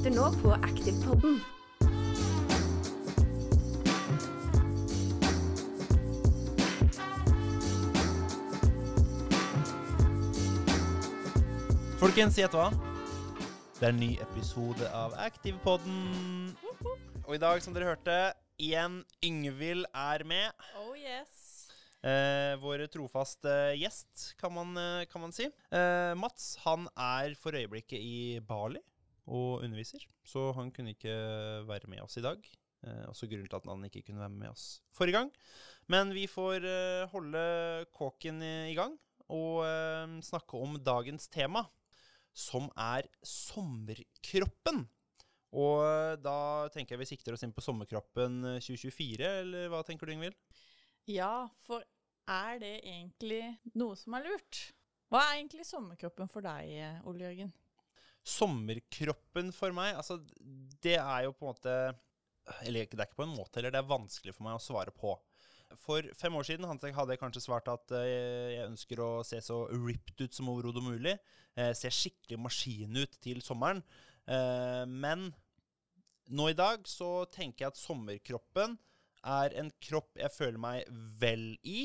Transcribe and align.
lytter 0.00 0.16
nå 0.16 0.28
på 0.40 0.52
Aktivpodden. 0.56 1.34
Folkens, 12.00 12.38
gjett 12.40 12.56
hva? 12.56 12.70
Det 13.76 13.84
er 13.84 13.92
en 13.92 14.00
ny 14.00 14.14
episode 14.24 14.88
av 14.96 15.12
Aktivpodden. 15.20 16.56
Og 17.26 17.36
i 17.36 17.42
dag, 17.42 17.60
som 17.60 17.76
dere 17.76 17.92
hørte, 17.92 18.16
igjen 18.56 19.02
Yngvild 19.20 19.84
er 19.92 20.24
med. 20.24 20.68
Oh 20.80 20.96
yes. 20.96 21.68
Eh, 22.00 22.54
vår 22.62 22.86
trofaste 22.88 23.52
gjest, 23.76 24.30
kan 24.40 24.56
man, 24.56 24.72
eh, 24.80 25.04
kan 25.12 25.28
man 25.28 25.36
si. 25.36 25.50
Eh, 25.68 26.14
Mats 26.16 26.54
han 26.64 26.88
er 26.96 27.36
for 27.36 27.52
øyeblikket 27.52 28.00
i 28.00 28.40
Bali 28.40 28.80
og 29.30 29.62
underviser, 29.64 30.02
så 30.26 30.50
han 30.56 30.72
kunne 30.74 30.96
ikke 30.96 31.14
være 31.68 31.90
med 31.90 32.02
oss 32.02 32.18
i 32.18 32.24
dag. 32.24 32.42
Eh, 32.82 33.04
også 33.10 33.28
grunnen 33.30 33.48
til 33.50 33.58
at 33.60 33.68
han 33.68 33.86
ikke 33.86 34.02
kunne 34.08 34.22
være 34.22 34.34
med 34.34 34.50
oss 34.50 34.80
forrige 34.96 35.18
gang. 35.18 35.30
Men 35.92 36.14
vi 36.16 36.26
får 36.30 36.66
eh, 36.66 37.08
holde 37.12 37.42
kåken 37.94 38.42
i, 38.42 38.54
i 38.72 38.78
gang 38.78 38.96
og 39.30 39.62
eh, 39.66 40.16
snakke 40.26 40.58
om 40.58 40.78
dagens 40.82 41.28
tema, 41.30 41.64
som 42.34 42.70
er 42.78 43.06
sommerkroppen. 43.26 44.84
Og 45.50 45.82
eh, 45.82 46.16
da 46.22 46.68
tenker 46.74 46.94
jeg 46.94 47.04
vi 47.04 47.10
sikter 47.12 47.34
oss 47.34 47.44
inn 47.46 47.54
på 47.54 47.64
sommerkroppen 47.64 48.42
eh, 48.56 48.60
2024, 48.62 49.30
eller 49.44 49.70
hva 49.72 49.82
tenker 49.86 50.06
du, 50.06 50.14
Ingvild? 50.14 50.36
Ja, 51.10 51.48
for 51.66 51.82
er 52.30 52.60
det 52.62 52.76
egentlig 52.84 53.42
noe 53.74 53.98
som 53.98 54.14
er 54.14 54.28
lurt? 54.28 54.68
Hva 55.10 55.24
er 55.26 55.40
egentlig 55.40 55.66
sommerkroppen 55.66 56.30
for 56.30 56.46
deg, 56.46 56.70
eh, 56.78 57.00
Ole 57.10 57.26
Jørgen? 57.26 57.50
Sommerkroppen 58.26 59.50
for 59.56 59.74
meg, 59.74 59.96
altså 59.96 60.18
det 60.84 60.98
er 61.00 61.24
jo 61.26 61.32
på 61.32 61.46
en 61.46 61.54
måte 61.54 61.74
Eller 62.66 62.84
det 62.84 62.98
er 62.98 63.08
ikke 63.08 63.22
på 63.22 63.26
en 63.26 63.36
måte, 63.36 63.60
eller 63.60 63.72
det 63.72 63.80
er 63.80 63.88
vanskelig 63.90 64.34
for 64.36 64.46
meg 64.46 64.58
å 64.58 64.62
svare 64.62 64.92
på. 64.94 65.14
For 65.78 66.02
fem 66.18 66.34
år 66.34 66.46
siden 66.48 66.66
hadde 66.66 67.14
jeg 67.14 67.20
kanskje 67.20 67.44
svart 67.44 67.68
at 67.70 67.92
eh, 67.94 68.56
jeg 68.56 68.66
ønsker 68.66 69.02
å 69.04 69.10
se 69.26 69.38
så 69.44 69.62
ripped 69.70 70.18
ut 70.18 70.34
som 70.34 70.48
overhodet 70.50 70.82
mulig. 70.82 71.14
Eh, 71.54 71.70
se 71.78 71.92
skikkelig 71.94 72.40
maskin 72.42 72.98
ut 72.98 73.14
til 73.22 73.38
sommeren. 73.46 73.84
Eh, 74.26 74.82
men 74.90 75.28
nå 76.30 76.48
i 76.50 76.58
dag 76.58 76.82
så 76.90 77.24
tenker 77.30 77.64
jeg 77.64 77.72
at 77.74 77.78
sommerkroppen 77.78 78.76
er 79.30 79.54
en 79.60 79.70
kropp 79.82 80.18
jeg 80.18 80.32
føler 80.34 80.60
meg 80.60 80.90
vel 81.20 81.52
i. 81.62 81.84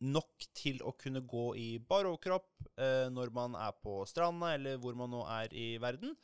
Nok 0.00 0.46
til 0.56 0.78
å 0.86 0.94
kunne 0.96 1.20
gå 1.28 1.50
i 1.60 1.66
bar 1.76 2.08
overkropp 2.08 2.62
eh, 2.80 3.08
når 3.12 3.32
man 3.36 3.56
er 3.60 3.74
på 3.84 3.98
stranda, 4.08 4.54
eller 4.56 4.78
hvor 4.80 4.96
man 4.96 5.12
nå 5.12 5.26
er 5.28 5.52
i 5.52 5.74
verden. 5.82 6.14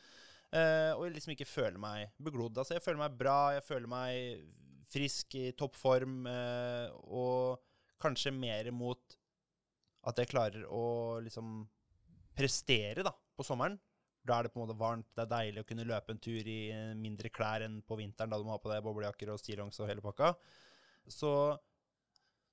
Eh, 0.54 0.92
og 0.94 1.10
liksom 1.12 1.34
ikke 1.34 1.48
føler 1.48 1.76
meg 1.80 2.14
beglodd. 2.22 2.56
Altså, 2.56 2.76
jeg 2.76 2.84
føler 2.84 3.02
meg 3.02 3.18
bra, 3.18 3.38
jeg 3.56 3.66
føler 3.66 3.90
meg 3.90 4.46
frisk, 4.88 5.36
i 5.36 5.52
toppform, 5.58 6.22
eh, 6.30 6.88
og 7.12 7.60
kanskje 8.00 8.32
mer 8.32 8.70
mot 8.72 9.18
at 10.06 10.22
jeg 10.22 10.30
klarer 10.30 10.64
å 10.70 11.18
liksom 11.24 11.66
prestere 12.36 13.04
da, 13.04 13.12
på 13.12 13.44
sommeren. 13.44 13.76
Da 14.26 14.38
er 14.38 14.46
det 14.46 14.54
på 14.54 14.60
en 14.60 14.64
måte 14.64 14.78
varmt, 14.78 15.08
det 15.14 15.24
er 15.26 15.32
deilig 15.32 15.62
å 15.62 15.68
kunne 15.68 15.86
løpe 15.86 16.14
en 16.14 16.22
tur 16.22 16.48
i 16.50 16.60
mindre 16.98 17.30
klær 17.30 17.62
enn 17.66 17.80
på 17.86 17.98
vinteren, 17.98 18.32
da 18.32 18.38
du 18.40 18.46
må 18.46 18.54
ha 18.54 18.62
på 18.62 18.72
deg 18.72 18.84
boblejakker 18.86 19.30
og 19.32 19.42
stillongs 19.42 19.78
og 19.82 19.90
hele 19.90 20.02
pakka. 20.04 20.32
Så 21.06 21.30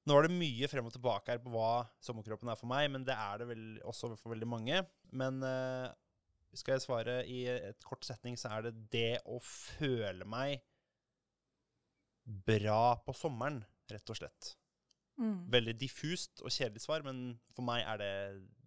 nå 0.04 0.16
er 0.18 0.28
det 0.28 0.36
mye 0.36 0.68
frem 0.72 0.88
og 0.88 0.94
tilbake 0.96 1.32
her 1.32 1.42
på 1.44 1.52
hva 1.54 1.86
sommerkroppen 2.04 2.52
er 2.52 2.60
for 2.60 2.70
meg, 2.72 2.90
men 2.92 3.06
det 3.08 3.16
er 3.16 3.40
det 3.40 3.50
vel 3.54 3.68
også 3.88 4.12
for 4.20 4.34
veldig 4.34 4.50
mange. 4.52 4.82
Men 5.16 5.40
uh, 5.46 5.88
skal 6.54 6.76
jeg 6.76 6.86
svare 6.86 7.22
i 7.30 7.46
et 7.54 7.86
kort 7.88 8.04
setning, 8.06 8.36
så 8.40 8.52
er 8.56 8.68
det 8.68 8.74
det 8.94 9.22
å 9.30 9.40
føle 9.44 10.28
meg 10.28 10.60
bra 12.24 12.98
på 13.04 13.16
sommeren, 13.16 13.62
rett 13.92 14.12
og 14.12 14.20
slett. 14.20 14.54
Mm. 15.22 15.48
Veldig 15.54 15.76
diffust 15.78 16.42
og 16.42 16.52
kjedelig 16.52 16.84
svar, 16.84 17.04
men 17.06 17.38
for 17.54 17.66
meg 17.68 17.84
er 17.86 18.02
det 18.02 18.14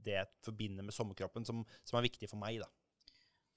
det 0.06 0.14
jeg 0.14 0.32
forbinder 0.46 0.86
med 0.86 0.94
sommerkroppen, 0.94 1.46
som, 1.48 1.64
som 1.84 1.98
er 1.98 2.06
viktig 2.06 2.28
for 2.30 2.38
meg, 2.38 2.60
da. 2.62 2.68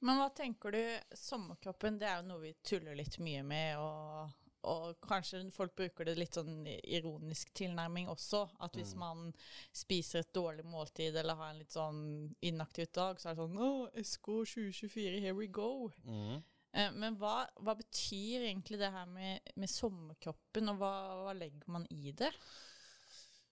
Men 0.06 0.17
hva 0.22 0.29
tenker 0.31 0.73
du, 0.73 0.81
sommerkroppen, 1.17 2.00
det 2.00 2.07
er 2.07 2.22
jo 2.22 2.29
noe 2.29 2.41
vi 2.41 2.53
tuller 2.66 2.96
litt 2.97 3.19
mye 3.22 3.44
med, 3.46 3.81
og, 3.84 4.31
og 4.64 4.97
kanskje 5.02 5.52
folk 5.52 5.75
bruker 5.75 6.06
det 6.06 6.18
litt 6.18 6.34
sånn 6.36 6.66
ironisk 6.84 7.53
tilnærming 7.53 8.08
også, 8.12 8.50
at 8.59 8.74
hvis 8.75 8.94
Mm. 8.94 9.00
man 9.00 9.34
spiser 9.74 10.20
et 10.20 10.34
dårlig 10.34 10.66
måltid 10.66 11.16
eller 11.16 11.36
har 11.36 11.50
en 11.52 11.59
litt 11.59 11.72
sånn 11.72 12.36
inaktiv 12.42 12.92
dag, 12.92 13.18
så 13.20 13.30
er 13.30 13.36
det 13.36 13.44
sånn, 13.46 13.58
Å, 13.58 13.90
SK 14.03 14.25
2024, 14.46 15.20
here 15.22 15.34
we 15.34 15.47
go. 15.47 15.92
Eh, 16.74 16.92
Men 16.92 17.16
hva, 17.18 17.47
hva 17.62 17.74
betyr 17.75 18.44
egentlig 18.50 18.78
det 18.80 18.92
her 18.92 19.06
med, 19.06 19.40
med 19.56 19.70
sommerkroppen, 19.70 20.70
og 20.70 20.78
hva, 20.78 20.94
hva 21.24 21.34
legger 21.34 21.64
man 21.68 21.88
i 21.90 22.12
det? 22.12 22.31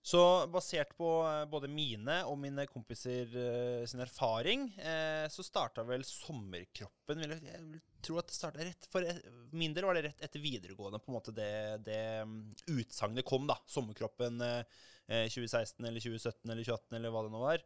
Så 0.07 0.19
basert 0.47 0.93
på 0.95 1.07
eh, 1.27 1.43
både 1.51 1.67
mine 1.67 2.21
og 2.29 2.37
mine 2.39 2.63
kompiser 2.69 3.33
eh, 3.41 3.83
sin 3.89 3.99
erfaring, 4.03 4.69
eh, 4.79 5.25
så 5.31 5.43
starta 5.43 5.83
vel 5.83 6.05
sommerkroppen 6.07 7.23
vil 7.23 7.33
jeg, 7.35 7.63
vil 7.65 7.81
tro 8.05 8.19
at 8.21 8.29
det 8.29 8.37
starta 8.37 8.63
rett 8.63 8.87
For 8.87 9.03
min 9.57 9.73
del 9.75 9.87
var 9.87 9.97
det 9.97 10.05
rett 10.05 10.23
etter 10.23 10.39
videregående 10.43 11.01
på 11.03 11.11
en 11.11 11.17
måte 11.17 11.33
det, 11.35 11.51
det 11.83 11.99
mm, 12.23 12.37
utsagnet 12.77 13.27
kom, 13.27 13.49
da. 13.49 13.57
Sommerkroppen 13.67 14.39
eh, 14.45 14.61
eh, 15.11 15.25
2016 15.27 15.83
eller 15.83 15.99
2017 15.99 16.53
eller 16.53 16.63
2018 16.63 16.99
eller 17.01 17.11
hva 17.11 17.25
det 17.25 17.33
nå 17.35 17.43
var. 17.43 17.65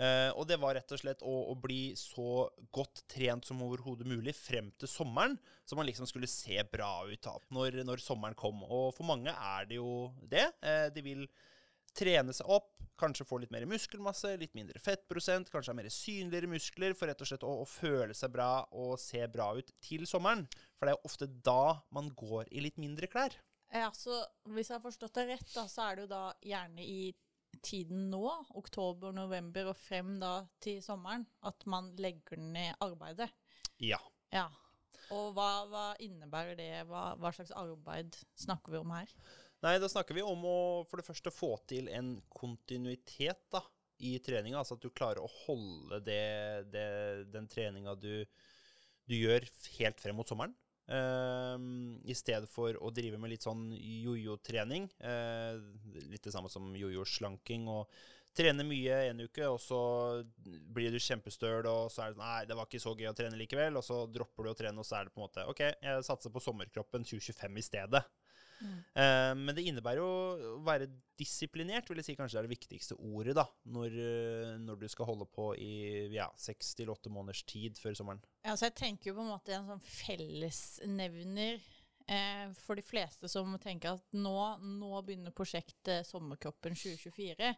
Og 0.00 0.46
det 0.48 0.56
var 0.56 0.72
rett 0.78 0.92
og 0.94 1.00
slett 1.02 1.20
å, 1.28 1.32
å 1.52 1.54
bli 1.60 1.90
så 1.98 2.46
godt 2.72 3.02
trent 3.10 3.44
som 3.44 3.58
overhodet 3.66 4.06
mulig 4.08 4.32
frem 4.32 4.70
til 4.80 4.88
sommeren, 4.88 5.34
så 5.68 5.76
man 5.76 5.84
liksom 5.84 6.08
skulle 6.08 6.30
se 6.30 6.56
bra 6.72 7.02
ut 7.04 7.20
da, 7.26 7.34
når, 7.52 7.82
når 7.84 8.00
sommeren 8.00 8.38
kom. 8.38 8.62
Og 8.64 8.94
for 8.96 9.04
mange 9.10 9.34
er 9.34 9.68
det 9.68 9.76
jo 9.76 9.90
det. 10.30 10.46
De 10.96 11.04
vil 11.04 11.26
trene 11.96 12.34
seg 12.36 12.48
opp, 12.50 12.72
kanskje 13.00 13.24
få 13.24 13.38
litt 13.40 13.52
mer 13.54 13.64
muskelmasse, 13.68 14.34
litt 14.40 14.56
mindre 14.56 14.80
fettprosent, 14.82 15.48
kanskje 15.52 15.72
ha 15.72 15.78
mer 15.78 15.88
synligere 15.92 16.50
muskler, 16.50 16.94
for 16.96 17.08
rett 17.08 17.22
og 17.24 17.30
slett 17.30 17.46
å, 17.46 17.52
å 17.62 17.68
føle 17.68 18.16
seg 18.16 18.32
bra 18.34 18.50
og 18.76 18.98
se 19.00 19.22
bra 19.32 19.52
ut 19.56 19.72
til 19.82 20.04
sommeren. 20.08 20.44
For 20.76 20.86
det 20.86 20.92
er 20.92 20.98
jo 20.98 21.10
ofte 21.10 21.30
da 21.50 21.78
man 21.96 22.12
går 22.16 22.50
i 22.52 22.64
litt 22.66 22.80
mindre 22.82 23.08
klær. 23.10 23.36
Ja, 23.70 23.90
så 23.94 24.24
Hvis 24.50 24.70
jeg 24.70 24.76
har 24.80 24.84
forstått 24.84 25.16
det 25.20 25.28
rett, 25.30 25.50
da, 25.54 25.66
så 25.70 25.86
er 25.86 25.96
det 25.96 26.06
jo 26.06 26.12
da 26.12 26.24
gjerne 26.44 26.84
i 26.84 27.12
tiden 27.64 28.08
nå, 28.10 28.24
oktober, 28.58 29.12
november 29.14 29.72
og 29.72 29.78
frem 29.78 30.16
da 30.20 30.40
til 30.62 30.80
sommeren, 30.84 31.26
at 31.46 31.66
man 31.70 31.92
legger 31.98 32.40
ned 32.40 32.78
arbeidet. 32.84 33.30
Ja. 33.82 33.98
Ja. 34.34 34.48
Og 35.10 35.32
hva, 35.34 35.48
hva 35.70 35.84
innebærer 36.02 36.58
det? 36.58 36.72
Hva, 36.90 37.14
hva 37.18 37.32
slags 37.34 37.54
arbeid 37.58 38.18
snakker 38.38 38.74
vi 38.74 38.82
om 38.82 38.92
her? 38.94 39.10
Nei, 39.60 39.76
da 39.76 39.88
snakker 39.92 40.16
vi 40.16 40.24
om 40.24 40.44
å 40.48 40.58
for 40.88 41.00
det 41.00 41.04
første 41.04 41.32
få 41.34 41.52
til 41.68 41.90
en 41.92 42.14
kontinuitet 42.32 43.42
da, 43.52 43.60
i 44.00 44.14
treninga. 44.24 44.62
Altså 44.62 44.78
at 44.78 44.84
du 44.84 44.88
klarer 44.88 45.20
å 45.20 45.32
holde 45.44 46.00
det, 46.06 46.24
det, 46.72 46.86
den 47.34 47.48
treninga 47.50 47.94
du, 48.00 48.24
du 49.04 49.16
gjør 49.18 49.44
helt 49.76 50.00
frem 50.00 50.16
mot 50.16 50.28
sommeren. 50.28 50.56
Um, 50.90 52.00
I 52.02 52.16
stedet 52.18 52.48
for 52.50 52.74
å 52.82 52.88
drive 52.90 53.20
med 53.20 53.34
litt 53.34 53.44
sånn 53.44 53.68
jojo-trening. 53.76 54.88
Uh, 55.04 55.60
litt 56.08 56.24
det 56.24 56.32
samme 56.34 56.50
som 56.50 56.72
jojo-slanking. 56.74 57.68
Og 57.70 57.92
trene 58.34 58.64
mye 58.66 58.96
en 59.10 59.20
uke, 59.26 59.44
og 59.44 59.60
så 59.60 59.82
blir 60.40 60.88
du 60.94 60.98
kjempestøl, 61.02 61.68
og 61.68 61.92
så 61.92 62.06
er 62.06 62.10
det 62.10 62.16
sånn 62.16 62.24
Nei, 62.24 62.48
det 62.48 62.56
var 62.56 62.70
ikke 62.70 62.82
så 62.82 62.96
gøy 62.96 63.12
å 63.12 63.14
trene 63.20 63.38
likevel. 63.38 63.76
Og 63.76 63.86
så 63.86 64.00
dropper 64.08 64.48
du 64.48 64.54
å 64.54 64.56
trene, 64.56 64.80
og 64.80 64.88
så 64.88 64.98
er 64.98 65.06
det 65.06 65.14
på 65.14 65.20
en 65.20 65.28
måte 65.28 65.46
OK, 65.52 65.62
jeg 65.68 66.08
satser 66.08 66.32
på 66.32 66.42
sommerkroppen 66.48 67.04
2025 67.04 67.60
i 67.60 67.68
stedet. 67.68 68.04
Eh, 68.60 69.32
men 69.38 69.54
det 69.56 69.64
innebærer 69.68 70.00
jo 70.02 70.08
å 70.56 70.60
være 70.66 70.88
disiplinert, 71.20 71.88
vil 71.90 72.00
jeg 72.00 72.10
si 72.10 72.16
kanskje 72.18 72.38
det 72.38 72.42
er 72.42 72.48
det 72.48 72.54
viktigste 72.54 72.96
ordet, 72.96 73.34
da, 73.38 73.46
når, 73.72 73.98
eh, 74.04 74.54
når 74.62 74.80
du 74.80 74.88
skal 74.92 75.10
holde 75.10 75.28
på 75.32 75.50
i 75.60 75.74
ja, 76.14 76.28
seks 76.40 76.74
til 76.78 76.92
åtte 76.92 77.12
måneders 77.12 77.44
tid 77.48 77.80
før 77.80 77.96
sommeren. 77.98 78.24
Ja, 78.46 78.56
så 78.56 78.70
jeg 78.70 78.78
tenker 78.80 79.10
jo 79.10 79.18
på 79.20 79.26
en 79.26 79.34
måte 79.34 79.54
en 79.56 79.68
sånn 79.68 79.84
fellesnevner 79.84 81.60
eh, 82.10 82.46
for 82.60 82.80
de 82.80 82.84
fleste 82.84 83.30
som 83.32 83.52
tenker 83.62 83.96
at 83.98 84.16
nå, 84.16 84.36
nå 84.80 84.92
begynner 85.06 85.34
prosjektet 85.36 86.08
Sommerkroppen 86.08 86.76
2024, 86.76 87.54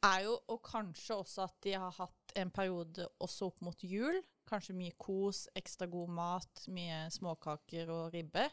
er 0.00 0.20
jo 0.24 0.36
og 0.48 0.62
kanskje 0.64 1.18
også 1.20 1.44
at 1.44 1.56
de 1.66 1.74
har 1.76 1.92
hatt 1.98 2.36
en 2.40 2.52
periode 2.54 3.04
også 3.20 3.50
opp 3.50 3.58
mot 3.66 3.82
jul. 3.84 4.16
Kanskje 4.48 4.74
mye 4.74 4.94
kos, 4.98 5.44
ekstra 5.54 5.86
god 5.90 6.10
mat, 6.14 6.62
mye 6.74 7.04
småkaker 7.14 7.90
og 7.92 8.14
ribbe. 8.16 8.46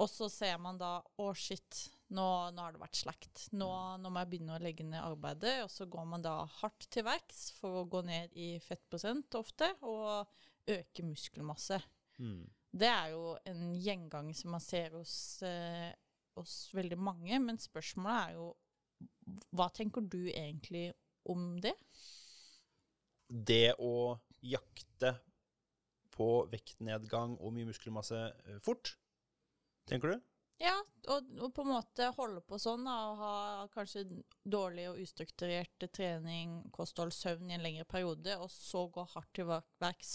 Og 0.00 0.08
så 0.08 0.30
ser 0.32 0.56
man 0.62 0.78
da 0.80 0.94
å 1.20 1.30
shit, 1.36 1.82
nå, 2.16 2.24
nå 2.54 2.64
har 2.64 2.72
det 2.72 2.80
vært 2.80 3.00
slakt. 3.02 3.42
Nå, 3.52 3.68
nå 4.00 4.12
må 4.12 4.22
jeg 4.22 4.30
begynne 4.32 4.56
å 4.56 4.62
legge 4.62 4.86
ned 4.86 5.02
arbeidet. 5.02 5.58
Og 5.66 5.70
så 5.72 5.86
går 5.90 6.06
man 6.08 6.24
da 6.24 6.38
hardt 6.60 6.88
til 6.92 7.04
verks 7.06 7.50
for 7.58 7.82
å 7.82 7.88
gå 7.90 8.00
ned 8.08 8.32
i 8.40 8.54
fettprosent 8.64 9.36
ofte, 9.38 9.68
og 9.84 10.24
øke 10.70 11.04
muskelmasse. 11.04 11.82
Det 12.70 12.88
er 12.88 13.12
jo 13.12 13.34
en 13.50 13.74
gjengang 13.82 14.30
som 14.36 14.54
man 14.54 14.64
ser 14.64 14.94
hos, 14.96 15.14
eh, 15.42 15.90
hos 16.38 16.56
veldig 16.76 16.98
mange, 17.00 17.36
men 17.42 17.60
spørsmålet 17.60 18.30
er 18.30 18.36
jo 18.38 18.50
hva 19.56 19.68
tenker 19.74 20.04
du 20.06 20.22
egentlig 20.30 20.90
om 21.28 21.58
det? 21.62 21.74
Det 23.28 23.74
å 23.78 24.16
jakte 24.42 25.14
på 26.14 26.30
vektnedgang 26.52 27.36
og 27.38 27.54
mye 27.54 27.68
muskelmasse 27.68 28.18
eh, 28.46 28.58
fort. 28.64 28.94
Tenker 29.90 30.14
du? 30.14 30.20
Ja, 30.60 30.74
og, 31.08 31.28
og 31.40 31.54
på 31.56 31.64
en 31.64 31.70
måte 31.72 32.10
holde 32.18 32.42
på 32.44 32.58
sånn, 32.60 32.84
da, 32.84 32.94
og 33.08 33.20
ha 33.22 33.34
kanskje 33.72 34.02
dårlig 34.44 34.90
og 34.90 34.98
ustrukturert 35.00 35.86
trening, 35.96 36.58
kosthold, 36.76 37.14
søvn 37.16 37.48
i 37.48 37.56
en 37.56 37.64
lengre 37.64 37.86
periode, 37.88 38.36
og 38.36 38.50
så 38.52 38.84
gå 38.92 39.06
hardt 39.14 39.30
til 39.38 39.48
ver- 39.48 39.64
verks. 39.80 40.14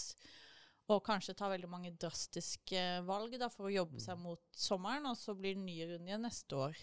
Og 0.86 1.00
kanskje 1.02 1.34
ta 1.34 1.48
veldig 1.50 1.70
mange 1.70 1.90
drastiske 1.98 2.82
valg 3.08 3.34
da, 3.42 3.48
for 3.50 3.66
å 3.66 3.74
jobbe 3.74 3.98
seg 4.02 4.20
mot 4.22 4.42
sommeren, 4.54 5.08
og 5.10 5.18
så 5.18 5.34
blir 5.34 5.56
det 5.58 5.64
ny 5.66 5.80
runde 5.90 6.12
igjen 6.12 6.22
neste 6.22 6.60
år. 6.68 6.78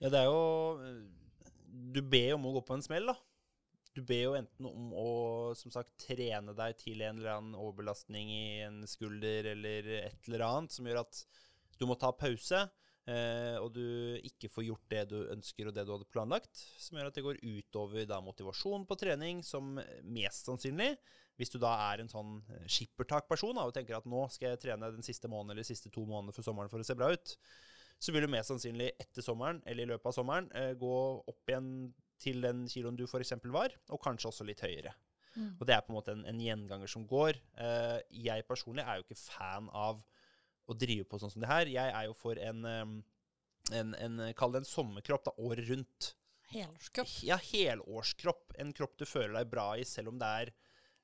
Ja, 0.00 0.08
det 0.08 0.22
er 0.22 0.30
jo 0.30 0.40
Du 1.92 2.00
ber 2.00 2.30
jo 2.30 2.38
om 2.38 2.48
å 2.48 2.54
gå 2.56 2.64
på 2.64 2.78
en 2.78 2.86
smell, 2.86 3.12
da. 3.12 3.18
Du 3.92 4.00
ber 4.06 4.22
jo 4.22 4.32
enten 4.38 4.66
om 4.70 4.94
å 4.96 5.10
som 5.58 5.72
sagt, 5.74 5.92
trene 6.00 6.54
deg 6.56 6.78
til 6.80 7.04
en 7.04 7.20
eller 7.20 7.36
annen 7.36 7.58
overbelastning 7.58 8.32
i 8.32 8.42
en 8.64 8.80
skulder 8.88 9.50
eller 9.52 9.92
et 10.00 10.28
eller 10.30 10.46
annet 10.46 10.72
som 10.72 10.88
gjør 10.88 11.02
at 11.02 11.24
du 11.80 11.86
må 11.88 11.96
ta 11.98 12.12
pause, 12.12 12.60
eh, 13.08 13.56
og 13.60 13.72
du 13.74 14.20
ikke 14.28 14.50
får 14.52 14.66
gjort 14.68 14.92
det 14.92 15.06
du 15.12 15.18
ønsker 15.32 15.70
og 15.70 15.76
det 15.76 15.86
du 15.88 15.94
hadde 15.94 16.10
planlagt, 16.12 16.62
som 16.78 16.98
gjør 17.00 17.10
at 17.10 17.16
det 17.16 17.24
går 17.24 17.40
utover 17.40 18.06
da, 18.08 18.20
motivasjon 18.24 18.86
på 18.88 18.98
trening, 19.00 19.42
som 19.46 19.78
mest 20.04 20.50
sannsynlig 20.50 20.94
hvis 21.40 21.54
du 21.54 21.56
da 21.62 21.72
er 21.88 22.02
en 22.02 22.12
sånn 22.12 22.36
eh, 22.52 22.68
skippertak-person 22.68 23.58
og 23.62 23.72
tenker 23.72 23.96
at 23.96 24.08
nå 24.08 24.26
skal 24.32 24.52
jeg 24.52 24.62
trene 24.66 24.92
den 24.92 25.06
siste 25.06 25.30
måneden 25.30 25.54
eller 25.54 25.64
de 25.64 25.72
siste 25.72 25.92
to 25.92 26.04
månedene 26.04 26.36
for 26.36 26.44
sommeren 26.44 26.68
for 26.72 26.82
å 26.82 26.86
se 26.86 26.96
bra 26.98 27.08
ut, 27.14 27.36
så 28.00 28.12
vil 28.12 28.26
du 28.26 28.32
mest 28.32 28.52
sannsynlig 28.52 28.90
etter 29.00 29.24
sommeren 29.24 29.62
eller 29.64 29.86
i 29.86 29.90
løpet 29.92 30.10
av 30.10 30.16
sommeren 30.16 30.50
eh, 30.56 30.74
gå 30.80 30.96
opp 31.32 31.52
igjen 31.52 31.70
til 32.20 32.44
den 32.44 32.66
kiloen 32.68 32.98
du 32.98 33.06
f.eks. 33.06 33.32
var, 33.48 33.72
og 33.88 34.02
kanskje 34.04 34.28
også 34.28 34.44
litt 34.44 34.60
høyere. 34.60 34.92
Mm. 35.32 35.54
Og 35.56 35.64
det 35.64 35.76
er 35.76 35.84
på 35.86 35.94
en 35.94 35.96
måte 35.96 36.12
en, 36.12 36.26
en 36.28 36.42
gjenganger 36.42 36.90
som 36.90 37.06
går. 37.08 37.38
Eh, 37.64 37.98
jeg 38.26 38.44
personlig 38.48 38.84
er 38.84 38.98
jo 38.98 39.06
ikke 39.06 39.20
fan 39.22 39.70
av 39.72 40.02
å 40.70 40.78
drive 40.78 41.06
på 41.08 41.20
sånn 41.20 41.32
som 41.32 41.42
det 41.42 41.50
her. 41.50 41.70
Jeg 41.72 41.94
er 41.96 42.06
jo 42.06 42.16
for 42.16 42.38
en, 42.40 42.64
en, 42.66 43.92
en 43.94 44.24
Kall 44.38 44.54
det 44.54 44.62
en 44.62 44.70
sommerkropp 44.70 45.28
da, 45.28 45.36
året 45.42 45.68
rundt. 45.70 46.14
Helårskropp. 46.50 47.12
Ja, 47.26 47.38
helårskropp. 47.50 48.56
En 48.58 48.72
kropp 48.76 48.96
du 48.98 49.06
føler 49.06 49.40
deg 49.40 49.52
bra 49.52 49.68
i 49.78 49.86
selv 49.86 50.12
om 50.14 50.18
det 50.20 50.30
er 50.42 50.52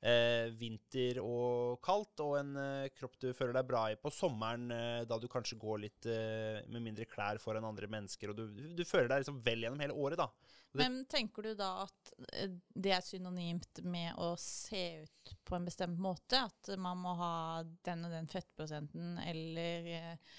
eh, 0.03 0.49
vinter 0.59 1.21
og 1.23 1.79
kaldt, 1.85 2.21
og 2.25 2.37
en 2.41 2.57
eh, 2.61 2.89
kropp 2.97 3.17
du 3.23 3.31
føler 3.35 3.57
deg 3.59 3.69
bra 3.69 3.85
i 3.93 3.97
på 4.01 4.13
sommeren, 4.13 4.69
eh, 4.75 5.05
da 5.09 5.19
du 5.19 5.27
kanskje 5.33 5.59
går 5.61 5.81
litt 5.87 6.07
eh, 6.11 6.61
med 6.69 6.83
mindre 6.85 7.07
klær 7.11 7.41
foran 7.43 7.65
andre 7.69 7.89
mennesker, 7.91 8.31
og 8.31 8.37
du, 8.37 8.47
du 8.77 8.85
føler 8.85 9.09
deg 9.13 9.25
liksom 9.25 9.41
vel 9.47 9.65
gjennom 9.67 9.81
hele 9.85 9.97
året, 9.97 10.19
da. 10.21 10.29
Det- 10.77 10.83
Men 10.83 10.99
tenker 11.09 11.43
du 11.47 11.55
da 11.57 11.71
at 11.87 12.13
eh, 12.35 12.51
det 12.75 12.93
er 12.93 13.01
synonymt 13.07 13.81
med 13.85 14.15
å 14.21 14.35
se 14.41 14.83
ut 15.07 15.33
på 15.47 15.57
en 15.57 15.65
bestemt 15.71 15.99
måte? 16.03 16.43
At 16.51 16.75
man 16.79 16.99
må 17.01 17.15
ha 17.17 17.63
den 17.87 18.05
og 18.05 18.13
den 18.13 18.29
fettprosenten, 18.29 19.17
eller 19.25 19.89
eh, 19.97 20.37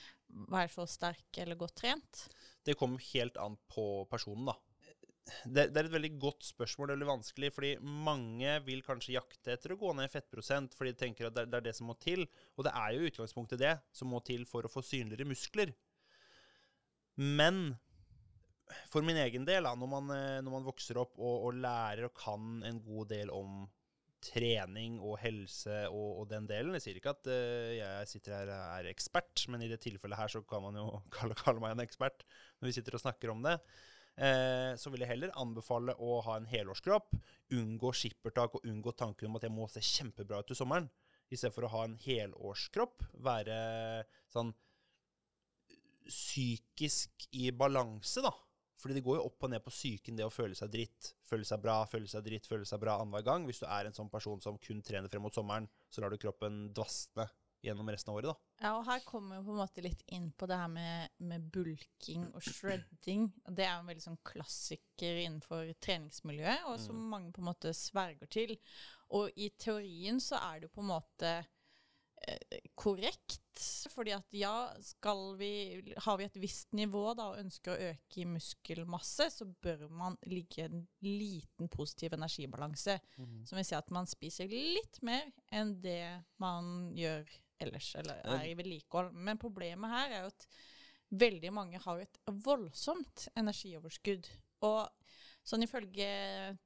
være 0.51 0.69
så 0.69 0.85
sterk 0.91 1.39
eller 1.41 1.55
godt 1.57 1.75
trent? 1.81 2.25
Det 2.67 2.75
kommer 2.77 2.99
helt 3.13 3.37
an 3.41 3.55
på 3.71 4.03
personen, 4.11 4.45
da. 4.51 4.57
Det, 5.27 5.67
det 5.73 5.81
er 5.81 5.87
et 5.87 5.93
veldig 5.93 6.13
godt 6.21 6.45
spørsmål, 6.47 6.87
det 6.87 6.93
er 6.93 6.99
veldig 6.99 7.09
vanskelig, 7.09 7.49
fordi 7.55 7.71
mange 8.07 8.53
vil 8.67 8.83
kanskje 8.85 9.17
jakte 9.17 9.55
etter 9.55 9.73
å 9.73 9.79
gå 9.79 9.91
ned 9.97 10.07
i 10.07 10.13
fettprosent, 10.13 10.77
fordi 10.77 10.93
de 10.93 11.01
tenker 11.01 11.27
at 11.27 11.35
det, 11.35 11.47
det 11.51 11.59
er 11.59 11.65
det 11.67 11.75
som 11.77 11.89
må 11.91 11.97
til. 11.99 12.23
Og 12.55 12.67
det 12.67 12.73
er 12.79 12.95
jo 12.95 13.09
utgangspunktet 13.09 13.61
det 13.61 13.73
som 13.95 14.11
må 14.13 14.21
til 14.27 14.47
for 14.49 14.67
å 14.67 14.71
få 14.71 14.85
synligere 14.85 15.27
muskler. 15.27 15.73
Men 17.17 17.75
for 18.91 19.05
min 19.05 19.19
egen 19.19 19.47
del, 19.47 19.67
når 19.67 19.89
man, 19.89 20.13
eh, 20.13 20.37
når 20.43 20.53
man 20.59 20.67
vokser 20.67 20.99
opp 21.01 21.17
og, 21.17 21.49
og 21.49 21.59
lærer 21.63 22.07
og 22.07 22.15
kan 22.17 22.61
en 22.67 22.81
god 22.83 23.11
del 23.13 23.31
om 23.33 23.65
trening 24.27 24.97
og 25.05 25.19
helse 25.21 25.83
og, 25.91 26.21
og 26.21 26.23
den 26.31 26.47
delen 26.49 26.73
Jeg 26.73 26.83
sier 26.87 26.97
ikke 26.97 27.13
at 27.13 27.27
eh, 27.31 27.75
jeg 27.77 28.09
sitter 28.09 28.33
her 28.33 28.51
og 28.51 28.63
er 28.79 28.89
ekspert, 28.91 29.45
men 29.53 29.63
i 29.63 29.69
det 29.71 29.79
tilfellet 29.83 30.19
her 30.19 30.33
så 30.33 30.41
kan 30.47 30.65
man 30.65 30.79
jo 30.79 30.87
kalle, 31.15 31.37
kalle 31.37 31.63
meg 31.63 31.75
en 31.75 31.85
ekspert 31.85 32.25
når 32.59 32.69
vi 32.69 32.75
sitter 32.79 32.97
og 32.97 33.05
snakker 33.05 33.33
om 33.33 33.45
det. 33.45 33.57
Eh, 34.17 34.73
så 34.81 34.89
vil 34.89 35.03
jeg 35.03 35.11
heller 35.11 35.35
anbefale 35.37 35.93
å 36.01 36.17
ha 36.25 36.39
en 36.39 36.47
helårskropp, 36.49 37.13
unngå 37.53 37.91
skippertak 37.93 38.55
og 38.57 38.65
unngå 38.65 38.93
tanken 38.97 39.29
om 39.29 39.37
at 39.37 39.45
jeg 39.45 39.53
må 39.53 39.67
se 39.69 39.83
kjempebra 39.85 40.41
ut 40.41 40.49
til 40.49 40.57
sommeren. 40.57 40.89
I 41.29 41.37
stedet 41.37 41.53
for 41.53 41.67
å 41.67 41.73
ha 41.75 41.83
en 41.85 41.97
helårskropp, 42.01 43.03
være 43.27 43.59
sånn 44.33 44.53
psykisk 46.07 47.27
i 47.35 47.51
balanse, 47.51 48.23
da. 48.23 48.31
Fordi 48.77 48.95
det 48.97 49.03
går 49.05 49.17
jo 49.19 49.25
opp 49.27 49.45
og 49.45 49.51
ned 49.51 49.63
på 49.65 49.73
psyken, 49.73 50.17
det 50.17 50.25
å 50.25 50.33
føle 50.33 50.57
seg 50.57 50.69
dritt, 50.73 51.13
føle 51.25 51.45
seg 51.45 51.61
bra, 51.61 51.79
føle 51.89 52.09
seg 52.09 52.25
dritt, 52.25 52.47
føle 52.49 52.65
seg 52.65 52.81
bra 52.81 52.99
annenhver 53.01 53.25
gang. 53.25 53.45
Hvis 53.49 53.61
du 53.61 53.67
er 53.67 53.89
en 53.89 53.95
sånn 53.95 54.09
person 54.13 54.41
som 54.41 54.59
kun 54.61 54.83
trener 54.85 55.11
frem 55.11 55.25
mot 55.25 55.33
sommeren, 55.33 55.67
så 55.89 56.01
lar 56.01 56.13
du 56.13 56.21
kroppen 56.21 56.67
dvassne 56.77 57.25
gjennom 57.67 57.89
resten 57.91 58.11
av 58.11 58.19
året, 58.19 58.29
da. 58.31 58.47
Ja, 58.63 58.71
og 58.79 58.87
her 58.87 59.03
kommer 59.05 59.37
vi 59.37 59.45
på 59.45 59.53
en 59.53 59.61
måte 59.61 59.83
litt 59.85 60.03
inn 60.15 60.31
på 60.33 60.47
det 60.49 60.57
her 60.57 60.71
med, 60.71 61.11
med 61.29 61.49
bulking 61.53 62.25
og 62.31 62.41
shredding. 62.45 63.27
Det 63.45 63.65
er 63.67 63.75
en 63.75 63.89
veldig 63.89 64.05
sånn 64.07 64.21
klassiker 64.25 65.21
innenfor 65.25 65.69
treningsmiljøet, 65.83 66.65
og 66.71 66.79
som 66.81 67.03
mange 67.11 67.33
på 67.35 67.43
en 67.43 67.51
måte 67.51 67.75
sverger 67.77 68.31
til. 68.33 68.55
Og 69.15 69.29
i 69.39 69.51
teorien 69.59 70.19
så 70.23 70.39
er 70.49 70.59
det 70.59 70.67
jo 70.67 70.75
på 70.75 70.83
en 70.83 70.89
måte 70.89 71.31
eh, 71.37 72.57
korrekt, 72.75 73.61
fordi 73.93 74.13
at 74.17 74.35
ja, 74.37 74.55
skal 74.83 75.37
vi, 75.39 75.51
har 76.03 76.19
vi 76.19 76.27
et 76.27 76.39
visst 76.41 76.73
nivå 76.77 77.13
da, 77.17 77.31
og 77.31 77.41
ønsker 77.41 77.73
å 77.73 77.91
øke 77.93 78.21
i 78.21 78.27
muskelmasse, 78.29 79.29
så 79.33 79.47
bør 79.63 79.87
man 79.93 80.17
ligge 80.29 80.65
en 80.65 80.87
liten 81.05 81.69
positiv 81.71 82.17
energibalanse. 82.17 82.99
Som 83.47 83.59
vil 83.59 83.67
si 83.69 83.77
at 83.77 83.93
man 83.93 84.09
spiser 84.09 84.49
litt 84.51 85.01
mer 85.05 85.29
enn 85.53 85.77
det 85.83 86.01
man 86.41 86.89
gjør 86.97 87.29
ellers, 87.63 87.93
eller 87.99 88.21
er 88.23 88.45
i 88.47 88.55
vedlikehold. 88.57 89.13
Men 89.13 89.39
problemet 89.41 89.93
her 89.93 90.13
er 90.13 90.25
jo 90.25 90.31
at 90.33 90.47
veldig 91.09 91.53
mange 91.53 91.81
har 91.83 92.03
et 92.03 92.19
voldsomt 92.45 93.27
energioverskudd. 93.39 94.29
Og 94.67 94.89
sånn 95.47 95.63
ifølge 95.63 96.09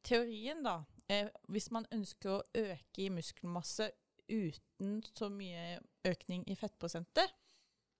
teorien, 0.08 0.64
da, 0.66 0.80
eh, 1.08 1.30
hvis 1.52 1.70
man 1.72 1.88
ønsker 1.94 2.34
å 2.34 2.44
øke 2.58 3.06
i 3.06 3.12
muskelmasse 3.14 3.92
uten 4.32 5.02
så 5.06 5.30
mye 5.30 5.80
økning 6.08 6.46
i 6.50 6.56
fettprosenter, 6.56 7.30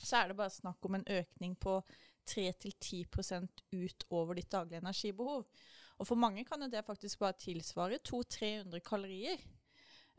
så 0.02 0.24
er 0.24 0.32
det 0.32 0.40
bare 0.40 0.54
snakk 0.54 0.86
om 0.86 0.98
en 0.98 1.06
økning 1.06 1.56
på 1.62 1.76
3-10% 2.26 3.64
utover 3.76 4.38
ditt 4.38 4.52
daglige 4.52 4.82
energibehov. 4.82 5.46
Og 6.02 6.08
for 6.08 6.18
mange 6.18 6.46
kan 6.46 6.64
det 6.72 6.86
faktisk 6.86 7.20
bare 7.22 7.38
tilsvare 7.38 8.00
200-300 8.08 8.82
kalorier. 8.86 9.38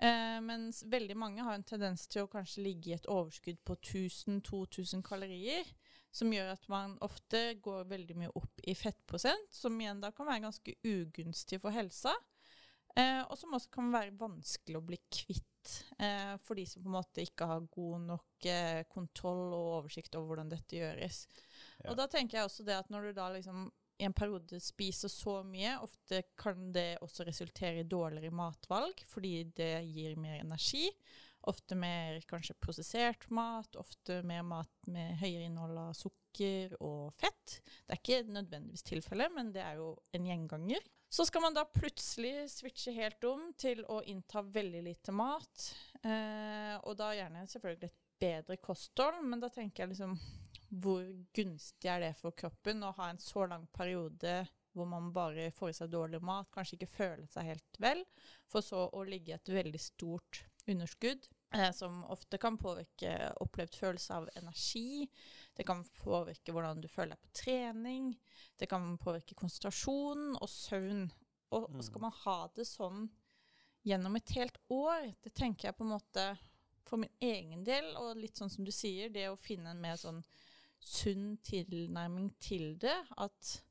Eh, 0.02 0.38
mens 0.42 0.82
veldig 0.90 1.14
mange 1.14 1.44
har 1.46 1.54
en 1.54 1.66
tendens 1.66 2.08
til 2.10 2.24
å 2.24 2.30
kanskje 2.30 2.64
ligge 2.64 2.90
i 2.90 2.96
et 2.96 3.06
overskudd 3.10 3.60
på 3.62 3.76
1000-2000 3.78 5.04
kalorier, 5.06 5.68
som 6.12 6.32
gjør 6.34 6.50
at 6.56 6.66
man 6.68 6.96
ofte 7.06 7.54
går 7.62 7.86
veldig 7.92 8.16
mye 8.18 8.32
opp 8.36 8.64
i 8.68 8.74
fettprosent, 8.76 9.54
som 9.54 9.78
igjen 9.80 10.02
da 10.02 10.10
kan 10.12 10.26
være 10.28 10.44
ganske 10.48 10.74
ugunstig 10.82 11.60
for 11.62 11.74
helsa. 11.74 12.16
Eh, 12.98 13.22
og 13.22 13.38
som 13.40 13.54
også 13.56 13.70
kan 13.72 13.92
være 13.94 14.12
vanskelig 14.20 14.76
å 14.76 14.84
bli 14.84 14.98
kvitt 15.06 15.70
eh, 16.02 16.34
for 16.42 16.58
de 16.58 16.66
som 16.68 16.82
på 16.82 16.90
en 16.90 16.96
måte 16.98 17.24
ikke 17.24 17.46
har 17.48 17.62
god 17.72 18.08
nok 18.10 18.48
eh, 18.50 18.82
kontroll 18.92 19.54
og 19.54 19.68
oversikt 19.78 20.18
over 20.18 20.32
hvordan 20.32 20.50
dette 20.52 20.76
gjøres. 20.76 21.22
Ja. 21.78 21.92
Og 21.92 21.96
da 22.02 22.08
tenker 22.10 22.40
jeg 22.40 22.50
også 22.50 22.66
det 22.66 22.76
at 22.82 22.90
når 22.92 23.08
du 23.08 23.14
da 23.16 23.30
liksom 23.32 23.70
i 24.02 24.06
en 24.08 24.14
periode 24.16 24.58
spiser 24.60 25.10
så 25.10 25.38
mye, 25.46 25.76
ofte 25.84 26.24
kan 26.38 26.72
det 26.74 26.98
også 27.04 27.26
resultere 27.28 27.82
i 27.82 27.88
dårligere 27.88 28.34
matvalg, 28.34 28.98
fordi 29.06 29.36
det 29.54 29.74
gir 29.86 30.18
mer 30.20 30.40
energi. 30.42 30.88
Ofte 31.50 31.74
mer 31.74 32.20
kanskje 32.30 32.54
prosessert 32.62 33.24
mat, 33.34 33.74
ofte 33.78 34.20
mer 34.26 34.44
mat 34.46 34.90
med 34.90 35.16
høyere 35.22 35.48
innhold 35.48 35.78
av 35.88 35.94
sukker 35.98 36.76
og 36.78 37.14
fett. 37.18 37.56
Det 37.86 37.96
er 37.96 38.02
ikke 38.02 38.20
nødvendigvis 38.30 38.86
tilfellet, 38.86 39.34
men 39.34 39.50
det 39.54 39.64
er 39.64 39.80
jo 39.80 39.94
en 40.14 40.28
gjenganger. 40.30 40.86
Så 41.12 41.26
skal 41.28 41.42
man 41.44 41.54
da 41.56 41.66
plutselig 41.68 42.46
switche 42.54 42.94
helt 42.96 43.26
om 43.28 43.50
til 43.58 43.82
å 43.90 44.00
innta 44.08 44.42
veldig 44.42 44.84
lite 44.86 45.14
mat, 45.14 45.66
eh, 46.02 46.78
og 46.86 46.94
da 46.98 47.10
gjerne 47.18 47.42
selvfølgelig 47.50 47.90
et 47.90 47.98
bedre 48.22 48.56
kosthold, 48.62 49.18
men 49.26 49.42
da 49.42 49.50
tenker 49.52 49.84
jeg 49.84 49.92
liksom 49.92 50.14
hvor 50.72 51.04
gunstig 51.36 51.90
er 51.90 52.00
det 52.00 52.14
for 52.16 52.34
kroppen 52.36 52.82
å 52.86 52.94
ha 52.96 53.10
en 53.12 53.20
så 53.20 53.44
lang 53.50 53.66
periode 53.76 54.42
hvor 54.72 54.88
man 54.88 55.10
bare 55.12 55.50
får 55.52 55.68
i 55.68 55.76
seg 55.76 55.90
dårlig 55.92 56.22
mat, 56.24 56.48
kanskje 56.52 56.78
ikke 56.78 56.94
føler 56.94 57.26
seg 57.28 57.50
helt 57.50 57.78
vel, 57.82 58.00
for 58.48 58.64
så 58.64 58.86
å 58.88 59.02
ligge 59.04 59.34
i 59.34 59.36
et 59.36 59.52
veldig 59.52 59.80
stort 59.80 60.46
underskudd, 60.70 61.26
eh, 61.52 61.68
som 61.76 62.00
ofte 62.12 62.40
kan 62.40 62.56
påvirke 62.56 63.12
opplevd 63.44 63.76
følelse 63.76 64.16
av 64.16 64.28
energi. 64.40 65.08
Det 65.52 65.66
kan 65.68 65.84
påvirke 65.98 66.54
hvordan 66.54 66.80
du 66.80 66.88
føler 66.88 67.16
deg 67.16 67.26
på 67.26 67.34
trening. 67.42 68.12
Det 68.56 68.70
kan 68.70 68.94
påvirke 69.02 69.36
konsentrasjon 69.36 70.38
og 70.38 70.48
søvn. 70.48 71.10
Og, 71.52 71.68
og 71.68 71.84
skal 71.84 72.06
man 72.06 72.16
ha 72.22 72.38
det 72.56 72.64
sånn 72.64 73.10
gjennom 73.84 74.16
et 74.16 74.32
helt 74.38 74.56
år, 74.72 75.10
det 75.20 75.34
tenker 75.36 75.68
jeg 75.68 75.76
på 75.76 75.84
en 75.84 75.92
måte 75.98 76.26
for 76.86 77.02
min 77.02 77.12
egen 77.20 77.64
del, 77.66 77.90
og 77.98 78.16
litt 78.16 78.38
sånn 78.38 78.50
som 78.50 78.64
du 78.64 78.72
sier, 78.72 79.10
det 79.12 79.26
å 79.28 79.36
finne 79.36 79.74
en 79.74 79.82
mer 79.82 79.98
sånn 80.00 80.22
sunn 80.82 81.36
tilnærming 81.46 82.32
til 82.42 82.74
det. 82.80 82.96
At 83.18 83.62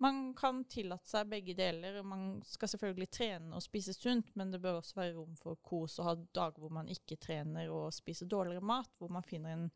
Man 0.00 0.30
kan 0.32 0.62
tillate 0.64 1.10
seg 1.10 1.28
begge 1.28 1.52
deler. 1.54 1.98
og 2.00 2.06
Man 2.08 2.22
skal 2.46 2.70
selvfølgelig 2.72 3.10
trene 3.12 3.56
og 3.56 3.62
spise 3.62 3.92
sunt, 3.92 4.30
men 4.34 4.50
det 4.50 4.62
bør 4.62 4.78
også 4.78 4.96
være 4.96 5.16
rom 5.18 5.34
for 5.36 5.60
kos 5.60 5.98
og 6.00 6.06
ha 6.06 6.14
dager 6.34 6.62
hvor 6.62 6.72
man 6.72 6.88
ikke 6.88 7.18
trener 7.20 7.68
og 7.68 7.92
spiser 7.92 8.26
dårligere 8.26 8.64
mat, 8.64 8.88
hvor 8.98 9.12
man 9.12 9.26
finner 9.26 9.52
en 9.52 9.68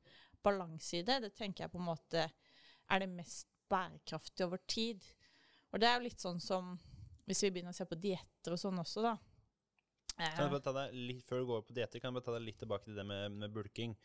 balanse 0.43 0.99
i 0.99 1.05
det. 1.05 1.21
Det 1.27 1.35
tenker 1.37 1.65
jeg 1.65 1.75
på 1.75 1.79
en 1.83 1.91
måte 1.91 2.25
er 2.25 3.01
det 3.01 3.11
mest 3.13 3.49
bærekraftige 3.69 4.47
over 4.47 4.65
tid. 4.67 5.05
Og 5.73 5.81
det 5.81 5.89
er 5.89 5.99
jo 5.99 6.07
litt 6.09 6.25
sånn 6.25 6.41
som 6.41 6.75
hvis 7.25 7.45
vi 7.45 7.53
begynner 7.55 7.73
å 7.73 7.77
se 7.77 7.87
på 7.89 8.01
dietter 8.01 8.55
og 8.55 8.61
sånn 8.61 8.81
også, 8.81 9.05
da. 9.05 9.15
Eh, 10.15 10.93
litt, 10.95 11.25
før 11.27 11.41
du 11.43 11.49
går 11.49 11.65
på 11.67 11.75
dietter, 11.75 11.99
kan 11.99 12.13
jeg 12.13 12.19
bare 12.19 12.27
ta 12.29 12.35
deg 12.37 12.45
litt 12.47 12.61
tilbake 12.63 12.87
til 12.87 12.99
det 12.99 13.07
med, 13.09 13.35
med 13.41 13.55
bulking. 13.55 13.97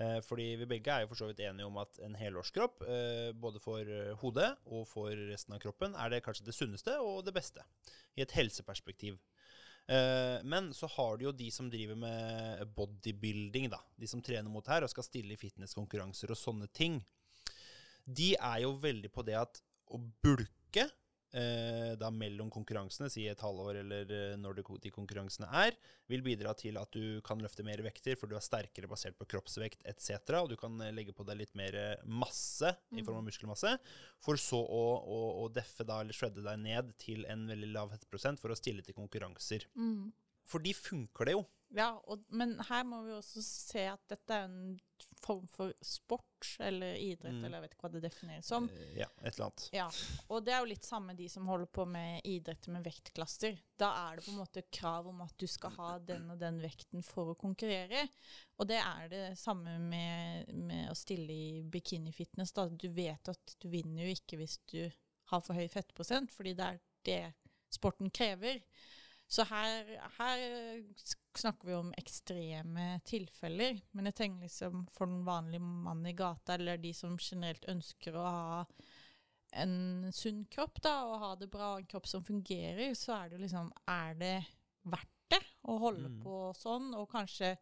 Eh, 0.00 0.18
fordi 0.24 0.54
vi 0.56 0.68
begge 0.68 0.92
er 0.92 1.04
jo 1.04 1.10
for 1.10 1.20
så 1.20 1.28
vidt 1.28 1.42
enige 1.44 1.68
om 1.68 1.76
at 1.82 1.98
en 2.06 2.14
helårskropp, 2.16 2.80
eh, 2.88 3.32
både 3.36 3.60
for 3.60 3.84
eh, 3.84 4.14
hodet 4.22 4.48
og 4.64 4.86
for 4.88 5.12
resten 5.28 5.52
av 5.52 5.60
kroppen, 5.60 5.94
er 5.94 6.10
det 6.12 6.22
kanskje 6.24 6.46
det 6.46 6.56
sunneste 6.56 6.96
og 7.00 7.26
det 7.26 7.34
beste. 7.36 7.64
I 8.16 8.24
et 8.24 8.36
helseperspektiv. 8.36 9.20
Men 10.46 10.68
så 10.72 10.86
har 10.94 11.16
du 11.18 11.24
jo 11.24 11.32
de 11.34 11.48
som 11.50 11.66
driver 11.68 11.96
med 11.98 12.60
bodybuilding, 12.76 13.66
da. 13.68 13.80
De 13.98 14.06
som 14.06 14.20
trener 14.22 14.48
mot 14.48 14.66
her 14.70 14.86
og 14.86 14.92
skal 14.92 15.04
stille 15.04 15.34
i 15.34 15.40
fitnesskonkurranser 15.40 16.30
og 16.30 16.38
sånne 16.38 16.68
ting. 16.70 17.00
De 18.06 18.30
er 18.38 18.60
jo 18.62 18.76
veldig 18.78 19.10
på 19.12 19.24
det 19.26 19.34
at 19.40 19.58
å 19.90 19.98
bulke 19.98 20.86
eh, 21.36 21.92
da 22.00 22.10
mellom 22.14 22.50
konkurransene, 22.52 23.10
si 23.12 23.24
et 23.30 23.42
halvår 23.44 23.80
eller 23.82 24.12
eh, 24.12 24.34
når 24.40 24.58
det, 24.58 24.64
de 24.84 24.92
konkurransene 24.94 25.48
er, 25.62 25.76
vil 26.10 26.24
bidra 26.24 26.54
til 26.58 26.78
at 26.80 26.92
du 26.94 27.20
kan 27.26 27.40
løfte 27.42 27.64
mer 27.66 27.82
vekter, 27.84 28.18
for 28.18 28.30
du 28.30 28.36
er 28.38 28.44
sterkere 28.44 28.90
basert 28.90 29.18
på 29.18 29.28
kroppsvekt 29.34 29.86
etc. 29.88 30.18
Og 30.42 30.52
du 30.52 30.56
kan 30.60 30.78
eh, 30.84 30.94
legge 30.94 31.14
på 31.16 31.26
deg 31.28 31.40
litt 31.42 31.54
mer 31.58 31.78
eh, 31.78 32.04
masse 32.06 32.74
i 32.92 33.04
form 33.04 33.22
av 33.22 33.28
muskelmasse, 33.28 33.76
for 34.22 34.40
så 34.40 34.60
å, 34.62 34.82
å, 35.02 35.22
å 35.44 35.48
deffe 35.52 35.86
da, 35.88 36.02
eller 36.02 36.16
shredde 36.16 36.44
deg 36.44 36.60
ned 36.62 36.92
til 37.02 37.26
en 37.32 37.46
veldig 37.50 37.72
lav 37.72 37.94
hetteprosent 37.94 38.42
for 38.42 38.52
å 38.52 38.58
stille 38.58 38.84
til 38.86 38.98
konkurranser. 38.98 39.68
mm. 39.78 40.12
For 40.50 40.58
de 40.58 40.72
funker 40.74 41.28
det 41.28 41.36
jo. 41.36 41.44
Ja, 41.72 41.92
og, 42.10 42.24
men 42.34 42.56
her 42.68 42.82
må 42.84 42.98
vi 43.06 43.14
også 43.14 43.40
se 43.46 43.86
at 43.88 44.02
dette 44.10 44.36
er 44.36 44.48
en 44.48 44.74
form 45.22 45.46
for 45.50 45.72
sport 45.84 46.56
eller 46.60 46.94
idrett, 46.98 47.32
Mm. 47.32 47.44
eller 47.44 47.56
jeg 47.58 47.62
vet 47.62 47.74
ikke 47.76 47.84
hva 47.86 47.90
det 47.92 48.02
defineres 48.02 48.46
som. 48.50 48.68
Eh, 48.68 48.98
ja, 48.98 49.06
et 49.22 49.34
eller 49.34 49.46
annet. 49.46 49.68
Ja, 49.72 49.86
og 50.28 50.44
det 50.44 50.52
er 50.54 50.58
jo 50.64 50.70
litt 50.72 50.84
samme 50.88 51.14
de 51.16 51.28
som 51.32 51.46
holder 51.46 51.66
på 51.66 51.86
med 51.86 52.20
idrett 52.24 52.66
med 52.68 52.84
vektklasser. 52.84 53.58
Da 53.78 53.90
er 54.10 54.16
det 54.16 54.24
på 54.26 54.32
en 54.34 54.40
måte 54.42 54.62
krav 54.70 55.06
om 55.08 55.20
at 55.22 55.34
du 55.38 55.46
skal 55.46 55.70
ha 55.78 55.98
den 55.98 56.30
og 56.30 56.38
den 56.42 56.60
vekten 56.62 57.02
for 57.06 57.32
å 57.32 57.38
konkurrere. 57.38 58.08
Og 58.58 58.66
det 58.68 58.80
er 58.82 59.08
det 59.08 59.38
samme 59.38 59.78
med, 59.78 60.52
med 60.54 60.90
å 60.90 60.94
stille 60.98 61.32
i 61.32 61.62
bikinifitness. 61.62 62.52
Da. 62.52 62.68
Du 62.68 62.88
vet 62.88 63.28
at 63.28 63.56
du 63.58 63.68
vinner 63.68 64.04
jo 64.06 64.14
ikke 64.16 64.36
hvis 64.42 64.58
du 64.70 64.90
har 65.32 65.40
for 65.40 65.54
høy 65.54 65.68
fettprosent, 65.68 66.30
fordi 66.30 66.54
det 66.58 66.64
er 66.66 66.80
det 67.04 67.20
sporten 67.72 68.10
krever. 68.10 68.60
Så 69.32 69.46
her, 69.48 69.86
her 70.18 70.42
snakker 71.38 71.70
vi 71.70 71.76
om 71.78 71.92
ekstreme 71.96 72.98
tilfeller. 73.08 73.78
Men 73.96 74.10
jeg 74.10 74.18
tenker 74.18 74.44
liksom 74.44 74.82
for 74.92 75.08
den 75.08 75.22
vanlige 75.24 75.64
mannen 75.64 76.10
i 76.10 76.16
gata, 76.16 76.58
eller 76.58 76.80
de 76.82 76.92
som 76.96 77.16
generelt 77.16 77.64
ønsker 77.72 78.18
å 78.18 78.26
ha 78.26 78.58
en 79.62 80.10
sunn 80.12 80.44
kropp, 80.52 80.80
da, 80.84 80.94
og 81.08 81.18
ha 81.20 81.32
det 81.40 81.48
bra, 81.52 81.74
en 81.78 81.88
kropp 81.88 82.06
som 82.08 82.24
fungerer, 82.24 82.94
så 82.96 83.16
er 83.18 83.32
det 83.32 83.42
liksom 83.42 83.72
Er 83.88 84.14
det 84.20 84.36
verdt 84.84 85.18
det 85.32 85.42
å 85.68 85.78
holde 85.80 86.08
Mm. 86.08 86.22
på 86.22 86.38
sånn? 86.56 86.94
Og 86.94 87.08
kanskje 87.12 87.56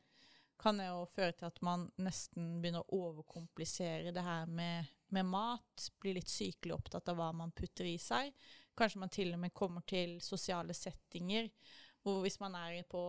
kan 0.58 0.76
det 0.76 0.86
jo 0.90 1.06
føre 1.06 1.32
til 1.32 1.46
at 1.46 1.62
man 1.62 1.90
nesten 1.98 2.60
begynner 2.60 2.82
å 2.82 2.98
overkomplisere 3.08 4.12
det 4.12 4.22
her 4.22 4.46
med, 4.46 4.90
med 5.08 5.24
mat. 5.26 5.90
Blir 6.00 6.14
litt 6.18 6.28
sykelig 6.28 6.74
opptatt 6.74 7.08
av 7.08 7.16
hva 7.16 7.30
man 7.32 7.52
putter 7.52 7.84
i 7.84 7.96
seg. 7.96 8.34
Kanskje 8.80 9.02
man 9.02 9.12
til 9.12 9.34
og 9.36 9.42
med 9.42 9.52
kommer 9.52 9.84
til 9.88 10.16
sosiale 10.24 10.76
settinger 10.76 11.50
hvor 12.00 12.22
hvis 12.24 12.38
man 12.40 12.54
er 12.56 12.82
på 12.88 13.00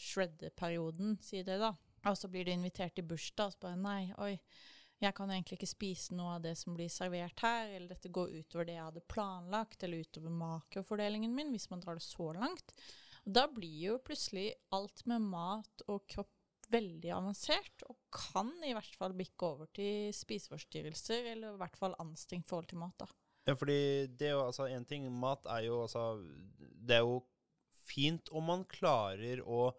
shreddeperioden, 0.00 1.18
sier 1.20 1.44
det 1.44 1.58
da, 1.60 1.74
og 2.08 2.16
så 2.16 2.30
blir 2.32 2.46
du 2.46 2.54
invitert 2.54 2.94
til 2.96 3.04
bursdag, 3.04 3.50
og 3.50 3.52
så 3.52 3.64
bare 3.66 3.80
nei, 3.80 4.14
oi, 4.16 4.32
jeg 5.00 5.16
kan 5.16 5.32
egentlig 5.32 5.56
ikke 5.58 5.68
spise 5.68 6.16
noe 6.16 6.36
av 6.36 6.42
det 6.44 6.54
som 6.60 6.74
blir 6.76 6.90
servert 6.92 7.44
her, 7.44 7.70
eller 7.76 7.94
dette 7.94 8.12
går 8.12 8.34
utover 8.40 8.68
det 8.68 8.76
jeg 8.76 8.86
hadde 8.86 9.04
planlagt, 9.12 9.84
eller 9.84 10.04
utover 10.04 10.34
makrofordelingen 10.42 11.36
min, 11.36 11.52
hvis 11.54 11.70
man 11.72 11.84
drar 11.84 12.00
det 12.00 12.04
så 12.04 12.32
langt. 12.36 12.74
Da 13.24 13.46
blir 13.52 13.78
jo 13.90 14.00
plutselig 14.04 14.50
alt 14.76 15.04
med 15.08 15.24
mat 15.28 15.84
og 15.88 16.04
kropp 16.08 16.32
veldig 16.70 17.10
avansert, 17.16 17.84
og 17.88 17.96
kan 18.14 18.52
i 18.64 18.74
hvert 18.76 18.96
fall 18.96 19.16
bikke 19.16 19.48
over 19.48 19.70
til 19.74 20.12
spiseforstyrrelser, 20.14 21.32
eller 21.32 21.56
i 21.56 21.60
hvert 21.60 21.80
fall 21.80 21.96
anstrengt 22.00 22.48
forhold 22.48 22.70
til 22.70 22.80
mat, 22.80 22.96
da. 23.00 23.08
Ja, 23.48 23.56
fordi 23.56 24.06
det 24.20 24.30
er 24.30 24.34
jo 24.36 24.46
altså 24.46 24.66
en 24.68 24.84
ting 24.84 25.06
Mat 25.16 25.46
er 25.48 25.64
jo 25.64 25.78
altså 25.86 26.20
Det 26.58 26.98
er 26.98 27.06
jo 27.06 27.22
fint 27.88 28.28
om 28.36 28.50
man 28.52 28.66
klarer 28.68 29.40
å 29.40 29.70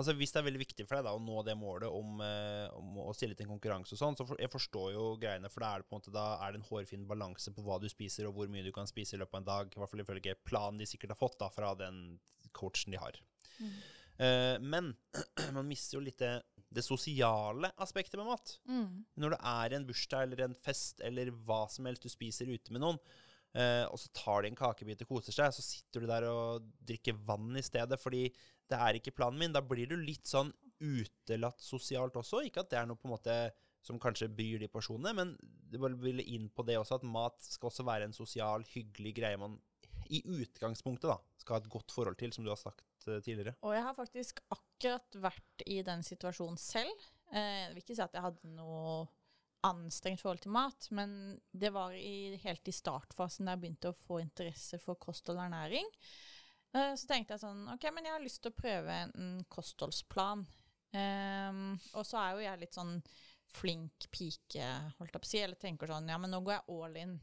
Altså 0.00 0.14
Hvis 0.16 0.32
det 0.32 0.40
er 0.40 0.46
veldig 0.46 0.62
viktig 0.62 0.84
for 0.88 0.96
deg 0.96 1.04
da 1.04 1.12
å 1.12 1.20
nå 1.20 1.42
det 1.44 1.54
målet 1.58 1.92
om, 1.92 2.20
eh, 2.24 2.64
om 2.78 2.96
å 3.04 3.12
stille 3.14 3.36
til 3.36 3.44
en 3.44 3.52
konkurranse 3.52 3.92
og 3.92 4.00
sånn, 4.00 4.16
så 4.16 4.24
for, 4.24 4.40
jeg 4.40 4.50
forstår 4.50 4.94
jo 4.94 5.02
greiene, 5.20 5.50
for 5.52 5.62
da 5.62 5.68
er 5.74 5.82
det 5.82 5.88
på 5.88 5.92
en 5.92 6.00
måte 6.00 6.14
Da 6.14 6.24
er 6.40 6.54
det 6.54 6.62
en 6.62 6.68
hårfin 6.70 7.04
balanse 7.10 7.52
på 7.52 7.64
hva 7.66 7.76
du 7.78 7.84
spiser, 7.92 8.26
og 8.26 8.38
hvor 8.38 8.48
mye 8.50 8.64
du 8.64 8.72
kan 8.72 8.88
spise 8.88 9.14
i 9.14 9.20
løpet 9.20 9.36
av 9.36 9.42
en 9.42 9.50
dag. 9.50 9.74
I 9.76 9.82
hvert 9.82 9.92
fall 9.92 10.04
ifølge 10.04 10.34
planen 10.48 10.80
de 10.80 10.88
sikkert 10.88 11.12
har 11.12 11.20
fått 11.20 11.36
da 11.44 11.50
fra 11.52 11.74
den 11.76 12.00
coachen 12.56 12.96
de 12.96 13.02
har. 13.04 13.20
Eh, 14.16 14.56
men 14.64 14.94
man 15.58 15.68
mister 15.68 15.98
jo 15.98 16.06
litt 16.08 16.24
det, 16.24 16.34
det 16.72 16.84
sosiale 16.84 17.70
aspektet 17.82 18.18
med 18.20 18.30
mat. 18.30 18.54
Mm. 18.68 19.02
Når 19.20 19.34
det 19.34 19.40
er 19.52 19.76
en 19.76 19.86
bursdag 19.88 20.26
eller 20.26 20.46
en 20.46 20.56
fest 20.56 21.02
eller 21.04 21.32
hva 21.46 21.64
som 21.72 21.88
helst 21.88 22.06
du 22.06 22.10
spiser 22.12 22.50
ute 22.50 22.74
med 22.74 22.84
noen, 22.84 23.00
eh, 23.56 23.84
og 23.88 24.00
så 24.00 24.12
tar 24.16 24.42
de 24.42 24.52
en 24.52 24.58
kakebit 24.58 25.04
og 25.04 25.16
koser 25.16 25.36
seg, 25.36 25.54
så 25.54 25.64
sitter 25.64 26.04
du 26.04 26.10
der 26.10 26.28
og 26.30 26.68
drikker 26.88 27.18
vann 27.28 27.56
i 27.58 27.64
stedet, 27.66 28.00
fordi 28.00 28.26
det 28.72 28.78
er 28.78 28.98
ikke 28.98 29.14
planen 29.16 29.40
min. 29.40 29.54
Da 29.54 29.64
blir 29.64 29.90
du 29.90 29.98
litt 30.00 30.28
sånn 30.28 30.52
utelatt 30.82 31.62
sosialt 31.62 32.16
også. 32.18 32.42
Ikke 32.46 32.64
at 32.64 32.72
det 32.72 32.80
er 32.80 32.88
noe 32.88 32.98
på 32.98 33.08
en 33.08 33.14
måte 33.16 33.36
som 33.82 33.98
kanskje 34.02 34.30
bryr 34.30 34.62
de 34.62 34.70
personene, 34.70 35.12
men 35.16 35.34
det 35.42 35.80
ville 35.80 36.24
inn 36.34 36.48
på 36.54 36.64
det 36.66 36.78
også, 36.78 37.00
at 37.00 37.06
mat 37.06 37.38
skal 37.42 37.70
også 37.70 37.86
være 37.86 38.06
en 38.06 38.14
sosial, 38.14 38.66
hyggelig 38.70 39.16
greie 39.18 39.40
man 39.40 39.58
i 40.12 40.20
utgangspunktet 40.28 41.08
da, 41.10 41.16
skal 41.40 41.56
ha 41.56 41.62
et 41.62 41.72
godt 41.72 41.94
forhold 41.94 42.18
til, 42.20 42.32
som 42.34 42.46
du 42.46 42.52
har 42.52 42.60
sagt 42.60 43.08
eh, 43.08 43.18
tidligere. 43.24 43.56
Og 43.66 43.74
jeg 43.74 43.84
har 43.86 43.96
faktisk 43.96 44.42
akkurat 44.48 44.71
vært 45.22 45.64
i 45.66 45.80
den 45.86 46.04
situasjonen 46.06 46.60
selv. 46.60 47.08
Eh, 47.32 47.64
jeg 47.64 47.72
vil 47.72 47.82
ikke 47.82 47.96
si 47.96 48.04
at 48.04 48.16
jeg 48.16 48.24
hadde 48.26 48.54
noe 48.56 49.02
anstrengt 49.66 50.22
forhold 50.22 50.42
til 50.42 50.54
mat, 50.54 50.88
men 50.90 51.38
det 51.54 51.70
var 51.74 51.94
i, 51.94 52.34
helt 52.42 52.68
i 52.68 52.74
startfasen 52.74 53.46
da 53.46 53.54
jeg 53.54 53.62
begynte 53.62 53.92
å 53.92 53.96
få 53.96 54.18
interesse 54.22 54.80
for 54.82 54.98
kost 55.00 55.30
og 55.30 55.38
ernæring. 55.38 55.86
Eh, 56.74 56.94
så 56.98 57.08
tenkte 57.08 57.36
jeg 57.36 57.44
sånn 57.44 57.66
OK, 57.74 57.86
men 57.94 58.08
jeg 58.08 58.16
har 58.16 58.24
lyst 58.24 58.42
til 58.42 58.52
å 58.52 58.58
prøve 58.58 58.98
en, 59.04 59.36
kostholdsplan. 59.52 60.46
Ehm, 60.96 61.76
og 61.96 62.04
så 62.04 62.18
er 62.20 62.32
jo 62.34 62.46
jeg 62.46 62.62
litt 62.64 62.76
sånn 62.76 62.96
flink 63.52 64.08
pike, 64.12 64.66
holdt 64.98 65.12
jeg 65.14 65.22
på 65.22 65.28
å 65.28 65.30
si, 65.30 65.40
eller 65.44 65.60
tenker 65.60 65.90
sånn 65.92 66.08
Ja, 66.08 66.18
men 66.20 66.32
nå 66.32 66.40
går 66.44 66.58
jeg 66.58 66.76
all 66.76 66.98
in. 67.00 67.14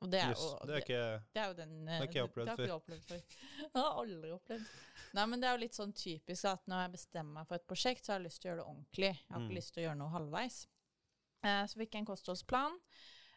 Og 0.00 0.08
det 0.10 0.20
er 0.24 0.30
jo 0.32 0.50
det 0.64 0.74
er 0.74 0.80
ikke 0.80 1.00
det 1.34 1.40
er 1.42 1.48
jo 1.50 1.54
den 1.58 1.72
har 1.92 2.04
ikke 2.06 2.18
jeg 2.20 2.24
opplevd 2.30 2.50
det 2.56 2.66
jeg 2.70 2.76
opplevd 2.78 3.02
før. 3.10 3.20
Det 3.74 3.82
har 3.84 3.98
aldri 4.00 4.30
opplevd. 4.32 4.70
Nei, 5.18 5.24
men 5.28 5.40
det 5.42 5.48
er 5.48 5.52
jo 5.56 5.60
litt 5.60 5.76
sånn 5.76 5.92
typisk 5.92 6.44
at 6.48 6.62
når 6.70 6.80
jeg 6.86 6.92
bestemmer 6.94 7.32
meg 7.40 7.48
for 7.50 7.58
et 7.60 7.66
prosjekt, 7.68 8.04
så 8.06 8.12
har 8.14 8.20
jeg 8.20 8.28
lyst 8.30 8.40
til 8.40 8.48
å 8.48 8.50
gjøre 8.54 8.62
det 8.62 8.68
ordentlig. 8.72 9.10
Jeg 9.20 9.30
har 9.34 9.40
Mm. 9.40 9.46
ikke 9.50 9.58
lyst 9.58 9.74
til 9.74 9.82
å 9.82 9.86
gjøre 9.88 9.98
noe 10.00 10.14
halvveis. 10.14 10.56
Eh, 11.44 11.64
så 11.66 11.76
fikk 11.82 11.92
jeg 11.94 12.00
en 12.00 12.08
kostholdsplan. 12.14 12.78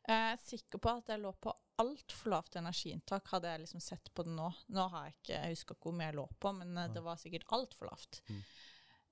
Eh, 0.07 0.13
Jeg 0.13 0.33
er 0.33 0.41
sikker 0.45 0.79
på 0.83 0.89
at 0.97 1.07
jeg 1.13 1.19
lå 1.23 1.33
på 1.41 1.53
altfor 1.83 2.29
lavt 2.31 2.55
energiinntak, 2.59 3.27
hadde 3.33 3.47
jeg 3.51 3.59
liksom 3.65 3.81
sett 3.81 4.09
på 4.13 4.23
det 4.23 4.31
nå. 4.35 4.49
Nå 4.69 4.87
har 4.91 5.05
jeg 5.09 5.13
ikke, 5.19 5.33
jeg 5.43 5.55
husker 5.57 5.75
ikke 5.75 5.89
hvor 5.89 5.97
mye 5.99 6.07
jeg 6.11 6.15
lå 6.21 6.25
på, 6.39 6.51
men 6.61 6.77
eh, 6.77 6.87
det 6.95 7.03
var 7.03 7.15
sikkert 7.17 7.45
altfor 7.51 7.89
lavt. 7.91 8.21
Mm. 8.29 8.43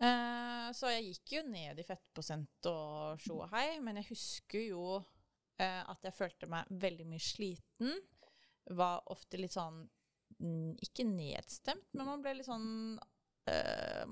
Eh, 0.01 0.67
så 0.73 0.89
jeg 0.95 1.03
gikk 1.11 1.33
jo 1.37 1.41
ned 1.51 1.79
i 1.79 1.83
fettprosent 1.85 2.65
og 2.71 3.19
sjo 3.21 3.41
og 3.43 3.49
hei, 3.53 3.79
men 3.83 3.99
jeg 4.01 4.07
husker 4.13 4.63
jo 4.71 4.85
at 5.65 6.03
jeg 6.07 6.15
følte 6.17 6.49
meg 6.51 6.69
veldig 6.81 7.05
mye 7.09 7.23
sliten. 7.23 7.95
Var 8.71 9.01
ofte 9.11 9.39
litt 9.41 9.55
sånn 9.55 9.81
mm, 10.37 10.75
Ikke 10.85 11.03
nedstemt, 11.07 11.87
men 11.97 12.05
man 12.07 12.21
ble 12.21 12.35
litt 12.37 12.45
sånn 12.45 12.99
eh, 13.49 14.05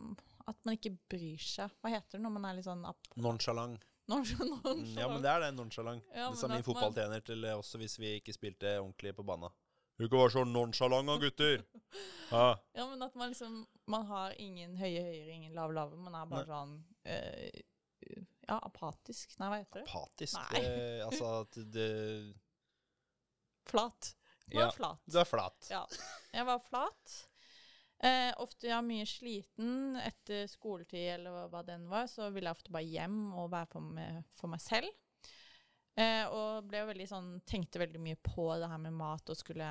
At 0.49 0.57
man 0.65 0.75
ikke 0.75 0.95
bryr 1.11 1.37
seg. 1.43 1.71
Hva 1.79 1.91
heter 1.93 2.17
det 2.17 2.23
når 2.25 2.33
man 2.33 2.47
er 2.49 2.57
litt 2.57 2.65
sånn 2.67 2.81
nonchalant. 3.21 3.85
nonchalant? 4.09 4.65
Mm, 4.65 4.97
Ja, 4.97 5.07
men 5.11 5.21
det 5.21 5.29
er 5.31 5.45
det, 5.45 5.51
nonchalant. 5.57 6.03
Ja, 6.15 6.31
det 6.33 6.41
sa 6.41 6.49
min 6.49 6.65
fotballtjener 6.65 6.65
fotballtrener 6.65 7.25
til 7.29 7.45
eh, 7.45 7.57
oss 7.61 7.75
hvis 7.77 7.99
vi 8.01 8.15
ikke 8.17 8.33
spilte 8.35 8.77
ordentlig 8.81 9.13
på 9.15 9.25
banen. 9.27 9.53
Du 9.99 10.07
kan 10.07 10.21
være 10.23 10.31
så 10.37 10.45
nonchalant, 10.47 11.15
gutter! 11.21 11.65
Ja. 12.29 12.59
Ja, 12.77 12.83
men 12.85 13.01
at 13.01 13.15
man 13.17 13.31
liksom 13.31 13.63
Man 13.89 14.03
har 14.05 14.35
ingen 14.37 14.75
høye 14.77 15.01
høyere, 15.01 15.31
ingen 15.33 15.55
lave 15.57 15.73
lave. 15.73 15.97
Man 15.97 16.13
er 16.13 16.27
bare 16.29 16.45
sånn 16.45 16.75
eh, 17.09 17.49
Ja, 18.49 18.57
apatisk. 18.65 19.35
Nei, 19.37 19.49
hva 19.51 19.57
heter 19.61 19.83
det? 19.83 19.89
Apatisk. 19.91 20.37
Nei. 20.39 20.61
Eh, 20.65 21.01
altså 21.05 21.33
at 21.43 21.57
det 21.69 21.89
Flat. 23.69 24.15
Du 24.49 24.57
Ja, 24.57 24.67
er 24.67 24.71
flat. 24.73 25.01
Du 25.05 25.19
er 25.21 25.27
flat. 25.29 25.67
Ja. 25.69 25.83
Jeg 26.33 26.45
var 26.47 26.63
flat. 26.65 27.17
Eh, 27.99 28.31
ofte 28.41 28.69
jeg 28.71 28.85
mye 28.87 29.05
sliten 29.05 29.99
etter 30.01 30.47
skoletid 30.49 31.11
eller 31.17 31.49
hva, 31.51 31.61
den 31.67 31.85
var, 31.91 32.07
så 32.09 32.31
ville 32.33 32.49
jeg 32.49 32.57
ofte 32.57 32.73
bare 32.73 32.87
hjem 32.87 33.19
og 33.37 33.51
være 33.51 33.69
for 33.73 33.91
meg, 33.93 34.23
for 34.39 34.49
meg 34.49 34.63
selv. 34.63 34.89
Eh, 35.99 36.25
og 36.31 36.71
veldig 36.71 37.07
sånn, 37.11 37.33
tenkte 37.45 37.81
veldig 37.83 38.01
mye 38.01 38.17
på 38.23 38.47
det 38.61 38.69
her 38.71 38.81
med 38.81 38.95
mat 38.95 39.29
og 39.29 39.37
skulle 39.37 39.69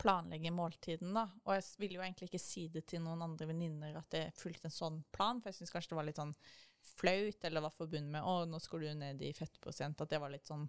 planlegge 0.00 0.50
måltiden. 0.54 1.12
da. 1.14 1.26
Og 1.44 1.54
jeg 1.54 1.68
ville 1.82 2.00
jo 2.00 2.04
egentlig 2.06 2.30
ikke 2.30 2.42
si 2.42 2.66
det 2.72 2.86
til 2.88 3.04
noen 3.04 3.22
andre 3.26 3.46
venninner 3.50 4.00
at 4.00 4.16
jeg 4.16 4.34
fulgte 4.38 4.70
en 4.70 4.78
sånn 4.80 4.98
plan, 5.12 5.38
for 5.42 5.52
jeg 5.52 5.60
syns 5.60 5.74
kanskje 5.74 5.92
det 5.92 6.00
var 6.00 6.08
litt 6.08 6.20
sånn 6.22 6.34
flaut, 6.82 7.44
eller 7.44 7.60
var 7.64 7.70
forbundet 7.74 8.10
med 8.12 8.22
å, 8.26 8.44
nå 8.48 8.60
skal 8.60 8.80
du 8.84 8.94
ned 8.94 9.22
i 9.22 9.32
fettprosent, 9.36 10.00
at 10.00 10.10
det 10.10 10.20
var 10.20 10.30
litt 10.32 10.46
sånn 10.48 10.68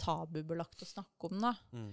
tabubelagt 0.00 0.82
å 0.82 0.88
snakke 0.88 1.30
om, 1.30 1.40
da. 1.40 1.54
Mm. 1.72 1.92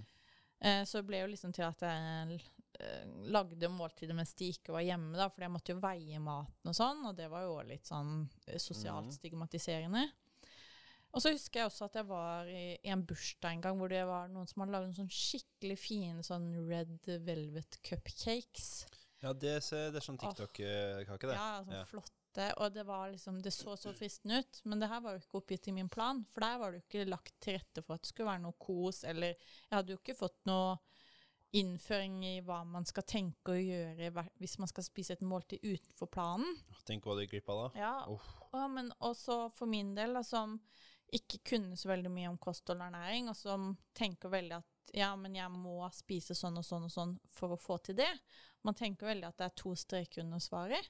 Eh, 0.61 0.83
så 0.85 0.99
det 1.01 1.07
ble 1.09 1.21
jo 1.23 1.29
liksom 1.31 1.53
til 1.57 1.65
at 1.65 1.81
jeg 1.81 2.41
eh, 2.79 3.05
lagde 3.33 3.69
måltider 3.73 4.13
mens 4.17 4.33
de 4.37 4.51
ikke 4.53 4.75
var 4.75 4.85
hjemme, 4.85 5.15
da, 5.17 5.29
for 5.33 5.41
jeg 5.45 5.53
måtte 5.53 5.73
jo 5.73 5.81
veie 5.81 6.19
maten 6.21 6.69
og 6.69 6.77
sånn, 6.77 7.05
og 7.09 7.15
det 7.17 7.29
var 7.33 7.47
jo 7.47 7.55
litt 7.65 7.89
sånn 7.89 8.27
eh, 8.47 8.59
sosialt 8.61 9.09
Mhm. 9.09 9.15
stigmatiserende. 9.17 10.03
Og 11.11 11.19
så 11.19 11.33
husker 11.33 11.59
jeg 11.59 11.67
også 11.67 11.89
at 11.89 11.95
jeg 11.99 12.07
var 12.07 12.47
i, 12.47 12.77
i 12.79 12.91
en 12.93 13.01
bursdag 13.03 13.51
en 13.57 13.61
gang 13.65 13.77
hvor 13.81 13.89
det 13.91 14.05
var 14.07 14.29
noen 14.31 14.47
som 14.47 14.61
hadde 14.63 14.79
noen 14.79 14.95
sånn 14.95 15.09
skikkelig 15.11 15.75
fine 15.81 16.23
sånn 16.23 16.45
red 16.69 17.09
velvet 17.25 17.81
cupcakes. 17.83 18.85
Ja, 19.21 19.33
det, 19.33 19.57
det 19.59 19.99
er 19.99 20.05
sånn 20.05 20.17
TikTok-kake, 20.21 21.27
det. 21.27 21.35
Ja, 21.35 21.49
sånn 21.65 21.75
Ja. 21.75 21.83
Flotte. 22.31 22.53
Og 22.63 22.71
det 22.73 22.83
var 22.83 23.11
liksom, 23.11 23.41
det 23.41 23.51
så 23.51 23.77
så 23.77 23.93
fristende 23.93 24.39
ut, 24.39 24.61
men 24.63 24.79
det 24.79 24.87
her 24.87 25.01
var 25.01 25.13
jo 25.13 25.19
ikke 25.19 25.37
oppgitt 25.37 25.67
i 25.67 25.71
min 25.71 25.89
plan. 25.89 26.25
For 26.31 26.41
der 26.41 26.57
var 26.57 26.71
det 26.71 26.81
jo 26.81 26.85
ikke 26.87 27.09
lagt 27.09 27.39
til 27.39 27.57
rette 27.57 27.81
for 27.81 27.95
at 27.95 28.01
det 28.01 28.09
skulle 28.09 28.29
være 28.29 28.43
noe 28.43 28.57
kos, 28.59 29.03
eller 29.03 29.27
Jeg 29.35 29.75
hadde 29.75 29.91
jo 29.91 29.99
ikke 29.99 30.15
fått 30.17 30.45
noe 30.45 30.77
innføring 31.53 32.23
i 32.25 32.41
hva 32.41 32.63
man 32.63 32.85
skal 32.85 33.03
tenke 33.03 33.51
og 33.51 33.59
gjøre 33.59 34.23
hvis 34.39 34.53
man 34.57 34.69
skal 34.71 34.85
spise 34.85 35.13
et 35.13 35.21
måltid 35.21 35.59
utenfor 35.63 36.07
planen. 36.07 36.55
Tenk 36.87 37.03
hva 37.03 37.15
du 37.15 37.25
gikk 37.25 37.31
glipp 37.35 37.49
av 37.51 37.59
da. 37.59 37.79
Ja, 37.81 37.95
Uff. 38.07 38.29
og, 38.53 38.69
men 38.71 38.91
også 38.99 39.49
for 39.51 39.67
min 39.67 39.91
del, 39.95 40.15
da, 40.15 40.23
som 40.23 40.61
ikke 41.11 41.41
kunne 41.43 41.75
så 41.75 41.89
veldig 41.91 42.07
mye 42.13 42.29
om 42.29 42.37
kost 42.39 42.71
og 42.71 42.79
ernæring, 42.79 43.27
og 43.27 43.35
som 43.35 43.73
tenker 43.93 44.31
veldig 44.31 44.61
at 44.61 44.95
ja, 44.95 45.09
men 45.19 45.35
jeg 45.35 45.51
må 45.51 45.83
spise 45.91 46.35
sånn 46.35 46.57
og 46.59 46.65
sånn 46.67 46.87
og 46.87 46.91
sånn 46.91 47.13
for 47.31 47.51
å 47.51 47.59
få 47.59 47.77
til 47.83 47.99
det. 47.99 48.11
Man 48.63 48.75
tenker 48.75 49.11
veldig 49.11 49.27
at 49.27 49.37
det 49.39 49.49
er 49.49 49.59
to 49.59 49.75
streker 49.75 50.23
under 50.23 50.39
svaret. 50.39 50.87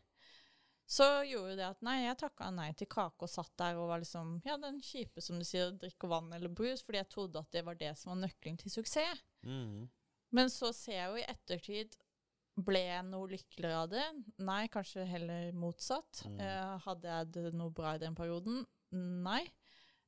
Så 0.91 1.05
gjorde 1.24 1.55
det 1.55 1.67
at 1.69 1.83
nei, 1.88 2.01
jeg 2.03 2.19
takka 2.19 2.50
nei 2.51 2.71
til 2.75 2.89
kake 2.91 3.24
og 3.24 3.31
satt 3.31 3.53
der 3.62 3.79
og 3.79 3.88
var 3.93 4.01
liksom 4.03 4.41
ja, 4.43 4.57
den 4.60 4.81
kjipe 4.83 5.24
som 5.24 5.39
du 5.39 5.45
sier, 5.48 5.71
drikke 5.79 6.10
vann 6.12 6.27
eller 6.36 6.51
brus, 6.51 6.83
fordi 6.83 7.00
jeg 7.00 7.12
trodde 7.13 7.39
at 7.39 7.55
det 7.55 7.63
var 7.67 7.79
det 7.79 7.93
som 8.00 8.12
var 8.12 8.19
nøkkelen 8.25 8.60
til 8.60 8.74
suksess. 8.74 9.24
Mm. 9.48 9.88
Men 10.36 10.51
så 10.51 10.74
ser 10.75 10.98
jeg 10.98 11.12
jo 11.13 11.21
i 11.21 11.29
ettertid 11.31 11.95
ble 12.60 12.81
jeg 12.83 13.07
noe 13.07 13.29
lykkeligere 13.31 13.79
av 13.86 13.89
det? 13.93 14.05
Nei, 14.43 14.65
kanskje 14.71 15.07
heller 15.07 15.51
motsatt. 15.55 16.25
Mm. 16.27 16.39
Eh, 16.43 16.74
hadde 16.86 17.15
jeg 17.15 17.31
det 17.38 17.53
noe 17.55 17.71
bra 17.75 17.95
i 17.95 18.01
den 18.01 18.17
perioden? 18.17 18.65
Nei. 18.91 19.45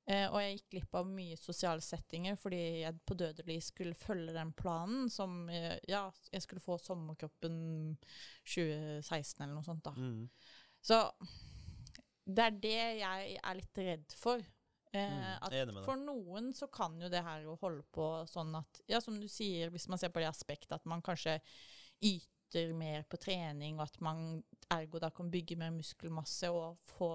Eh, 0.03 0.25
og 0.27 0.35
jeg 0.41 0.57
gikk 0.57 0.65
glipp 0.73 0.95
av 0.99 1.07
mye 1.07 1.37
sosiale 1.39 1.79
settinger 1.79 2.35
fordi 2.35 2.57
jeg 2.81 2.97
på 3.07 3.15
dødelig 3.15 3.55
skulle 3.69 3.95
følge 3.95 4.33
den 4.35 4.49
planen 4.51 5.05
som 5.07 5.45
eh, 5.47 5.77
Ja, 5.87 6.09
jeg 6.27 6.43
skulle 6.43 6.63
få 6.63 6.75
sommerkroppen 6.75 7.55
2016 8.43 9.45
eller 9.45 9.53
noe 9.55 9.63
sånt, 9.63 9.87
da. 9.87 9.95
Mm. 9.95 10.27
Så 10.83 10.97
det 12.27 12.43
er 12.49 12.57
det 12.63 12.75
jeg 12.99 13.37
er 13.39 13.55
litt 13.59 13.79
redd 13.83 14.15
for. 14.19 14.39
Eh, 14.39 14.49
Mm, 14.93 15.39
at 15.41 15.53
for 15.87 15.97
noen 15.97 16.51
så 16.53 16.67
kan 16.71 16.99
jo 17.01 17.07
det 17.09 17.23
her 17.25 17.41
jo 17.47 17.55
holde 17.63 17.81
på 17.91 18.05
sånn 18.29 18.51
at 18.59 18.81
Ja, 18.87 18.99
som 19.01 19.15
du 19.19 19.25
sier, 19.27 19.71
hvis 19.73 19.87
man 19.89 19.97
ser 19.97 20.09
på 20.13 20.21
det 20.21 20.27
aspektet 20.29 20.71
at 20.75 20.85
man 20.85 21.01
kanskje 21.01 21.39
yter 22.03 22.73
mer 22.77 23.01
på 23.09 23.17
trening, 23.17 23.79
og 23.79 23.87
at 23.87 23.97
man 24.05 24.43
ergo 24.69 24.99
da 25.01 25.09
kan 25.09 25.31
bygge 25.33 25.57
mer 25.57 25.71
muskelmasse 25.73 26.51
og 26.53 26.77
få 26.77 27.09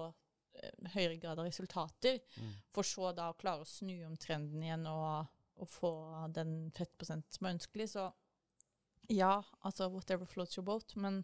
eh, 0.59 0.71
høyere 0.95 1.15
grad 1.21 1.39
av 1.39 1.45
resultater, 1.47 2.19
Mm. 2.35 2.51
for 2.73 2.83
så 2.83 3.13
da 3.15 3.29
å 3.31 3.37
klare 3.39 3.61
å 3.63 3.69
snu 3.69 4.03
om 4.05 4.17
trenden 4.17 4.61
igjen 4.63 4.85
og, 4.87 5.27
og 5.55 5.67
få 5.69 5.93
den 6.35 6.71
fettprosenten 6.75 7.31
som 7.31 7.47
er 7.47 7.53
ønskelig, 7.55 7.87
så 7.95 8.11
ja, 9.09 9.41
altså 9.63 9.87
whatever 9.89 10.25
floats 10.25 10.57
your 10.57 10.65
boat, 10.65 10.95
men 10.95 11.23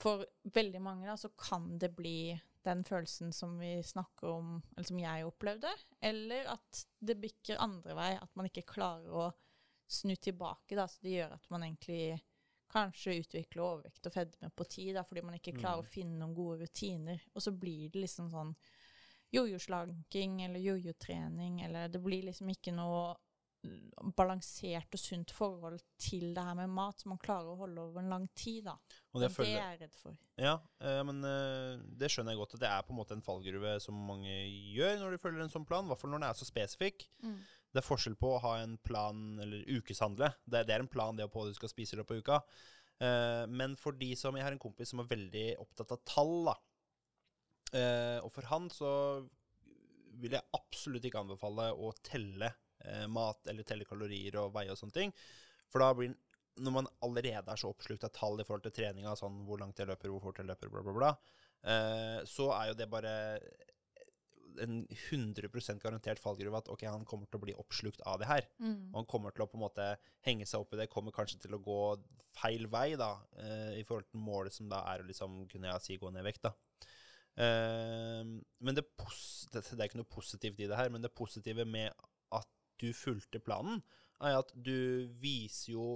for 0.00 0.24
veldig 0.54 0.80
mange 0.82 1.06
da, 1.08 1.16
så 1.16 1.30
kan 1.38 1.78
det 1.78 1.92
bli 1.96 2.40
den 2.64 2.84
følelsen 2.84 3.32
som 3.32 3.58
vi 3.60 3.76
snakker 3.84 4.28
om, 4.32 4.62
eller 4.74 4.88
som 4.88 4.98
jeg 4.98 5.26
opplevde, 5.28 5.70
eller 6.00 6.46
at 6.54 6.84
det 6.98 7.18
bikker 7.20 7.60
andre 7.60 7.94
vei, 7.98 8.12
at 8.16 8.36
man 8.36 8.48
ikke 8.48 8.64
klarer 8.74 9.12
å 9.12 9.26
snu 9.86 10.14
tilbake, 10.16 10.74
da, 10.76 10.86
så 10.88 11.02
det 11.04 11.18
gjør 11.18 11.34
at 11.36 11.50
man 11.52 11.66
egentlig 11.66 12.16
kanskje 12.72 13.18
utvikler 13.20 13.62
overvekt 13.62 14.08
og 14.08 14.14
fedme 14.16 14.48
på 14.50 14.64
tid, 14.64 14.94
da, 14.96 15.04
fordi 15.04 15.22
man 15.22 15.36
ikke 15.36 15.52
klarer 15.58 15.82
Mm. 15.82 15.84
å 15.84 15.92
finne 15.92 16.18
noen 16.18 16.34
gode 16.34 16.64
rutiner, 16.64 17.20
og 17.34 17.42
så 17.44 17.52
blir 17.52 17.90
det 17.92 18.00
liksom 18.06 18.30
sånn 18.32 18.54
jojo-slanking 19.34 20.42
eller 20.44 20.60
jojo-trening, 20.60 21.60
eller 21.62 21.88
det 21.88 22.00
blir 22.02 22.22
liksom 22.22 22.48
ikke 22.50 22.72
noe 22.74 23.14
mm, 23.14 23.20
balansert 24.16 24.92
og 24.96 25.00
sunt 25.00 25.32
forhold 25.32 25.80
til 26.00 26.34
det 26.36 26.44
her 26.44 26.56
med 26.58 26.72
mat 26.74 27.00
som 27.00 27.14
man 27.14 27.20
klarer 27.22 27.52
å 27.52 27.58
holde 27.62 27.86
over 27.86 28.02
en 28.02 28.12
lang 28.12 28.26
tid, 28.36 28.66
da. 28.66 28.74
Og 29.14 29.22
det 29.22 29.30
det, 29.36 29.46
er 29.48 29.60
jeg 29.60 29.80
redd 29.84 29.98
for. 29.98 30.18
Ja, 30.40 30.54
eh, 30.84 31.00
men 31.08 31.24
eh, 31.28 31.82
det 32.00 32.10
skjønner 32.12 32.34
jeg 32.34 32.42
godt. 32.42 32.56
at 32.58 32.64
Det 32.64 32.70
er 32.70 32.86
på 32.86 32.94
en 32.94 33.00
måte 33.00 33.16
en 33.16 33.24
fallgruve 33.24 33.76
som 33.82 33.98
mange 34.10 34.34
gjør 34.74 34.98
når 35.00 35.16
de 35.16 35.22
følger 35.22 35.46
en 35.46 35.54
sånn 35.54 35.68
plan. 35.68 35.86
I 35.86 35.92
hvert 35.92 36.02
fall 36.02 36.12
når 36.14 36.22
den 36.22 36.28
er 36.30 36.38
så 36.38 36.48
spesifikk. 36.48 37.08
Det 37.74 37.82
er 37.82 37.88
forskjell 37.88 38.14
på 38.20 38.36
å 38.36 38.42
ha 38.44 38.54
en 38.62 38.76
plan, 38.86 39.24
eller 39.42 39.64
ukeshandle. 39.66 40.30
Det, 40.46 40.66
det 40.68 40.76
er 40.76 40.84
en 40.84 40.90
plan 40.90 41.16
det 41.18 41.26
på 41.30 41.40
hva 41.40 41.50
du 41.50 41.56
skal 41.56 41.72
spise 41.72 41.96
i 41.96 41.98
løpet 41.98 42.14
av 42.14 42.22
uka. 42.22 42.40
Eh, 43.02 43.44
men 43.50 43.74
for 43.80 43.96
de 43.98 44.12
som 44.18 44.36
Jeg 44.36 44.46
har 44.46 44.54
en 44.54 44.62
kompis 44.62 44.92
som 44.92 45.02
er 45.02 45.10
veldig 45.10 45.46
opptatt 45.62 45.96
av 45.96 46.04
tall, 46.06 46.36
da. 46.50 46.54
Eh, 47.74 48.18
og 48.22 48.30
for 48.30 48.46
han 48.52 48.68
så 48.70 48.92
vil 50.22 50.36
jeg 50.36 50.54
absolutt 50.54 51.08
ikke 51.08 51.24
anbefale 51.24 51.72
å 51.74 51.90
telle 52.06 52.52
eh, 52.90 53.06
mat 53.10 53.50
eller 53.50 53.66
telle 53.66 53.88
kalorier 53.88 54.38
og 54.42 54.54
veie 54.54 54.72
og 54.72 54.80
sånne 54.80 54.98
ting. 54.98 55.14
For 55.72 55.82
da 55.82 55.90
blir 55.96 56.14
når 56.62 56.70
man 56.70 56.88
allerede 57.02 57.50
er 57.50 57.58
så 57.58 57.72
oppslukt 57.72 58.04
av 58.06 58.12
tall 58.14 58.38
i 58.38 58.44
forhold 58.46 58.62
til 58.68 58.74
treninga, 58.76 59.16
sånn 59.18 59.40
hvor 59.48 59.58
langt 59.58 59.80
jeg 59.80 59.90
løper, 59.90 60.12
hvor 60.12 60.22
fort 60.22 60.38
jeg 60.38 60.46
løper, 60.46 60.70
bla, 60.70 60.84
bla, 60.86 60.94
bla, 60.94 61.08
eh, 61.66 62.20
så 62.30 62.50
er 62.54 62.68
jo 62.70 62.76
det 62.78 62.86
bare 62.92 63.14
en 64.62 64.84
100 65.10 65.48
garantert 65.82 66.20
fallgruve 66.22 66.60
at 66.60 66.68
ok, 66.70 66.84
han 66.86 67.06
kommer 67.08 67.26
til 67.26 67.40
å 67.40 67.44
bli 67.44 67.54
oppslukt 67.58 68.04
av 68.06 68.20
det 68.20 68.28
her. 68.30 68.46
Og 68.92 69.00
han 69.00 69.08
kommer 69.10 69.34
til 69.34 69.42
å 69.44 69.48
på 69.50 69.58
en 69.58 69.64
måte 69.64 69.86
henge 70.26 70.46
seg 70.46 70.62
opp 70.62 70.74
i 70.74 70.78
det, 70.78 70.90
kommer 70.92 71.14
kanskje 71.14 71.40
til 71.42 71.56
å 71.56 71.62
gå 71.62 71.80
feil 72.38 72.68
vei 72.70 72.94
da, 73.00 73.16
eh, 73.38 73.80
i 73.80 73.84
forhold 73.86 74.10
til 74.10 74.22
målet 74.22 74.54
som 74.54 74.68
da 74.70 74.84
er 74.92 75.02
å 75.02 75.08
liksom, 75.08 75.44
kunne 75.50 75.72
jeg 75.72 75.86
si, 75.86 75.98
gå 75.98 76.10
ned 76.10 76.22
i 76.22 76.28
vekt. 76.28 76.46
da. 76.46 76.54
Eh, 77.34 78.22
men 78.22 78.78
det, 78.78 78.86
det, 79.52 79.64
det 79.64 79.80
er 79.80 79.88
ikke 79.88 80.02
noe 80.02 80.16
positivt 80.16 80.60
i 80.60 80.70
det 80.70 80.78
her, 80.78 80.92
men 80.92 81.02
det 81.02 81.14
positive 81.14 81.66
med 81.66 81.90
du 82.84 82.90
fulgte 82.96 83.40
planen, 83.42 83.80
er 84.24 84.38
at 84.38 84.52
du 84.54 85.08
viser 85.20 85.74
jo 85.74 85.88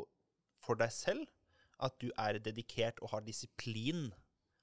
for 0.64 0.79
deg 0.81 0.92
selv 0.92 1.29
at 1.85 1.94
du 2.03 2.09
er 2.18 2.40
dedikert 2.42 2.98
og 3.05 3.12
har 3.12 3.22
disiplin. 3.27 4.09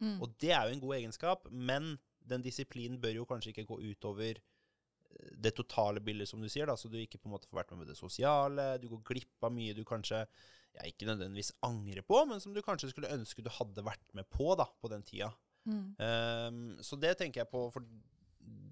Mm. 0.03 0.17
Og 0.19 0.33
det 0.41 0.51
er 0.51 0.67
jo 0.67 0.75
en 0.75 0.83
god 0.83 0.97
egenskap, 0.97 1.47
men 1.51 1.95
den 2.25 2.43
disiplinen 2.43 2.99
bør 3.01 3.21
jo 3.21 3.29
kanskje 3.29 3.53
ikke 3.53 3.67
gå 3.69 3.77
utover 3.85 4.41
eh, 4.41 5.31
det 5.39 5.53
totale 5.55 6.03
bildet, 6.03 6.27
som 6.29 6.43
du 6.43 6.49
sier, 6.51 6.67
da, 6.67 6.75
så 6.75 6.91
du 6.91 6.97
ikke 6.99 7.21
på 7.21 7.29
en 7.29 7.35
måte 7.37 7.47
får 7.47 7.61
vært 7.61 7.71
med 7.73 7.83
med 7.83 7.93
det 7.93 7.99
sosiale, 7.99 8.67
du 8.81 8.89
går 8.91 9.05
glipp 9.13 9.47
av 9.47 9.53
mye 9.55 9.77
du 9.77 9.85
kanskje 9.87 10.25
ja, 10.25 10.83
ikke 10.83 11.07
nødvendigvis 11.07 11.53
angrer 11.63 12.03
på, 12.03 12.19
men 12.27 12.43
som 12.43 12.55
du 12.55 12.59
kanskje 12.65 12.91
skulle 12.91 13.13
ønske 13.15 13.45
du 13.45 13.51
hadde 13.53 13.85
vært 13.85 14.11
med 14.17 14.27
på 14.33 14.51
da, 14.59 14.67
på 14.81 14.91
den 14.91 15.05
tida. 15.07 15.31
Mm. 15.65 15.95
Um, 15.97 16.59
så 16.83 16.99
det 16.99 17.15
tenker 17.17 17.41
jeg 17.41 17.49
på 17.49 17.63
for 17.73 17.85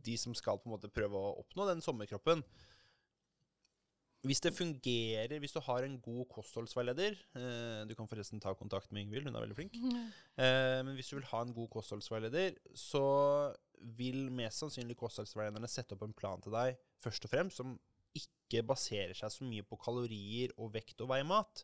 de 0.04 0.18
som 0.20 0.36
skal 0.38 0.60
på 0.60 0.68
en 0.68 0.76
måte 0.76 0.92
prøve 0.94 1.18
å 1.18 1.38
oppnå 1.42 1.66
den 1.70 1.82
sommerkroppen. 1.82 2.44
Hvis 4.24 4.40
det 4.40 4.54
fungerer, 4.56 5.40
hvis 5.40 5.52
du 5.52 5.60
har 5.66 5.84
en 5.84 5.98
god 6.00 6.26
kostholdsveileder 6.32 7.18
eh, 7.36 7.82
Du 7.90 7.92
kan 7.96 8.08
forresten 8.08 8.40
ta 8.40 8.54
kontakt 8.56 8.92
med 8.92 9.04
Ingvild, 9.04 9.28
hun 9.28 9.36
er 9.36 9.44
veldig 9.44 9.58
flink. 9.58 9.76
Eh, 10.40 10.80
men 10.86 10.94
hvis 10.96 11.12
du 11.12 11.18
vil 11.18 11.28
ha 11.28 11.42
en 11.44 11.52
god 11.54 11.68
kostholdsveileder, 11.74 12.56
så 12.72 13.04
vil 14.00 14.30
mest 14.32 14.64
sannsynlig 14.64 14.96
kostholdsveilederne 14.96 15.68
sette 15.68 15.98
opp 15.98 16.06
en 16.08 16.16
plan 16.16 16.40
til 16.42 16.56
deg 16.56 16.78
først 17.04 17.28
og 17.28 17.34
fremst 17.34 17.60
som 17.60 17.74
ikke 18.16 18.64
baserer 18.70 19.16
seg 19.18 19.32
så 19.34 19.48
mye 19.48 19.66
på 19.66 19.80
kalorier 19.82 20.54
og 20.56 20.72
vekt 20.76 21.02
og 21.04 21.10
veimat, 21.12 21.64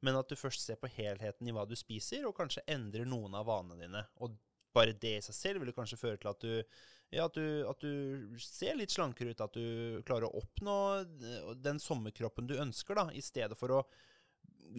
men 0.00 0.16
at 0.16 0.30
du 0.30 0.38
først 0.38 0.64
ser 0.64 0.78
på 0.80 0.88
helheten 0.94 1.48
i 1.48 1.52
hva 1.52 1.66
du 1.68 1.74
spiser, 1.76 2.24
og 2.24 2.36
kanskje 2.38 2.64
endrer 2.70 3.08
noen 3.08 3.34
av 3.36 3.48
vanene 3.50 3.82
dine. 3.82 4.04
Og 4.22 4.38
bare 4.72 4.94
det 4.96 5.16
i 5.18 5.24
seg 5.26 5.36
selv 5.36 5.64
vil 5.64 5.74
kanskje 5.76 5.98
føre 6.00 6.20
til 6.20 6.30
at 6.30 6.46
du, 6.46 6.80
ja, 7.10 7.26
at, 7.26 7.34
du, 7.34 7.66
at 7.66 7.82
du 7.82 8.38
ser 8.42 8.78
litt 8.78 8.94
slankere 8.94 9.34
ut, 9.34 9.42
at 9.42 9.56
du 9.56 10.00
klarer 10.06 10.28
å 10.28 10.40
oppnå 10.42 10.76
eh, 11.02 11.50
den 11.58 11.82
sommerkroppen 11.82 12.46
du 12.46 12.56
ønsker, 12.62 12.98
da, 12.98 13.08
i 13.10 13.24
stedet 13.24 13.58
for 13.58 13.80
å 13.80 13.82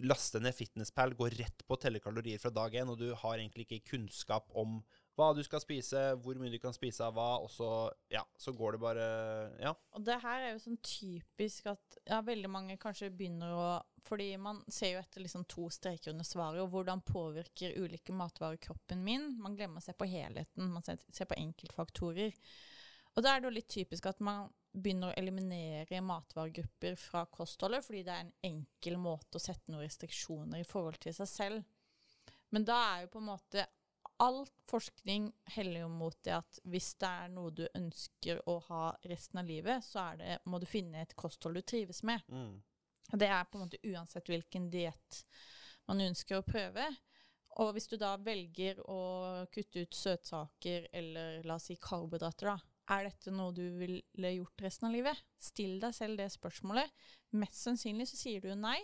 laste 0.00 0.40
ned 0.40 0.56
FitnessPal, 0.56 1.12
gå 1.18 1.28
rett 1.34 1.64
på 1.66 1.76
å 1.76 1.80
telle 1.80 2.00
kalorier 2.00 2.40
fra 2.40 2.52
dag 2.54 2.74
én, 2.80 2.88
og 2.88 2.96
du 3.00 3.10
har 3.12 3.36
egentlig 3.36 3.66
ikke 3.66 3.92
kunnskap 3.92 4.48
om 4.56 4.80
hva 5.18 5.28
du 5.36 5.42
skal 5.44 5.60
spise, 5.60 6.00
hvor 6.24 6.38
mye 6.40 6.52
du 6.52 6.56
kan 6.60 6.72
spise 6.72 7.04
av 7.04 7.16
hva, 7.18 7.34
og 7.44 7.50
så, 7.52 7.68
ja, 8.12 8.22
så 8.40 8.54
går 8.56 8.76
det 8.76 8.82
bare 8.86 9.06
Ja. 9.60 9.74
Og 9.92 10.06
det 10.06 10.16
her 10.22 10.46
er 10.46 10.54
jo 10.54 10.62
sånn 10.64 10.80
typisk 10.80 11.68
at 11.74 11.98
ja, 12.08 12.22
veldig 12.24 12.48
mange 12.48 12.78
kanskje 12.80 13.12
begynner 13.12 13.52
å 13.52 13.66
Fordi 14.02 14.36
man 14.36 14.64
ser 14.66 14.96
jo 14.96 15.00
etter 15.02 15.22
liksom 15.22 15.44
to 15.50 15.68
streker 15.70 16.10
under 16.10 16.26
svaret, 16.26 16.62
og 16.62 16.72
hvordan 16.72 17.04
påvirker 17.06 17.76
ulike 17.78 18.14
matvarer 18.16 18.58
kroppen 18.62 19.04
min. 19.04 19.28
Man 19.40 19.54
glemmer 19.56 19.82
å 19.82 19.84
se 19.84 19.94
på 19.94 20.08
helheten, 20.10 20.72
man 20.72 20.82
ser, 20.82 21.28
på 21.28 21.38
enkeltfaktorer. 21.38 22.34
Og 23.14 23.22
da 23.22 23.34
er 23.34 23.40
det 23.40 23.48
jo 23.48 23.54
litt 23.58 23.70
typisk 23.70 24.08
at 24.10 24.22
man 24.24 24.48
begynner 24.72 25.12
å 25.12 25.20
eliminere 25.20 26.00
matvaregrupper 26.02 26.96
fra 26.96 27.26
kostholdet, 27.30 27.84
fordi 27.84 28.02
det 28.06 28.14
er 28.14 28.24
en 28.24 28.34
enkel 28.48 28.96
måte 28.98 29.38
å 29.38 29.42
sette 29.42 29.70
noen 29.70 29.84
restriksjoner 29.84 30.62
i 30.62 30.66
forhold 30.66 30.98
til 31.02 31.14
seg 31.16 31.30
selv. 31.30 31.62
Men 32.52 32.66
da 32.68 32.78
er 32.94 33.04
jo 33.04 33.14
på 33.14 33.22
en 33.22 33.30
måte 33.34 33.68
All 34.22 34.44
forskning 34.70 35.32
heller 35.56 35.80
jo 35.80 35.88
mot 35.90 36.14
det 36.22 36.34
at 36.36 36.58
hvis 36.70 36.92
det 37.00 37.08
er 37.08 37.30
noe 37.32 37.50
du 37.50 37.64
ønsker 37.74 38.38
å 38.46 38.58
ha 38.68 38.82
resten 39.10 39.40
av 39.40 39.48
livet, 39.48 39.82
så 39.82 40.04
det, 40.20 40.36
må 40.46 40.60
du 40.62 40.66
finne 40.68 41.00
et 41.02 41.16
kosthold 41.18 41.58
du 41.58 41.62
trives 41.66 42.04
med. 42.06 42.22
Mm. 42.30 42.60
Og 43.12 43.18
det 43.20 43.28
er 43.28 43.44
på 43.44 43.58
en 43.58 43.66
måte 43.66 43.80
uansett 43.84 44.28
hvilken 44.32 44.70
diett 44.72 45.22
man 45.90 46.00
ønsker 46.00 46.38
å 46.40 46.46
prøve. 46.46 46.86
Og 47.60 47.74
hvis 47.76 47.88
du 47.90 47.98
da 48.00 48.14
velger 48.16 48.78
å 48.88 49.44
kutte 49.52 49.82
ut 49.84 49.94
søtsaker 49.98 50.86
eller 50.96 51.42
la 51.44 51.58
oss 51.58 51.66
si 51.68 51.76
karbohydrater, 51.76 52.48
da, 52.48 52.56
er 52.96 53.10
dette 53.10 53.30
noe 53.34 53.52
du 53.52 53.66
ville 53.76 54.30
gjort 54.38 54.64
resten 54.64 54.88
av 54.88 54.94
livet? 54.96 55.20
Still 55.38 55.76
deg 55.82 55.92
selv 55.94 56.16
det 56.22 56.30
spørsmålet. 56.32 56.88
Mest 57.36 57.60
sannsynlig 57.60 58.08
så 58.08 58.16
sier 58.16 58.40
du 58.40 58.54
nei. 58.56 58.78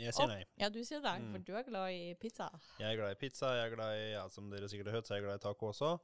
Jeg 0.00 0.12
sier 0.16 0.28
nei. 0.28 0.42
Ja, 0.60 0.68
du 0.72 0.78
sier 0.84 1.00
nei, 1.04 1.18
Mm. 1.20 1.32
for 1.32 1.38
du 1.48 1.52
er 1.56 1.64
glad 1.64 1.90
i 1.92 2.14
pizza. 2.20 2.50
Jeg 2.78 2.92
er 2.92 2.96
glad 3.00 3.12
i 3.16 3.20
pizza, 3.20 3.46
jeg 3.56 3.66
er 3.70 3.74
glad 3.76 3.96
i, 3.96 4.12
ja, 4.12 4.28
som 4.28 4.48
dere 4.50 4.68
sikkert 4.68 4.86
har 4.92 4.94
hørt, 5.00 5.06
så 5.08 5.14
er 5.14 5.18
jeg 5.20 5.24
glad 5.26 5.40
i 5.40 5.44
taco 5.48 5.66
også. 5.72 5.98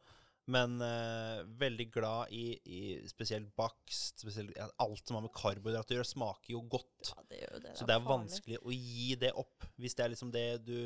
Men 0.48 0.78
uh, 0.80 1.44
veldig 1.60 1.86
glad 1.92 2.30
i, 2.32 2.56
i 2.64 2.80
spesielt 3.10 3.50
bakst, 3.58 4.22
spesielt 4.22 4.56
alt 4.80 5.02
som 5.04 5.18
har 5.18 5.26
med 5.26 5.34
karbohydrater 5.36 5.92
å 5.92 5.98
gjøre, 5.98 6.08
smaker 6.08 6.54
jo 6.54 6.62
godt. 6.72 7.10
Ja, 7.10 7.24
det 7.28 7.40
jo 7.42 7.58
det. 7.66 7.74
Så 7.76 7.88
det 7.88 7.96
er 7.98 8.06
vanskelig 8.06 8.60
å 8.62 8.72
gi 8.72 9.10
det 9.20 9.34
opp. 9.36 9.66
Hvis 9.76 9.98
det 9.98 10.06
er 10.06 10.14
liksom 10.14 10.32
det 10.32 10.46
du 10.64 10.78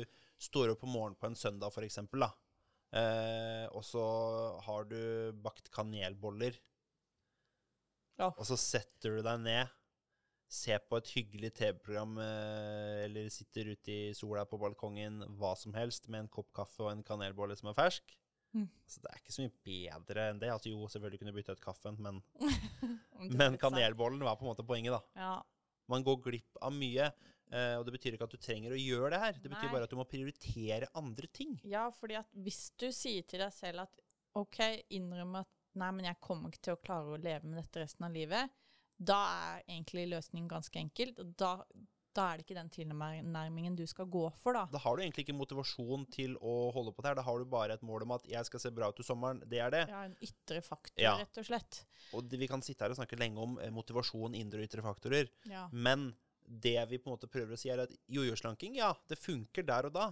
står 0.43 0.73
opp 0.73 0.83
om 0.83 0.91
morgenen 0.97 1.19
på 1.19 1.29
en 1.29 1.39
søndag, 1.39 1.71
for 1.71 1.87
eksempel. 1.87 2.25
Eh, 2.93 3.65
og 3.73 3.85
så 3.87 4.03
har 4.65 4.89
du 4.89 4.99
bakt 5.41 5.71
kanelboller, 5.73 6.59
Ja. 8.19 8.27
og 8.27 8.43
så 8.45 8.57
setter 8.59 9.15
du 9.15 9.21
deg 9.25 9.39
ned, 9.41 9.71
ser 10.53 10.83
på 10.85 10.99
et 10.99 11.07
hyggelig 11.15 11.49
TV-program, 11.57 12.19
uh, 12.19 13.05
eller 13.07 13.31
sitter 13.33 13.71
ute 13.73 13.89
i 13.89 14.13
sola 14.13 14.43
på 14.45 14.59
balkongen, 14.61 15.23
hva 15.39 15.55
som 15.57 15.73
helst, 15.73 16.05
med 16.09 16.25
en 16.25 16.29
kopp 16.29 16.51
kaffe 16.53 16.83
og 16.83 16.91
en 16.91 17.01
kanelbolle 17.07 17.57
som 17.57 17.71
er 17.71 17.79
fersk. 17.79 18.13
Mm. 18.53 18.67
Så 18.85 19.01
det 19.01 19.09
er 19.11 19.19
ikke 19.21 19.33
så 19.33 19.43
mye 19.43 19.55
bedre 19.65 20.25
enn 20.29 20.39
det. 20.41 20.51
Altså 20.53 20.69
jo, 20.69 20.85
selvfølgelig 20.91 21.19
kunne 21.21 21.33
du 21.33 21.37
bytte 21.39 21.55
ut 21.57 21.63
kaffen, 21.63 21.97
men, 22.05 22.21
men 23.39 23.57
kanelbollen 23.61 24.21
var 24.25 24.37
på 24.37 24.45
en 24.45 24.51
måte 24.51 24.65
poenget, 24.67 24.93
da. 24.93 25.01
Ja. 25.19 25.35
Man 25.91 26.05
går 26.05 26.19
glipp 26.29 26.59
av 26.61 26.73
mye. 26.75 27.09
eh, 27.53 27.73
og 27.77 27.85
det 27.85 27.95
betyr 27.97 28.15
ikke 28.15 28.27
at 28.29 28.35
du 28.35 28.41
trenger 28.41 28.75
å 28.75 28.79
gjøre 28.79 29.09
det 29.15 29.21
her. 29.23 29.39
Det 29.41 29.49
betyr 29.51 29.67
Nei. 29.67 29.73
bare 29.73 29.87
at 29.89 29.93
du 29.93 29.97
må 29.99 30.05
prioritere 30.09 30.91
andre 30.99 31.27
ting. 31.27 31.57
ja, 31.67 31.87
fordi 31.91 32.15
at 32.21 32.29
hvis 32.45 32.71
du 32.79 32.87
sier 32.95 33.25
til 33.27 33.43
deg 33.43 33.53
selv 33.53 33.87
at 33.87 33.99
OK, 34.39 34.59
innrøm 34.95 35.35
at 35.41 35.49
nei, 35.77 35.89
men 35.93 36.05
jeg 36.07 36.21
kommer 36.21 36.49
ikke 36.49 36.63
til 36.69 36.77
å 36.77 36.81
klare 36.81 37.13
å 37.13 37.19
leve 37.21 37.49
med 37.49 37.59
dette 37.61 37.81
resten 37.83 38.05
av 38.07 38.13
livet, 38.13 38.49
da 38.97 39.19
er 39.33 39.63
egentlig 39.67 40.07
løsningen 40.11 40.47
ganske 40.49 40.79
enkelt. 40.79 41.19
Da, 41.37 41.55
da 42.13 42.25
er 42.31 42.37
det 42.39 42.45
ikke 42.45 42.57
den 42.59 42.69
tilnærmingen 42.73 43.75
du 43.77 43.83
skal 43.89 44.05
gå 44.11 44.23
for, 44.37 44.53
da. 44.57 44.65
Da 44.71 44.81
har 44.83 44.95
du 44.95 45.01
egentlig 45.03 45.25
ikke 45.25 45.35
motivasjon 45.37 46.05
til 46.13 46.35
å 46.41 46.71
holde 46.75 46.93
på 46.93 47.01
det 47.01 47.09
her. 47.11 47.17
Da 47.19 47.25
har 47.25 47.39
du 47.41 47.45
bare 47.49 47.73
et 47.77 47.85
mål 47.85 48.05
om 48.05 48.11
at 48.17 48.27
jeg 48.29 48.45
skal 48.49 48.59
se 48.63 48.71
bra 48.75 48.89
ut 48.91 48.99
til 48.99 49.07
sommeren. 49.07 49.41
Det 49.49 49.59
er 49.63 49.71
det. 49.73 49.83
Ja, 49.89 50.03
en 50.09 50.15
ytre 50.21 50.61
faktor, 50.65 51.01
Ja. 51.01 51.15
rett 51.17 51.37
og 51.41 51.45
slett. 51.45 51.83
Og 52.13 52.27
det, 52.29 52.39
vi 52.39 52.47
kan 52.51 52.61
sitte 52.61 52.85
her 52.85 52.93
og 52.93 52.99
snakke 52.99 53.17
lenge 53.19 53.41
om 53.41 53.57
eh, 53.59 53.71
motivasjon, 53.73 54.35
indre 54.37 54.61
og 54.61 54.67
ytre 54.69 54.85
faktorer. 54.85 55.29
Ja. 55.49 55.67
Men 55.71 56.11
det 56.45 56.77
vi 56.89 56.97
på 56.99 57.09
en 57.09 57.15
måte 57.17 57.29
prøver 57.31 57.55
å 57.55 57.59
si, 57.59 57.69
er 57.73 57.79
at 57.85 57.93
jojo-slanking, 58.11 58.75
ja, 58.77 58.93
det 59.09 59.17
funker 59.17 59.65
der 59.65 59.87
og 59.89 59.93
da. 59.95 60.09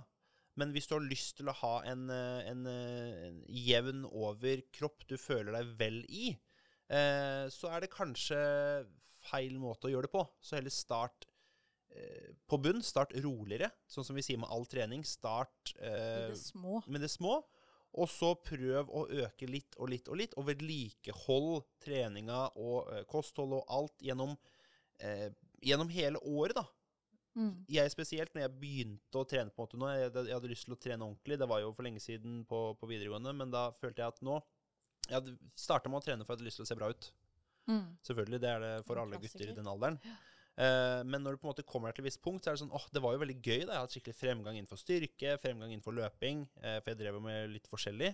Men 0.59 0.73
hvis 0.73 0.87
du 0.89 0.95
har 0.97 1.03
lyst 1.05 1.37
til 1.37 1.47
å 1.47 1.53
ha 1.61 1.75
en, 1.87 2.09
eh, 2.09 2.49
en, 2.49 2.65
eh, 2.67 3.27
en 3.29 3.43
jevn 3.47 4.05
over 4.11 4.61
kropp 4.73 5.05
du 5.07 5.15
føler 5.17 5.53
deg 5.55 5.75
vel 5.79 6.01
i, 6.09 6.31
eh, 6.89 7.45
så 7.47 7.69
er 7.71 7.81
det 7.85 7.91
kanskje 7.93 8.87
feil 9.29 9.53
måte 9.61 9.87
å 9.87 9.91
gjøre 9.93 10.09
det 10.09 10.11
på. 10.15 10.25
Så 10.41 10.57
heller 10.57 10.73
start 10.73 11.25
på 12.47 12.59
bunn. 12.61 12.83
Start 12.83 13.15
roligere, 13.23 13.71
sånn 13.89 14.05
som 14.07 14.17
vi 14.17 14.23
sier 14.25 14.39
med 14.41 14.51
all 14.51 14.65
trening. 14.69 15.05
Start 15.07 15.73
eh, 15.79 16.31
det 16.31 16.39
små. 16.39 16.81
med 16.87 17.03
det 17.03 17.11
små. 17.11 17.39
Og 17.99 18.07
så 18.07 18.31
prøv 18.39 18.87
å 18.87 19.05
øke 19.25 19.47
litt 19.51 19.75
og 19.75 19.89
litt 19.91 20.07
og 20.07 20.19
litt, 20.21 20.35
og 20.39 20.47
vedlikehold 20.47 21.65
treninga 21.83 22.45
og 22.59 22.91
eh, 22.93 23.03
kosthold 23.09 23.57
og 23.57 23.73
alt 23.79 24.05
gjennom, 24.05 24.37
eh, 25.03 25.27
gjennom 25.59 25.91
hele 25.91 26.21
året, 26.23 26.55
da. 26.61 26.67
Mm. 27.35 27.51
Jeg 27.71 27.91
spesielt, 27.93 28.33
når 28.35 28.45
jeg 28.45 28.55
begynte 28.59 29.19
å 29.19 29.27
trene 29.27 29.51
på 29.51 29.61
en 29.61 29.65
måte 29.65 29.79
nå, 29.79 29.91
jeg, 29.95 30.11
jeg 30.27 30.35
hadde 30.35 30.51
lyst 30.51 30.67
til 30.67 30.75
å 30.75 30.79
trene 30.83 31.07
ordentlig, 31.07 31.37
det 31.39 31.47
var 31.47 31.61
jo 31.63 31.71
for 31.75 31.87
lenge 31.87 32.03
siden 32.03 32.41
på, 32.47 32.59
på 32.79 32.89
videregående, 32.89 33.35
men 33.39 33.53
da 33.53 33.69
følte 33.79 34.03
jeg 34.03 34.15
at 34.15 34.25
nå 34.27 34.41
Jeg 35.07 35.15
hadde 35.17 35.31
starta 35.57 35.89
med 35.89 35.97
å 35.97 36.05
trene 36.05 36.23
for 36.23 36.31
jeg 36.31 36.39
hadde 36.39 36.47
lyst 36.47 36.59
til 36.61 36.63
å 36.63 36.69
se 36.69 36.75
bra 36.77 36.91
ut. 36.91 37.07
Mm. 37.67 37.87
Selvfølgelig, 38.05 38.39
det 38.43 38.49
er 38.51 38.59
det 38.63 38.73
for 38.87 38.99
alle 39.01 39.19
gutter 39.19 39.49
i 39.49 39.55
den 39.57 39.67
alderen. 39.67 39.97
Eh, 40.61 40.99
men 41.07 41.23
når 41.23 41.35
du 41.35 41.41
på 41.41 41.47
en 41.47 41.53
måte 41.55 41.65
kommer 41.67 41.89
deg 41.89 41.97
til 41.97 42.05
et 42.05 42.11
visst 42.11 42.21
punkt, 42.23 42.43
så 42.43 42.51
er 42.51 42.57
det 42.57 42.63
sånn 42.65 42.75
åh, 42.75 42.85
det 42.93 43.01
var 43.01 43.15
jo 43.15 43.23
veldig 43.23 43.39
gøy. 43.39 43.63
da, 43.63 43.71
Jeg 43.71 43.77
har 43.79 43.87
hatt 43.87 43.95
skikkelig 43.95 44.19
fremgang 44.19 44.59
innenfor 44.59 44.81
styrke, 44.81 45.39
fremgang 45.41 45.73
innenfor 45.73 45.95
løping, 45.97 46.45
eh, 46.61 46.77
for 46.81 46.93
jeg 46.93 47.01
drev 47.01 47.17
jo 47.17 47.25
med 47.25 47.51
litt 47.55 47.69
forskjellig. 47.71 48.13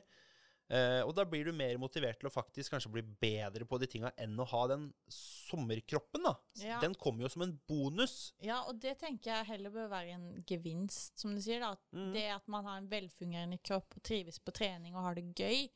Eh, 0.67 0.99
og 1.07 1.13
da 1.15 1.23
blir 1.23 1.47
du 1.47 1.55
mer 1.55 1.77
motivert 1.79 2.19
til 2.19 2.27
å 2.27 2.33
faktisk 2.33 2.73
kanskje 2.73 2.91
bli 2.91 3.03
bedre 3.23 3.63
på 3.67 3.79
de 3.79 3.87
tinga 3.87 4.11
enn 4.19 4.35
å 4.35 4.47
ha 4.51 4.65
den 4.67 4.89
sommerkroppen, 5.07 6.25
da. 6.27 6.33
Ja. 6.59 6.79
Den 6.83 6.95
kommer 6.99 7.23
jo 7.23 7.31
som 7.31 7.45
en 7.45 7.55
bonus. 7.69 8.33
Ja, 8.43 8.61
og 8.67 8.81
det 8.83 8.97
tenker 8.99 9.31
jeg 9.31 9.49
heller 9.53 9.71
bør 9.71 9.91
være 9.93 10.17
en 10.17 10.27
gevinst, 10.47 11.15
som 11.19 11.35
du 11.35 11.41
sier. 11.43 11.63
da. 11.63 11.75
Mm. 11.95 12.11
Det 12.15 12.25
at 12.35 12.51
man 12.51 12.67
har 12.67 12.81
en 12.81 12.91
velfungerende 12.91 13.59
kropp 13.63 13.95
og 13.95 14.03
trives 14.03 14.39
på 14.43 14.55
trening 14.59 14.95
og 14.95 15.07
har 15.07 15.19
det 15.19 15.29
gøy, 15.39 15.69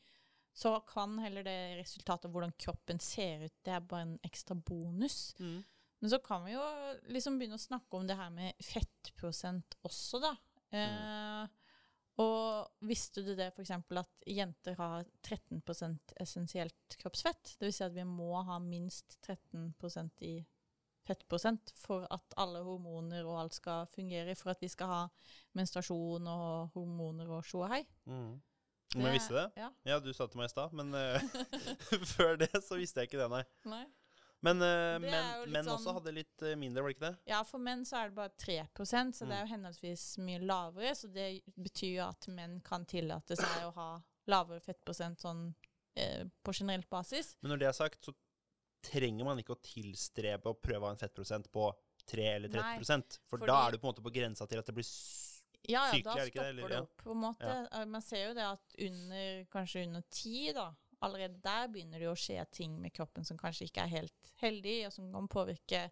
så 0.52 0.76
kan 0.84 1.16
heller 1.24 1.48
det 1.48 1.60
resultatet 1.80 2.28
av 2.28 2.36
hvordan 2.36 2.52
kroppen 2.60 3.00
ser 3.00 3.46
ut, 3.48 3.54
det 3.64 3.72
er 3.72 3.88
bare 3.88 4.10
en 4.10 4.18
ekstra 4.28 4.58
bonus. 4.60 5.32
Men 6.02 6.10
så 6.10 6.18
kan 6.26 6.46
vi 6.46 6.56
jo 6.56 6.62
liksom 7.14 7.38
begynne 7.38 7.60
å 7.60 7.62
snakke 7.62 7.98
om 7.98 8.08
det 8.10 8.18
her 8.18 8.32
med 8.34 8.58
fettprosent 8.66 9.78
også, 9.86 10.22
da. 10.24 10.32
Eh, 10.74 11.44
og 12.22 12.88
visste 12.90 13.24
du 13.26 13.34
det 13.38 13.52
f.eks. 13.52 13.72
at 13.72 14.26
jenter 14.30 14.78
har 14.80 15.06
13% 15.22 16.16
essensielt 16.22 16.98
kroppsfett? 17.02 17.56
Det 17.60 17.70
vil 17.70 17.76
si 17.76 17.86
at 17.86 17.96
vi 17.96 18.06
må 18.08 18.34
ha 18.48 18.58
minst 18.64 19.20
13% 19.22 20.26
i 20.28 20.36
fettprosent 21.08 21.74
for 21.78 22.06
at 22.14 22.36
alle 22.42 22.62
hormoner 22.66 23.26
og 23.26 23.40
alt 23.44 23.58
skal 23.58 23.88
fungere, 23.94 24.36
for 24.38 24.54
at 24.54 24.62
vi 24.62 24.70
skal 24.72 24.92
ha 24.92 25.02
menstruasjon 25.58 26.30
og 26.30 26.76
hormoner 26.76 27.32
og 27.32 27.46
sjå 27.48 27.66
hei. 27.72 27.82
Mm. 28.10 28.40
Om 28.92 29.06
jeg 29.08 29.16
visste 29.16 29.38
det? 29.38 29.48
Ja. 29.56 29.70
Ja, 29.88 29.98
du 30.04 30.12
sa 30.12 30.26
det 30.26 30.34
til 30.34 30.42
meg 30.42 30.50
i 30.50 30.54
stad, 30.54 30.74
men 30.76 30.94
eh, 30.98 31.24
før 32.16 32.38
det 32.42 32.52
så 32.60 32.78
visste 32.80 33.02
jeg 33.02 33.12
ikke 33.12 33.22
det, 33.22 33.30
nei. 33.32 33.44
Nei. 33.72 33.86
Men, 34.42 34.58
uh, 34.58 34.98
Det 35.00 35.12
er 35.14 35.46
men, 35.48 35.66
jo 35.66 35.76
også 35.76 35.84
sånn- 35.86 35.98
hadde 36.00 36.14
litt 36.16 36.42
eh, 36.42 36.56
mindre, 36.58 36.82
var 36.82 36.90
det 36.90 36.96
ikke 36.98 37.10
det? 37.12 37.18
Ja, 37.30 37.44
for 37.44 37.60
menn 37.60 37.84
så 37.86 38.00
er 38.00 38.10
det 38.10 38.16
bare 38.16 38.34
3% 38.42 39.14
så 39.16 39.28
det 39.30 39.36
er 39.38 39.44
jo 39.46 39.52
henholdsvis 39.54 40.06
mye 40.26 40.40
lavere. 40.42 40.96
Så 40.98 41.12
det 41.14 41.28
betyr 41.62 41.92
jo 42.00 42.08
at 42.08 42.28
menn 42.34 42.60
kan 42.66 42.86
tillate 42.90 43.38
seg 43.38 43.68
å 43.68 43.74
ha 43.76 43.90
lavere 44.28 44.60
fettprosent 44.66 45.22
sånn 45.22 45.54
eh, 45.96 46.24
på 46.44 46.54
generelt 46.58 46.90
basis. 46.90 47.36
Men 47.42 47.54
når 47.54 47.60
det 47.60 47.68
er 47.70 47.78
sagt, 47.78 48.02
så 48.04 48.14
trenger 48.82 49.26
man 49.28 49.38
ikke 49.38 49.54
å 49.54 49.62
tilstrebe 49.62 50.50
å 50.50 50.58
prøve 50.58 50.82
å 50.82 50.90
ha 50.90 50.96
en 50.96 51.02
fettprosent 51.02 51.52
på 51.54 51.68
3 52.10 52.26
eller 52.36 52.50
30 52.50 52.62
Nei, 52.64 53.20
For 53.30 53.38
fordi- 53.38 53.48
da 53.48 53.68
er 53.68 53.72
du 53.72 53.78
på 53.78 53.86
en 53.88 53.94
måte 53.94 54.02
på 54.04 54.14
grensa 54.14 54.48
til 54.50 54.58
at 54.58 54.66
det 54.66 54.74
blir. 54.74 54.88
Ja, 55.70 55.86
ja, 55.86 55.92
Sykelig, 55.92 56.04
da 56.04 56.12
er 56.12 56.26
det 56.26 56.32
ikke 56.34 56.42
det, 56.42 56.56
stopper 56.56 56.70
det 56.70 56.82
opp, 56.82 56.98
på 57.04 57.12
en 57.12 57.22
måte. 57.22 57.70
Ja. 57.72 57.86
Man 57.86 58.02
ser 58.02 58.28
jo 58.30 58.34
det 58.34 58.44
at 58.48 58.76
under, 58.80 59.46
kanskje 59.54 59.84
under 59.86 60.02
10, 60.10 60.54
da, 60.54 60.72
allerede 61.02 61.40
der 61.44 61.70
begynner 61.72 62.02
det 62.02 62.10
å 62.12 62.18
skje 62.18 62.44
ting 62.54 62.76
med 62.82 62.94
kroppen 62.96 63.26
som 63.28 63.40
kanskje 63.40 63.68
ikke 63.70 63.86
er 63.86 63.96
helt 63.96 64.34
heldig, 64.42 64.78
og 64.88 64.94
som 64.96 65.10
kan 65.14 65.30
påvirke 65.32 65.88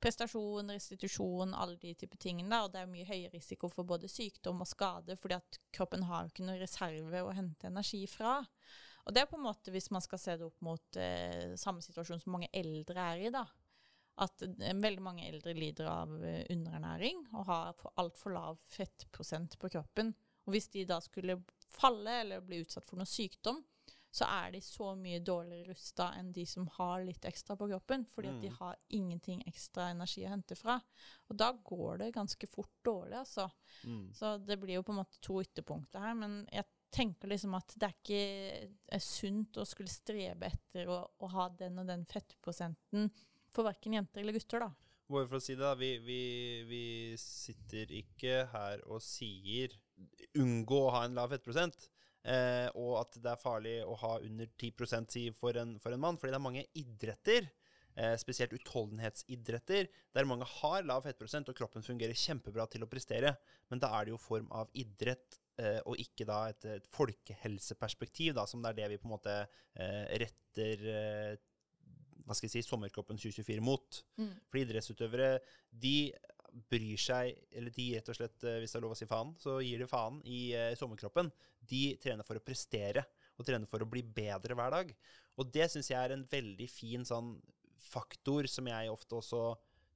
prestasjon, 0.00 0.72
restitusjon, 0.72 1.54
alle 1.54 1.76
de 1.80 1.94
type 1.94 2.16
tingene. 2.20 2.62
Og 2.64 2.72
det 2.72 2.82
er 2.82 2.90
mye 2.90 3.08
høyere 3.08 3.34
risiko 3.36 3.68
for 3.72 3.88
både 3.88 4.08
sykdom 4.10 4.62
og 4.64 4.68
skade, 4.70 5.16
fordi 5.20 5.36
at 5.36 5.60
kroppen 5.76 6.06
har 6.08 6.24
jo 6.24 6.32
ikke 6.32 6.46
noen 6.46 6.62
reserve 6.62 7.24
å 7.24 7.34
hente 7.36 7.68
energi 7.68 8.06
fra. 8.10 8.38
Og 9.06 9.14
det 9.14 9.22
er 9.22 9.30
på 9.30 9.38
en 9.38 9.46
måte, 9.46 9.72
hvis 9.72 9.90
man 9.92 10.04
skal 10.04 10.20
se 10.20 10.36
det 10.40 10.46
opp 10.46 10.60
mot 10.64 11.00
eh, 11.00 11.52
samme 11.60 11.84
situasjon 11.84 12.20
som 12.22 12.34
mange 12.36 12.50
eldre 12.56 13.06
er 13.12 13.26
i, 13.28 13.32
da. 13.32 13.44
At 14.20 14.42
eh, 14.44 14.74
veldig 14.76 15.04
mange 15.04 15.28
eldre 15.28 15.54
lider 15.56 15.88
av 15.90 16.12
eh, 16.24 16.42
underernæring 16.52 17.22
og 17.32 17.46
har 17.48 17.72
for- 17.80 17.94
altfor 18.00 18.36
lav 18.36 18.60
fettprosent 18.72 19.56
på 19.60 19.72
kroppen. 19.72 20.12
Og 20.46 20.54
hvis 20.54 20.70
de 20.72 20.86
da 20.88 21.00
skulle 21.04 21.40
falle 21.70 22.20
eller 22.24 22.44
bli 22.44 22.60
utsatt 22.64 22.86
for 22.88 23.00
noe 23.00 23.08
sykdom, 23.08 23.60
så 24.10 24.26
er 24.26 24.50
de 24.56 24.60
så 24.64 24.88
mye 24.98 25.20
dårligere 25.22 25.70
rusta 25.70 26.08
enn 26.18 26.32
de 26.34 26.42
som 26.46 26.66
har 26.78 27.04
litt 27.06 27.24
ekstra 27.28 27.54
på 27.56 27.68
kroppen, 27.70 28.04
fordi 28.10 28.28
at 28.32 28.40
de 28.42 28.48
Mm. 28.50 28.56
har 28.56 28.76
ingenting 28.88 29.42
ekstra 29.46 29.90
energi 29.90 30.24
å 30.26 30.32
hente 30.32 30.56
fra. 30.58 30.80
Og 31.30 31.36
da 31.36 31.52
går 31.52 31.98
det 31.98 32.12
ganske 32.14 32.46
fort 32.50 32.72
dårlig, 32.84 33.16
altså. 33.20 33.48
mm. 33.84 34.12
Så 34.14 34.32
det 34.44 34.58
blir 34.58 34.74
jo 34.74 34.82
på 34.82 34.92
en 34.92 34.98
måte 35.04 35.20
to 35.22 35.40
ytterpunkter 35.40 36.00
her, 36.00 36.14
men 36.14 36.44
jeg 36.52 36.64
tenker 36.90 37.28
liksom 37.30 37.54
at 37.54 37.72
det 37.78 37.86
er 37.86 37.94
ikke 38.02 38.70
er 38.90 38.98
sunt 38.98 39.56
å 39.62 39.64
skulle 39.64 39.88
strebe 39.88 40.46
etter 40.50 40.88
å, 40.90 41.04
å 41.20 41.26
ha 41.30 41.48
den 41.48 41.78
og 41.78 41.86
den 41.86 42.04
fettprosenten 42.04 43.10
for 43.48 43.62
verken 43.64 43.94
jenter 43.94 44.20
eller 44.22 44.32
gutter, 44.32 44.58
da. 44.66 44.72
Bare 45.10 45.26
for 45.26 45.38
å 45.38 45.42
si 45.42 45.54
det, 45.54 45.62
da. 45.62 45.74
Vi, 45.74 45.98
vi, 45.98 46.64
vi 46.66 47.16
sitter 47.18 47.90
ikke 47.94 48.44
her 48.52 48.82
og 48.86 49.00
sier 49.02 49.72
unngå 50.38 50.84
å 50.86 50.90
ha 50.94 51.04
en 51.06 51.14
lav 51.18 51.30
fettprosent. 51.30 51.88
Eh, 52.20 52.68
og 52.76 52.98
at 53.00 53.16
det 53.22 53.30
er 53.32 53.40
farlig 53.40 53.78
å 53.86 53.94
ha 54.02 54.16
under 54.20 54.50
10% 54.60 55.14
si 55.14 55.24
for 55.36 55.56
en, 55.60 55.78
for 55.80 55.96
en 55.96 56.02
mann. 56.02 56.20
Fordi 56.20 56.34
det 56.34 56.40
er 56.40 56.48
mange 56.48 56.66
idretter 56.78 57.48
eh, 57.96 58.16
spesielt 58.20 58.54
utholdenhetsidretter, 58.56 59.88
der 60.14 60.28
mange 60.28 60.48
har 60.60 60.86
lav 60.88 61.04
fettprosent 61.06 61.50
og 61.50 61.58
kroppen 61.58 61.84
fungerer 61.86 62.16
kjempebra 62.16 62.66
til 62.70 62.84
å 62.84 62.90
prestere. 62.90 63.34
Men 63.70 63.82
da 63.82 63.92
er 63.96 64.06
det 64.06 64.14
jo 64.14 64.22
form 64.22 64.50
av 64.56 64.70
idrett, 64.78 65.40
eh, 65.60 65.78
og 65.84 66.00
ikke 66.02 66.26
da 66.28 66.42
et, 66.52 66.66
et 66.78 66.90
folkehelseperspektiv, 66.94 68.34
da, 68.38 68.46
som 68.50 68.62
det 68.62 68.72
er 68.72 68.82
det 68.82 68.90
vi 68.94 69.00
på 69.02 69.10
en 69.10 69.16
måte 69.16 69.38
eh, 69.40 70.04
retter 70.24 70.90
eh, 70.94 71.38
hva 72.26 72.36
skal 72.36 72.46
jeg 72.46 72.60
si, 72.60 72.68
sommerkroppen 72.68 73.18
2024 73.18 73.62
mot. 73.64 74.02
Mm. 74.20 74.34
For 74.46 74.60
idrettsutøvere, 74.60 75.32
de 75.82 76.12
bryr 76.70 76.98
seg 77.00 77.36
Eller 77.56 77.72
de 77.74 77.86
rett 77.96 78.10
og 78.10 78.16
slett, 78.16 78.44
eh, 78.44 78.58
hvis 78.62 78.74
det 78.74 78.78
er 78.80 78.84
lov 78.84 78.94
å 78.94 78.98
si 78.98 79.08
faen, 79.08 79.32
så 79.40 79.58
gir 79.64 79.82
de 79.82 79.88
faen 79.90 80.20
i 80.28 80.40
eh, 80.56 80.74
sommerkroppen. 80.78 81.30
De 81.70 81.82
trener 82.02 82.26
for 82.26 82.38
å 82.38 82.44
prestere, 82.44 83.04
og 83.38 83.46
trener 83.48 83.68
for 83.70 83.82
å 83.82 83.88
bli 83.88 84.02
bedre 84.04 84.56
hver 84.58 84.74
dag. 84.74 84.92
Og 85.40 85.50
det 85.54 85.70
syns 85.72 85.90
jeg 85.92 86.00
er 86.00 86.14
en 86.14 86.26
veldig 86.28 86.68
fin 86.70 87.06
sånn 87.06 87.34
faktor 87.80 88.48
som 88.50 88.68
jeg 88.68 88.92
ofte 88.92 89.16
også 89.16 89.44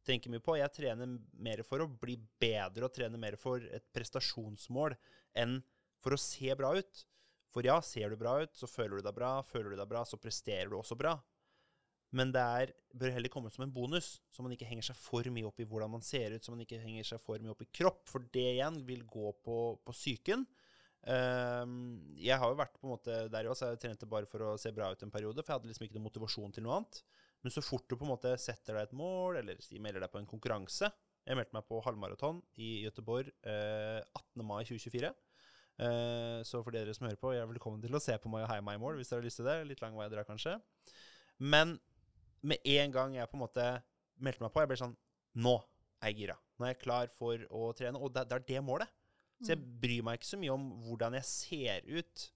tenker 0.05 0.33
mye 0.33 0.45
på. 0.45 0.57
Jeg 0.61 0.73
trener 0.77 1.19
mer 1.33 1.63
for 1.67 1.85
å 1.85 1.89
bli 1.89 2.17
bedre 2.41 2.89
og 2.89 2.95
trener 2.95 3.21
mer 3.21 3.37
for 3.41 3.65
et 3.75 3.87
prestasjonsmål 3.97 4.97
enn 5.41 5.59
for 6.05 6.17
å 6.17 6.21
se 6.21 6.53
bra 6.59 6.75
ut. 6.77 7.05
For 7.55 7.67
ja, 7.67 7.79
ser 7.87 8.11
du 8.11 8.19
bra 8.19 8.39
ut, 8.43 8.57
så 8.57 8.69
føler 8.69 8.99
du 8.99 9.07
deg 9.07 9.17
bra. 9.17 9.37
Føler 9.47 9.73
du 9.73 9.79
deg 9.79 9.91
bra, 9.91 10.03
så 10.09 10.19
presterer 10.21 10.73
du 10.73 10.79
også 10.81 10.99
bra. 10.99 11.15
Men 12.15 12.31
det 12.35 12.43
er, 12.43 12.73
bør 12.95 13.15
heller 13.17 13.33
komme 13.33 13.51
som 13.51 13.65
en 13.65 13.73
bonus, 13.75 14.21
så 14.31 14.45
man 14.45 14.53
ikke 14.55 14.69
henger 14.69 14.87
seg 14.87 14.99
for 15.01 15.27
mye 15.35 15.49
opp 15.49 15.59
i 15.59 15.67
hvordan 15.67 15.91
man 15.97 16.05
ser 16.07 16.37
ut, 16.37 16.45
så 16.45 16.55
man 16.55 16.63
ikke 16.63 16.79
henger 16.83 17.09
seg 17.09 17.23
for 17.23 17.43
mye 17.43 17.51
opp 17.55 17.65
i 17.65 17.71
kropp, 17.75 18.05
for 18.11 18.29
det 18.35 18.45
igjen 18.53 18.79
vil 18.87 19.03
gå 19.11 19.33
på, 19.43 19.57
på 19.83 19.97
psyken. 19.97 20.45
Um, 21.05 22.15
jeg 22.17 22.39
har 22.41 22.49
jo 22.49 22.57
vært 22.57 22.79
på 22.79 22.87
en 22.87 22.95
måte 22.95 23.17
der 23.33 23.51
også, 23.51 23.67
så 23.67 23.73
jeg 23.75 23.83
trente 23.83 24.09
bare 24.09 24.29
for 24.31 24.47
å 24.47 24.55
se 24.61 24.73
bra 24.73 24.93
ut 24.95 25.03
en 25.05 25.13
periode, 25.13 25.43
for 25.43 25.53
jeg 25.53 25.59
hadde 25.59 25.73
liksom 25.73 25.89
ikke 25.89 25.99
noe 25.99 26.07
motivasjon 26.07 26.55
til 26.55 26.65
noe 26.65 26.79
annet. 26.79 27.03
Men 27.45 27.53
så 27.53 27.65
fort 27.65 27.85
du 27.91 27.99
på 27.99 28.07
en 28.07 28.15
måte 28.15 28.31
setter 28.41 28.79
deg 28.79 28.87
et 28.87 28.97
mål, 28.97 29.43
eller 29.43 29.59
melder 29.85 30.07
deg 30.07 30.13
på 30.15 30.23
en 30.23 30.29
konkurranse 30.31 30.89
Jeg 31.27 31.37
meldte 31.37 31.57
meg 31.57 31.67
på 31.69 31.83
halvmaraton 31.85 32.39
i 32.57 32.71
Gøteborg 32.87 33.29
eh, 33.45 34.01
18. 34.01 34.45
mai 34.47 34.63
2024. 34.65 35.11
Eh, 35.85 36.39
så 36.47 36.63
for 36.63 36.73
dere 36.73 36.95
som 36.97 37.09
hører 37.09 37.21
på, 37.21 37.35
jeg 37.35 37.43
er 37.45 37.51
velkommen 37.51 37.83
til 37.83 37.97
å 37.97 38.01
se 38.01 38.17
på 38.21 38.33
meg 38.33 38.47
og 38.47 38.53
heie 38.53 38.65
meg 38.65 38.79
i 38.79 38.83
mål 38.83 38.97
hvis 39.01 39.11
dere 39.11 39.21
har 39.21 39.29
lyst 39.29 39.43
til 39.43 39.49
det. 39.51 39.59
Litt 39.69 39.85
lang 39.85 39.97
vei 39.99 40.09
dere 40.13 40.25
kanskje. 40.29 40.57
Men 41.43 41.77
med 42.45 42.61
en 42.77 42.93
gang 42.95 43.17
jeg 43.17 43.31
på 43.31 43.39
en 43.39 43.45
måte 43.45 43.69
meldte 44.23 44.45
meg 44.45 44.53
på, 44.55 44.63
jeg 44.63 44.71
ble 44.71 44.81
sånn 44.81 44.99
Nå 45.43 45.57
er 45.99 46.13
jeg 46.13 46.21
gira. 46.21 46.37
Nå 46.55 46.67
er 46.67 46.75
jeg 46.75 46.83
klar 46.85 47.11
for 47.11 47.41
å 47.51 47.73
trene. 47.75 47.99
Og 47.99 48.13
det, 48.15 48.23
det 48.31 48.37
er 48.37 48.45
det 48.53 48.61
målet. 48.63 48.91
Så 49.43 49.51
jeg 49.51 49.81
bryr 49.83 50.05
meg 50.07 50.21
ikke 50.21 50.29
så 50.29 50.39
mye 50.39 50.55
om 50.55 50.69
hvordan 50.85 51.17
jeg 51.19 51.27
ser 51.27 51.89
ut 51.91 52.29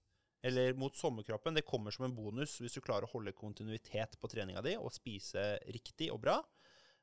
eller 0.45 0.75
mot 0.79 0.95
sommerkroppen. 0.95 1.55
Det 1.55 1.67
kommer 1.67 1.95
som 1.95 2.05
en 2.07 2.15
bonus 2.15 2.57
hvis 2.61 2.75
du 2.77 2.83
klarer 2.83 3.07
å 3.07 3.13
holde 3.13 3.35
kontinuitet 3.35 4.17
på 4.19 4.31
treninga 4.31 4.63
di 4.65 4.75
og 4.79 4.91
spise 4.95 5.53
riktig 5.71 6.09
og 6.13 6.21
bra. 6.23 6.37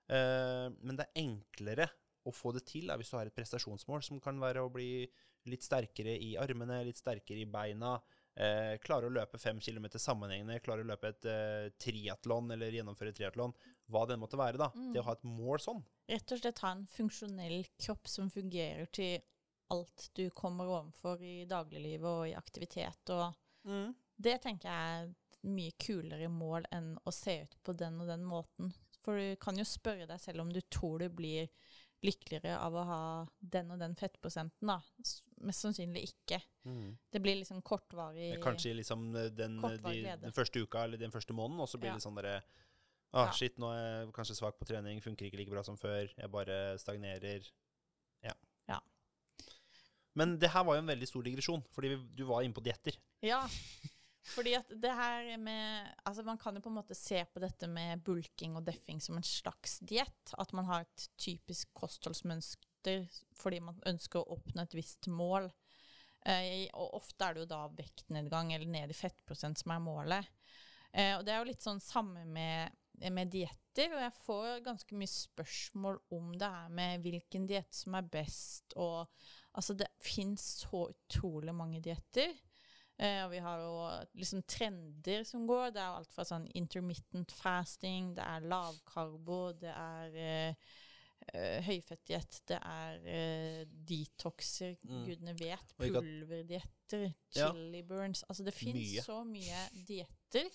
Eh, 0.08 0.66
men 0.80 0.98
det 0.98 1.06
er 1.06 1.22
enklere 1.24 1.88
å 2.26 2.34
få 2.34 2.52
det 2.56 2.64
til 2.68 2.90
da, 2.90 2.96
hvis 2.98 3.12
du 3.12 3.16
har 3.18 3.28
et 3.28 3.36
prestasjonsmål, 3.36 4.02
som 4.02 4.20
kan 4.22 4.38
være 4.42 4.64
å 4.64 4.72
bli 4.72 5.06
litt 5.46 5.64
sterkere 5.64 6.16
i 6.18 6.34
armene, 6.40 6.82
litt 6.86 6.98
sterkere 6.98 7.44
i 7.44 7.50
beina. 7.50 7.96
Eh, 8.36 8.74
klare 8.84 9.08
å 9.08 9.12
løpe 9.12 9.38
fem 9.40 9.60
kilometer 9.64 10.00
sammenhengende, 10.02 10.58
klare 10.60 10.84
å 10.84 10.88
løpe 10.90 11.08
et 11.08 11.28
eh, 11.30 11.68
triatlon 11.80 12.50
eller 12.52 12.74
gjennomføre 12.74 13.14
triatlon. 13.16 13.54
Hva 13.88 14.02
det 14.10 14.18
måtte 14.20 14.36
være, 14.36 14.60
da. 14.60 14.68
Det 14.92 15.00
å 15.00 15.06
ha 15.06 15.14
et 15.16 15.24
mål 15.24 15.62
sånn. 15.64 15.80
Rett 16.10 16.34
og 16.34 16.42
slett 16.42 16.60
ha 16.64 16.74
en 16.76 16.84
funksjonell 16.90 17.62
kropp 17.80 18.10
som 18.12 18.28
fungerer 18.32 18.90
til 18.92 19.22
alt 19.72 20.10
du 20.14 20.28
kommer 20.36 20.68
overfor 20.68 21.22
i 21.24 21.46
dagliglivet 21.48 22.06
og 22.10 22.26
i 22.28 22.36
aktivitet. 22.38 23.14
Og 23.14 23.32
det 24.16 24.36
tenker 24.44 24.68
jeg 24.68 24.98
er 24.98 25.08
et 25.08 25.40
mye 25.46 25.72
kulere 25.80 26.28
mål 26.30 26.68
enn 26.74 26.92
å 27.02 27.14
se 27.14 27.40
ut 27.46 27.56
på 27.64 27.74
den 27.78 27.98
og 28.02 28.10
den 28.10 28.26
måten. 28.26 28.70
For 29.02 29.18
du 29.18 29.38
kan 29.40 29.58
jo 29.58 29.64
spørre 29.66 30.06
deg 30.10 30.20
selv 30.22 30.44
om 30.44 30.52
du 30.52 30.60
tror 30.62 31.02
du 31.02 31.08
blir 31.14 31.48
lykkeligere 32.06 32.56
av 32.62 32.74
å 32.78 32.84
ha 32.88 33.00
den 33.54 33.70
og 33.74 33.78
den 33.82 33.94
fettprosenten, 33.98 34.70
da. 34.70 34.78
Mest 35.46 35.64
sannsynlig 35.66 36.06
ikke. 36.08 36.38
Det 37.12 37.20
blir 37.22 37.36
liksom 37.38 37.60
kortvarig 37.62 38.30
Kanskje 38.42 38.72
liksom 38.78 39.10
eh, 39.14 39.28
den, 39.36 39.58
Kortvarig 39.62 40.04
de, 40.06 40.14
den 40.24 40.32
første 40.34 40.62
uka 40.64 40.84
eller 40.86 40.98
den 41.02 41.12
første 41.14 41.34
måneden, 41.36 41.60
og 41.62 41.68
så 41.70 41.78
blir 41.78 41.92
Ja. 41.92 41.98
det 41.98 42.06
sånn 42.06 42.16
derre 42.18 42.38
Ah, 43.16 43.26
Ja. 43.28 43.32
shit, 43.32 43.54
nå 43.58 43.68
er 43.72 43.84
jeg 44.04 44.12
kanskje 44.12 44.34
svak 44.36 44.58
på 44.58 44.66
trening, 44.66 44.98
funker 45.00 45.26
ikke 45.28 45.38
like 45.38 45.50
bra 45.52 45.62
som 45.64 45.76
før, 45.78 46.10
jeg 46.18 46.30
bare 46.30 46.76
stagnerer. 46.78 47.46
Ja. 48.26 48.32
Ja. 48.68 48.80
Men 50.18 50.34
det 50.38 50.50
her 50.52 50.64
var 50.64 50.76
jo 50.76 50.82
en 50.82 50.90
veldig 50.90 51.06
stor 51.08 51.22
digresjon, 51.24 51.62
fordi 51.72 51.92
vi, 51.94 51.96
du 52.18 52.24
var 52.28 52.42
inne 52.44 52.52
på 52.56 52.64
dietter. 52.66 52.98
Ja, 53.24 53.42
fordi 54.26 54.56
at 54.58 54.70
det 54.82 54.92
her 54.98 55.28
med 55.38 55.92
Altså, 56.06 56.22
man 56.26 56.38
kan 56.38 56.56
jo 56.56 56.62
på 56.64 56.70
en 56.72 56.78
måte 56.78 56.96
se 56.98 57.20
på 57.32 57.42
dette 57.42 57.68
med 57.70 58.02
bulking 58.06 58.56
og 58.58 58.64
deffing 58.66 59.00
som 59.02 59.18
en 59.18 59.26
slags 59.26 59.78
diett. 59.86 60.34
At 60.38 60.52
man 60.56 60.66
har 60.70 60.86
et 60.86 61.06
typisk 61.18 61.72
kostholdsmønster 61.74 63.06
fordi 63.34 63.58
man 63.66 63.78
ønsker 63.86 64.20
å 64.20 64.36
oppnå 64.36 64.62
et 64.62 64.76
visst 64.78 65.08
mål. 65.10 65.48
Eh, 66.26 66.66
og 66.74 66.98
ofte 66.98 67.26
er 67.26 67.34
det 67.34 67.44
jo 67.44 67.50
da 67.50 67.60
vektnedgang 67.74 68.52
eller 68.54 68.70
ned 68.70 68.90
i 68.90 68.98
fettprosent 68.98 69.62
som 69.62 69.74
er 69.74 69.82
målet. 69.82 70.32
Eh, 70.92 71.14
og 71.18 71.24
det 71.26 71.34
er 71.34 71.42
jo 71.42 71.50
litt 71.50 71.66
sånn 71.66 71.82
samme 71.82 72.24
med, 72.24 72.74
med 73.12 73.30
dietter, 73.30 73.92
og 73.92 74.00
jeg 74.00 74.16
får 74.24 74.64
ganske 74.66 74.98
mye 74.98 75.12
spørsmål 75.12 76.00
om 76.16 76.32
det 76.38 76.50
her 76.54 76.72
med 76.78 77.04
hvilken 77.04 77.46
diett 77.50 77.74
som 77.76 77.98
er 77.98 78.08
best, 78.10 78.74
og 78.80 79.04
altså 79.58 79.76
det 79.78 79.90
fins 80.02 80.46
så 80.64 80.86
utrolig 80.88 81.54
mange 81.54 81.82
dietter. 81.84 82.32
Eh, 82.98 83.24
og 83.26 83.30
vi 83.30 83.38
har 83.44 83.60
jo 83.60 83.72
liksom 84.16 84.42
trender 84.48 85.24
som 85.28 85.46
går. 85.46 85.70
Det 85.74 85.82
er 85.82 85.90
jo 85.90 85.98
alt 86.00 86.12
fra 86.14 86.24
sånn 86.24 86.46
intermittent 86.56 87.32
fasting, 87.36 88.14
det 88.16 88.24
er 88.24 88.46
lavkarbo, 88.48 89.40
det 89.60 89.72
er 89.74 90.16
eh, 90.16 90.54
eh, 91.34 91.58
høyfettdiett, 91.66 92.40
det 92.48 92.60
er 92.62 93.04
eh, 93.04 93.64
detoxer, 93.66 94.76
Mm. 94.86 95.04
gudene 95.10 95.34
vet, 95.36 95.74
pulverdietter, 95.76 97.12
chili 97.34 97.78
Ja. 97.82 97.84
burns 97.84 98.24
Altså 98.30 98.44
det 98.44 98.54
fins 98.54 99.04
så 99.04 99.24
mye 99.26 99.68
dietter. 99.86 100.48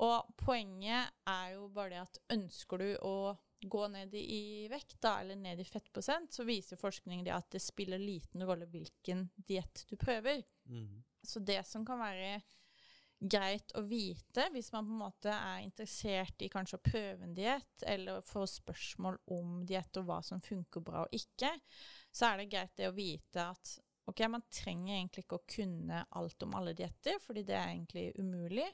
Og 0.00 0.24
poenget 0.38 1.10
er 1.26 1.52
jo 1.54 1.68
bare 1.68 1.90
det 1.90 2.00
at 2.04 2.18
ønsker 2.30 2.78
du 2.78 2.96
å 3.02 3.36
gå 3.66 3.88
ned 3.90 4.14
i, 4.14 4.68
vekt, 4.70 5.00
da, 5.02 5.16
eller 5.20 5.34
ned 5.34 5.58
i 5.58 5.64
fettprosent, 5.64 6.30
så 6.32 6.44
viser 6.46 6.78
forskning 6.78 7.24
det 7.24 7.32
at 7.34 7.50
det 7.50 7.60
spiller 7.60 7.98
liten 7.98 8.44
rolle 8.46 8.66
hvilken 8.70 9.28
diett 9.36 9.84
du 9.90 9.96
prøver. 9.96 10.44
Så 11.22 11.42
det 11.44 11.62
som 11.66 11.84
kan 11.86 12.00
være 12.00 12.38
greit 13.18 13.72
å 13.74 13.82
vite 13.82 14.44
hvis 14.54 14.70
man 14.72 14.86
på 14.86 14.94
en 14.94 15.02
måte 15.02 15.32
er 15.34 15.64
interessert 15.64 16.44
i 16.44 16.50
kanskje 16.52 16.78
å 16.78 16.84
prøve 16.86 17.26
en 17.26 17.34
diett, 17.34 17.82
eller 17.82 18.22
få 18.26 18.44
spørsmål 18.46 19.18
om 19.34 19.58
diett 19.66 19.98
og 19.98 20.06
hva 20.08 20.20
som 20.22 20.42
funker 20.42 20.84
bra 20.86 21.04
og 21.06 21.18
ikke, 21.18 21.50
så 22.14 22.30
er 22.30 22.40
det 22.40 22.50
greit 22.52 22.76
det 22.78 22.90
å 22.90 22.96
vite 22.96 23.48
at 23.50 23.74
ok, 24.08 24.22
man 24.30 24.44
trenger 24.52 24.94
egentlig 24.94 25.26
ikke 25.26 25.36
å 25.36 25.48
kunne 25.52 26.04
alt 26.16 26.44
om 26.46 26.54
alle 26.56 26.72
dietter, 26.78 27.18
fordi 27.20 27.42
det 27.48 27.56
er 27.58 27.72
egentlig 27.74 28.06
umulig, 28.16 28.68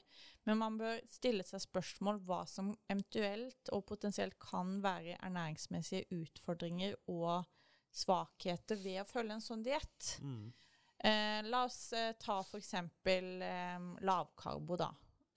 men 0.47 0.61
man 0.61 0.77
bør 0.79 1.01
stille 1.11 1.43
seg 1.43 1.63
spørsmål 1.65 2.21
hva 2.27 2.43
som 2.47 2.71
eventuelt 2.87 3.73
og 3.75 3.83
potensielt 3.89 4.37
kan 4.39 4.77
være 4.85 5.17
ernæringsmessige 5.17 6.07
utfordringer 6.21 6.95
og 7.11 7.49
svakheter 7.95 8.79
ved 8.79 9.01
å 9.01 9.09
følge 9.09 9.35
en 9.35 9.43
sånn 9.43 9.65
diett. 9.65 10.13
Eh, 11.05 11.43
la 11.43 11.63
oss 11.63 11.93
eh, 11.93 12.13
ta 12.17 12.39
eksempel 12.57 13.41
eh, 13.41 13.79
lavkarbo, 14.01 14.77
da. 14.79 14.89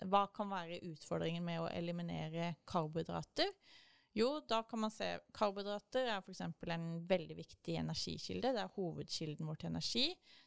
Hva 0.08 0.22
kan 0.32 0.48
være 0.48 0.78
utfordringen 0.88 1.44
med 1.44 1.60
å 1.60 1.68
eliminere 1.68 2.54
karbohydrater? 2.70 3.50
Jo, 4.16 4.30
da 4.48 4.62
kan 4.66 4.80
man 4.80 4.90
se 4.90 5.10
Karbohydrater 5.36 6.08
er 6.08 6.22
f.eks. 6.22 6.40
en 6.72 6.86
veldig 7.06 7.36
viktig 7.36 7.76
energikilde. 7.82 8.54
Det 8.54 8.62
er 8.62 8.72
hovedkilden 8.78 9.46
vår 9.46 9.60
til 9.60 9.68
energi. 9.68 10.06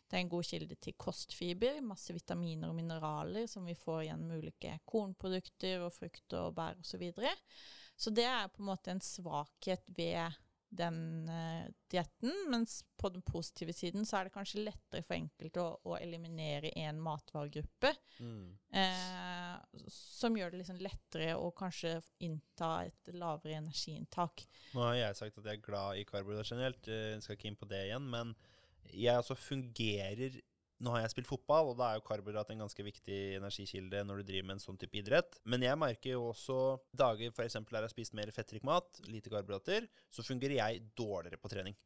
Det 0.09 0.17
er 0.17 0.23
en 0.25 0.31
god 0.31 0.47
kilde 0.49 0.77
til 0.81 0.97
kostfiber, 0.99 1.77
masse 1.85 2.15
vitaminer 2.15 2.71
og 2.71 2.79
mineraler 2.79 3.45
som 3.47 3.67
vi 3.69 3.77
får 3.77 4.07
gjennom 4.09 4.41
ulike 4.41 4.73
kornprodukter 4.89 5.85
og 5.85 5.93
frukt 5.95 6.35
og 6.39 6.55
bær 6.57 6.81
osv. 6.81 6.89
Så, 6.89 6.99
videre. 6.99 7.35
så 7.95 8.11
det 8.11 8.25
er 8.27 8.49
på 8.51 8.63
en 8.63 8.71
måte 8.73 8.95
en 8.95 9.05
svakhet 9.05 9.85
ved 9.93 10.41
den 10.71 11.29
uh, 11.29 11.67
dietten, 11.91 12.31
mens 12.51 12.79
på 12.97 13.09
den 13.11 13.23
positive 13.27 13.73
siden 13.75 14.05
så 14.07 14.17
er 14.17 14.27
det 14.27 14.33
kanskje 14.35 14.63
lettere 14.63 15.03
for 15.03 15.17
enkelte 15.17 15.63
å, 15.63 15.73
å 15.91 15.97
eliminere 15.99 16.71
en 16.79 17.01
matvaregruppe, 17.03 17.91
eh, 18.77 19.81
som 19.91 20.37
gjør 20.37 20.53
det 20.53 20.61
liksom 20.61 20.79
lettere 20.85 21.33
å 21.35 21.49
kanskje 21.57 21.97
innta 22.23 22.71
et 22.87 23.11
lavere 23.15 23.57
energiinntak. 23.59 24.45
Nå 24.75 24.85
har 24.85 24.95
jeg 24.99 25.19
sagt 25.19 25.41
at 25.41 25.49
jeg 25.49 25.59
er 25.59 25.65
glad 25.65 25.99
i 25.99 26.05
karbohydrater 26.07 26.55
generelt, 26.55 26.87
eh, 26.87 27.09
jeg 27.15 27.25
skal 27.25 27.39
ikke 27.39 27.51
inn 27.51 27.59
på 27.59 27.71
det 27.73 27.83
igjen, 27.89 28.07
men 28.13 28.33
jeg 28.91 29.17
altså 29.17 29.35
fungerer 29.37 30.39
Nå 30.81 30.95
har 30.95 31.03
jeg 31.03 31.13
spilt 31.13 31.29
fotball, 31.29 31.71
og 31.71 31.79
da 31.79 31.91
er 31.91 31.99
jo 31.99 32.05
karbohydrat 32.07 32.51
en 32.53 32.63
ganske 32.63 32.85
viktig 32.85 33.19
energikilde 33.37 34.03
når 34.07 34.21
du 34.21 34.29
driver 34.31 34.49
med 34.49 34.57
en 34.57 34.63
sånn 34.63 34.79
type 34.81 34.97
idrett. 34.97 35.37
Men 35.45 35.65
jeg 35.65 35.79
merker 35.79 36.15
jo 36.15 36.27
også 36.31 36.59
dager 36.97 37.33
f.eks. 37.33 37.59
der 37.61 37.79
jeg 37.79 37.87
har 37.87 37.93
spist 37.93 38.17
mer 38.17 38.33
fettrik 38.33 38.65
mat, 38.67 39.01
lite 39.07 39.31
karbohydrater, 39.31 39.89
så 40.09 40.25
fungerer 40.25 40.57
jeg 40.57 40.85
dårligere 40.97 41.41
på 41.41 41.51
trening. 41.53 41.77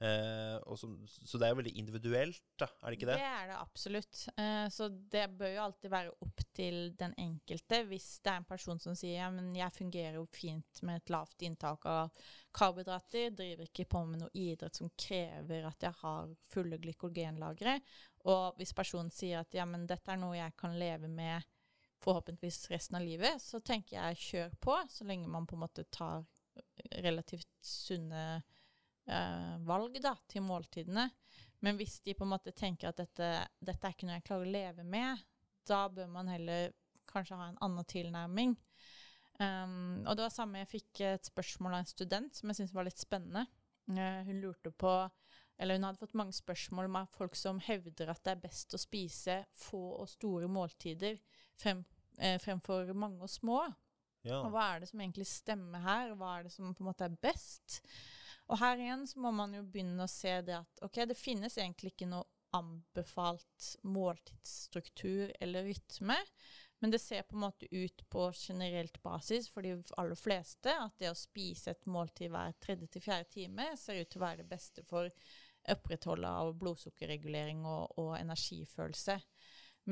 Eh, 0.00 0.56
og 0.64 0.78
som, 0.80 0.94
så 1.04 1.36
det 1.36 1.44
er 1.44 1.50
jo 1.52 1.58
veldig 1.58 1.72
individuelt, 1.76 2.44
da, 2.56 2.70
er 2.80 2.86
det 2.88 2.96
ikke 2.96 3.08
det? 3.10 3.16
Det 3.20 3.26
er 3.28 3.50
det 3.50 3.56
absolutt. 3.60 4.20
Eh, 4.32 4.66
så 4.72 4.88
det 5.12 5.26
bør 5.36 5.52
jo 5.52 5.64
alltid 5.66 5.92
være 5.92 6.14
opp 6.24 6.44
til 6.56 6.78
den 7.00 7.12
enkelte. 7.20 7.82
Hvis 7.90 8.08
det 8.24 8.32
er 8.32 8.40
en 8.40 8.48
person 8.48 8.80
som 8.80 8.96
sier 8.96 9.18
ja, 9.18 9.28
men 9.34 9.52
jeg 9.58 9.76
fungerer 9.76 10.16
jo 10.16 10.24
fint 10.32 10.80
med 10.88 11.02
et 11.02 11.12
lavt 11.12 11.44
inntak 11.44 11.84
av 11.90 12.14
karbohydrater, 12.52 13.30
driver 13.36 13.68
ikke 13.68 13.86
på 13.90 14.02
med 14.08 14.22
noe 14.22 14.34
idrett 14.34 14.76
som 14.76 14.90
krever 14.98 15.66
at 15.68 15.86
jeg 15.86 15.96
har 16.02 16.34
fulle 16.50 16.78
glykogenlagre. 16.82 17.78
Og 18.30 18.58
hvis 18.58 18.74
personen 18.76 19.12
sier 19.14 19.42
at 19.42 19.54
ja, 19.56 19.66
men 19.68 19.86
dette 19.88 20.12
er 20.12 20.20
noe 20.20 20.38
jeg 20.38 20.56
kan 20.58 20.76
leve 20.78 21.08
med 21.08 21.46
forhåpentligvis 22.00 22.70
resten 22.70 22.96
av 22.96 23.04
livet, 23.04 23.42
så 23.42 23.60
tenker 23.60 23.96
jeg 23.98 24.22
kjør 24.24 24.54
på, 24.60 24.76
så 24.88 25.04
lenge 25.04 25.28
man 25.28 25.46
på 25.46 25.56
en 25.56 25.64
måte 25.66 25.84
tar 25.92 26.24
relativt 27.04 27.50
sunne 27.64 28.24
eh, 29.06 29.56
valg 29.68 30.00
da, 30.02 30.14
til 30.28 30.44
måltidene. 30.46 31.10
Men 31.60 31.76
hvis 31.76 31.98
de 32.00 32.14
på 32.16 32.24
en 32.24 32.32
måte 32.32 32.56
tenker 32.56 32.88
at 32.88 33.00
dette, 33.02 33.28
dette 33.60 33.86
er 33.86 33.94
ikke 33.94 34.08
noe 34.08 34.16
jeg 34.16 34.26
klarer 34.30 34.48
å 34.48 34.54
leve 34.54 34.86
med, 34.86 35.24
da 35.68 35.84
bør 35.92 36.08
man 36.08 36.30
heller 36.32 36.72
kanskje 37.10 37.36
ha 37.36 37.50
en 37.50 37.60
annen 37.60 37.88
tilnærming. 37.88 38.56
Um, 39.40 40.02
og 40.04 40.18
det 40.18 40.26
var 40.26 40.32
samme 40.34 40.60
jeg 40.60 40.68
fikk 40.74 41.00
et 41.08 41.30
spørsmål 41.30 41.78
av 41.78 41.82
en 41.82 41.88
student 41.88 42.36
som 42.36 42.50
jeg 42.50 42.60
syntes 42.60 42.76
var 42.76 42.84
litt 42.88 43.00
spennende. 43.00 43.46
Uh, 43.88 44.20
hun 44.28 44.42
lurte 44.42 44.72
på 44.72 44.92
eller 45.60 45.76
hun 45.76 45.84
hadde 45.84 46.00
fått 46.00 46.16
mange 46.16 46.32
spørsmål 46.32 46.88
med 46.88 47.08
folk 47.12 47.34
som 47.36 47.58
hevder 47.60 48.08
at 48.12 48.22
det 48.24 48.32
er 48.32 48.44
best 48.46 48.72
å 48.72 48.80
spise 48.80 49.42
få 49.60 49.80
og 49.98 50.08
store 50.08 50.48
måltider 50.48 51.18
frem, 51.60 51.82
uh, 52.16 52.36
fremfor 52.40 52.94
mange 52.96 53.26
og 53.26 53.32
små. 53.32 53.58
Ja. 54.24 54.42
Og 54.42 54.54
hva 54.54 54.66
er 54.70 54.80
det 54.80 54.90
som 54.90 55.00
egentlig 55.00 55.28
stemmer 55.28 55.84
her? 55.84 56.14
Hva 56.16 56.38
er 56.38 56.48
det 56.48 56.54
som 56.54 56.72
på 56.72 56.84
en 56.84 56.88
måte 56.88 57.08
er 57.08 57.20
best? 57.20 57.80
Og 58.48 58.58
her 58.60 58.80
igjen 58.80 59.04
så 59.08 59.20
må 59.22 59.32
man 59.36 59.52
jo 59.56 59.62
begynne 59.68 60.04
å 60.04 60.10
se 60.10 60.32
det 60.44 60.56
at 60.58 60.84
ok, 60.84 61.04
det 61.12 61.16
finnes 61.18 61.56
egentlig 61.60 61.92
ikke 61.94 62.08
noe 62.10 62.24
anbefalt 62.56 63.68
måltidsstruktur 63.86 65.30
eller 65.40 65.68
rytme, 65.68 66.16
men 66.80 66.92
det 66.92 66.98
ser 67.02 67.26
på 67.28 67.36
en 67.36 67.44
måte 67.44 67.68
ut 67.70 68.02
på 68.08 68.30
generelt 68.34 68.96
basis 69.02 69.48
for 69.52 69.66
de 69.66 69.76
aller 70.00 70.16
fleste 70.18 70.72
at 70.72 70.96
det 70.98 71.10
å 71.12 71.18
spise 71.18 71.74
et 71.74 71.88
måltid 71.90 72.32
hver 72.32 72.56
tredje 72.62 72.88
til 72.94 73.04
fjerde 73.04 73.28
time 73.36 73.70
ser 73.76 74.00
ut 74.00 74.10
til 74.10 74.20
å 74.22 74.26
være 74.26 74.42
det 74.42 74.50
beste 74.50 74.84
for 74.88 75.10
opprettholde 75.70 76.28
av 76.28 76.54
blodsukkerregulering 76.58 77.64
og, 77.68 77.98
og 78.00 78.14
energifølelse. 78.16 79.18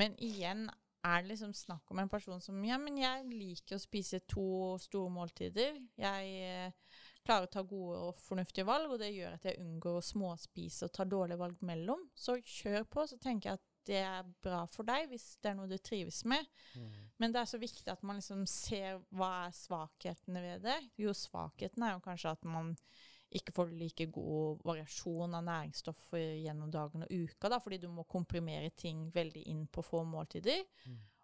Men 0.01 0.17
igjen 0.25 0.67
er 1.07 1.23
det 1.23 1.33
liksom 1.33 1.53
snakk 1.55 1.91
om 1.93 2.01
en 2.03 2.11
person 2.11 2.41
som 2.43 2.65
Ja, 2.65 2.79
men 2.81 2.99
jeg 2.99 3.29
liker 3.31 3.77
å 3.77 3.83
spise 3.83 4.21
to 4.27 4.77
store 4.83 5.13
måltider. 5.13 5.79
Jeg 6.01 6.33
eh, 6.43 6.99
klarer 7.27 7.47
å 7.47 7.53
ta 7.53 7.63
gode 7.63 8.01
og 8.09 8.23
fornuftige 8.25 8.67
valg, 8.69 8.91
og 8.93 9.01
det 9.03 9.13
gjør 9.13 9.37
at 9.37 9.47
jeg 9.47 9.61
unngår 9.63 10.01
å 10.01 10.05
småspise 10.05 10.89
og 10.89 10.95
ta 10.97 11.07
dårlige 11.09 11.41
valg 11.41 11.63
mellom. 11.69 12.09
Så 12.17 12.39
kjør 12.41 12.89
på. 12.91 13.07
Så 13.07 13.21
tenker 13.23 13.53
jeg 13.53 13.61
at 13.61 13.68
det 13.89 14.01
er 14.05 14.27
bra 14.45 14.63
for 14.71 14.87
deg 14.89 15.09
hvis 15.11 15.31
det 15.43 15.51
er 15.51 15.59
noe 15.59 15.71
du 15.71 15.79
trives 15.81 16.23
med. 16.29 16.45
Men 17.19 17.35
det 17.35 17.41
er 17.43 17.51
så 17.51 17.59
viktig 17.59 17.89
at 17.91 18.05
man 18.07 18.21
liksom 18.21 18.45
ser 18.47 19.01
hva 19.17 19.47
er 19.49 19.55
svakhetene 19.57 20.43
ved 20.45 20.67
det. 20.69 20.79
Jo, 21.01 21.15
svakheten 21.17 21.83
er 21.83 21.97
jo 21.97 22.05
kanskje 22.05 22.35
at 22.37 22.45
man 22.47 22.75
ikke 23.29 23.53
får 23.53 23.73
like 23.77 24.07
god 24.15 24.63
variasjon 24.65 25.35
av 25.37 25.43
næringsstoffer 25.45 26.39
gjennom 26.45 26.71
dagen 26.73 27.05
og 27.05 27.11
uka, 27.13 27.51
da, 27.53 27.59
fordi 27.61 27.77
du 27.83 27.89
må 27.93 28.07
komprimere 28.09 28.71
ting 28.71 29.09
veldig 29.13 29.43
inn 29.53 29.67
på 29.69 29.85
få 29.85 30.01
måltider. 30.09 30.63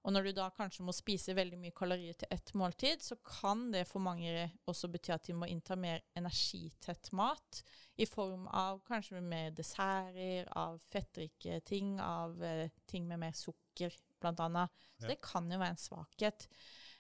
Og 0.05 0.13
når 0.13 0.27
du 0.27 0.33
da 0.37 0.51
kanskje 0.53 0.85
må 0.85 0.93
spise 0.93 1.33
veldig 1.37 1.57
mye 1.63 1.73
kalorier 1.77 2.17
til 2.21 2.29
ett 2.35 2.51
måltid, 2.61 3.01
så 3.01 3.17
kan 3.25 3.71
det 3.73 3.87
for 3.89 4.05
mange 4.05 4.51
også 4.69 4.91
bety 4.93 5.15
at 5.15 5.25
de 5.31 5.37
må 5.39 5.49
innta 5.49 5.79
mer 5.81 6.03
energitett 6.19 7.09
mat, 7.17 7.63
i 7.97 8.05
form 8.11 8.45
av 8.53 8.83
kanskje 8.85 9.23
mer 9.25 9.55
desserter, 9.57 10.49
av 10.61 10.77
fettrike 10.93 11.61
ting, 11.65 11.95
av 12.05 12.37
eh, 12.45 12.69
ting 12.91 13.07
med 13.09 13.23
mer 13.23 13.33
sukker, 13.39 13.95
blant 14.21 14.41
annet. 14.45 14.71
Så 14.99 15.07
Ja. 15.09 15.15
det 15.15 15.21
kan 15.25 15.49
jo 15.51 15.59
være 15.59 15.75
en 15.75 15.81
svakhet. 15.81 16.49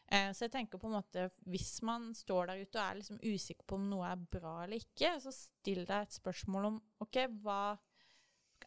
Eh, 0.08 0.30
så 0.32 0.44
jeg 0.44 0.52
tenker 0.52 0.78
på 0.78 0.88
en 0.88 0.96
måte, 0.96 1.30
hvis 1.46 1.82
man 1.82 2.12
står 2.14 2.46
der 2.46 2.62
ute 2.62 2.78
og 2.78 2.84
er 2.84 2.98
liksom 3.02 3.20
usikker 3.20 3.64
på 3.66 3.76
om 3.76 3.88
noe 3.90 4.08
er 4.08 4.16
bra 4.16 4.62
eller 4.64 4.80
ikke, 4.80 5.20
så 5.20 5.32
still 5.32 5.84
deg 5.84 6.02
et 6.08 6.16
spørsmål 6.16 6.70
om 6.72 6.80
ok, 7.04 7.20
hva 7.42 7.78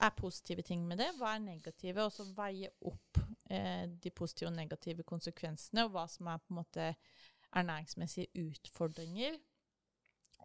er 0.01 0.13
positive 0.17 0.61
ting 0.61 0.85
med 0.87 0.97
det, 1.01 1.09
hva 1.17 1.35
er 1.35 1.39
negative, 1.45 2.05
og 2.05 2.11
så 2.13 2.25
veie 2.37 2.69
opp 2.85 3.17
de 3.47 4.11
positive 4.11 4.49
og 4.49 4.55
negative 4.57 5.05
konsekvensene, 5.07 5.85
og 5.85 5.93
hva 5.95 6.03
som 6.11 6.27
er 6.27 6.41
på 6.43 6.51
en 6.53 6.59
måte 6.59 6.87
ernæringsmessige 7.55 8.27
utfordringer. 8.47 9.37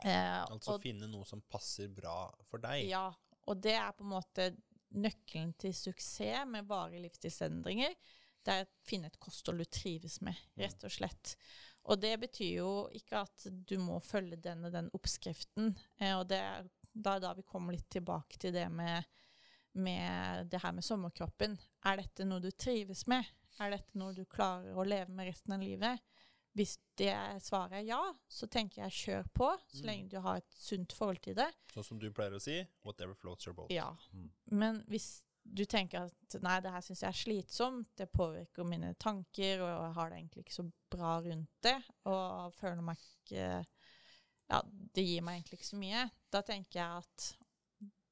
Eh, 0.05 0.43
Altså 0.43 0.77
og, 0.77 0.83
finne 0.83 1.09
noe 1.11 1.27
som 1.29 1.43
passer 1.51 1.91
bra 1.93 2.27
for 2.49 2.63
deg. 2.63 2.89
ja, 2.91 3.09
og 3.47 3.63
det 3.63 3.75
er 3.75 3.93
på 3.97 4.05
en 4.07 4.15
måte 4.15 4.49
nøkkelen 4.93 5.55
til 5.59 5.75
suksess 5.75 6.47
med 6.47 6.69
varige 6.69 7.03
livsstilsendringer. 7.07 7.95
Det 8.43 8.55
er 8.55 8.67
å 8.67 8.73
finne 8.87 9.09
et 9.11 9.21
kosthold 9.23 9.63
du 9.63 9.65
trives 9.71 10.21
med, 10.21 10.39
rett 10.59 10.85
og 10.85 10.91
slett. 10.93 11.37
Og 11.91 11.99
det 11.99 12.15
betyr 12.23 12.53
jo 12.61 12.73
ikke 12.95 13.23
at 13.25 13.47
du 13.51 13.77
må 13.83 13.99
følge 14.03 14.39
den 14.43 14.65
og 14.67 14.75
den 14.75 14.91
oppskriften. 14.95 15.73
Eh, 15.99 16.15
og 16.15 16.29
det 16.31 16.39
er 16.39 16.69
da, 16.93 17.17
da 17.19 17.33
vi 17.35 17.43
kommer 17.49 17.75
litt 17.75 17.89
tilbake 17.91 18.39
til 18.39 18.53
det 18.55 18.69
med, 18.71 19.07
med 19.73 20.51
det 20.53 20.61
her 20.63 20.75
med 20.77 20.85
sommerkroppen. 20.85 21.57
Er 21.89 22.01
dette 22.03 22.27
noe 22.29 22.43
du 22.43 22.51
trives 22.51 23.07
med? 23.11 23.29
Er 23.61 23.75
dette 23.75 23.99
noe 23.99 24.15
du 24.17 24.25
klarer 24.29 24.77
å 24.77 24.87
leve 24.87 25.13
med 25.13 25.31
resten 25.31 25.57
av 25.57 25.65
livet? 25.65 26.03
Hvis 26.53 26.77
det 27.01 27.15
svaret 27.41 27.79
er 27.79 27.85
ja, 27.89 28.01
så 28.29 28.47
tenker 28.53 28.83
jeg 28.83 28.97
kjør 28.99 29.29
på, 29.33 29.49
så 29.73 29.87
lenge 29.89 30.11
du 30.13 30.19
har 30.21 30.43
et 30.43 30.57
sunt 30.57 30.93
forhold 30.93 31.23
til 31.25 31.37
det. 31.39 31.49
Sånn 31.73 31.87
som 31.87 32.01
du 32.01 32.11
pleier 32.13 32.37
å 32.37 32.43
si, 32.43 32.59
whatever 32.85 33.17
floats 33.17 33.49
your 33.49 33.57
boat. 33.57 33.73
Ja. 33.73 33.89
Mm. 34.13 34.27
Men 34.61 34.83
hvis 34.93 35.23
du 35.43 35.65
tenker 35.65 36.07
at 36.07 36.37
nei, 36.45 36.59
det 36.63 36.73
her 36.75 36.85
syns 36.85 37.03
jeg 37.03 37.09
er 37.09 37.21
slitsomt, 37.23 37.89
det 37.99 38.11
påvirker 38.13 38.69
mine 38.69 38.93
tanker, 39.01 39.65
og 39.65 39.71
jeg 39.71 39.95
har 39.97 40.13
det 40.13 40.19
egentlig 40.21 40.45
ikke 40.45 40.59
så 40.59 40.67
bra 40.93 41.15
rundt 41.25 41.65
det, 41.65 41.79
og 42.11 42.53
føler 42.59 42.85
meg 42.93 43.01
ikke 43.01 43.49
Ja, 44.53 44.59
det 44.69 45.07
gir 45.07 45.23
meg 45.25 45.39
egentlig 45.39 45.63
ikke 45.63 45.71
så 45.71 45.79
mye, 45.81 46.05
da 46.29 46.43
tenker 46.45 46.83
jeg 46.83 47.05
at 47.05 47.29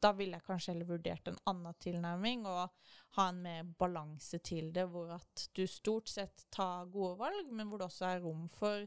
da 0.03 0.13
ville 0.17 0.39
jeg 0.39 0.47
kanskje 0.47 0.73
heller 0.73 0.89
vurdert 0.89 1.29
en 1.29 1.39
annen 1.51 1.77
tilnærming 1.83 2.45
og 2.49 2.91
ha 3.17 3.29
en 3.29 3.41
mer 3.45 3.71
balanse 3.79 4.41
til 4.47 4.71
det, 4.75 4.87
hvor 4.93 5.13
at 5.17 5.47
du 5.57 5.67
stort 5.69 6.09
sett 6.09 6.47
tar 6.51 6.91
gode 6.93 7.19
valg, 7.21 7.51
men 7.53 7.69
hvor 7.69 7.81
det 7.81 7.91
også 7.91 8.09
er 8.09 8.23
rom 8.25 8.47
for 8.53 8.87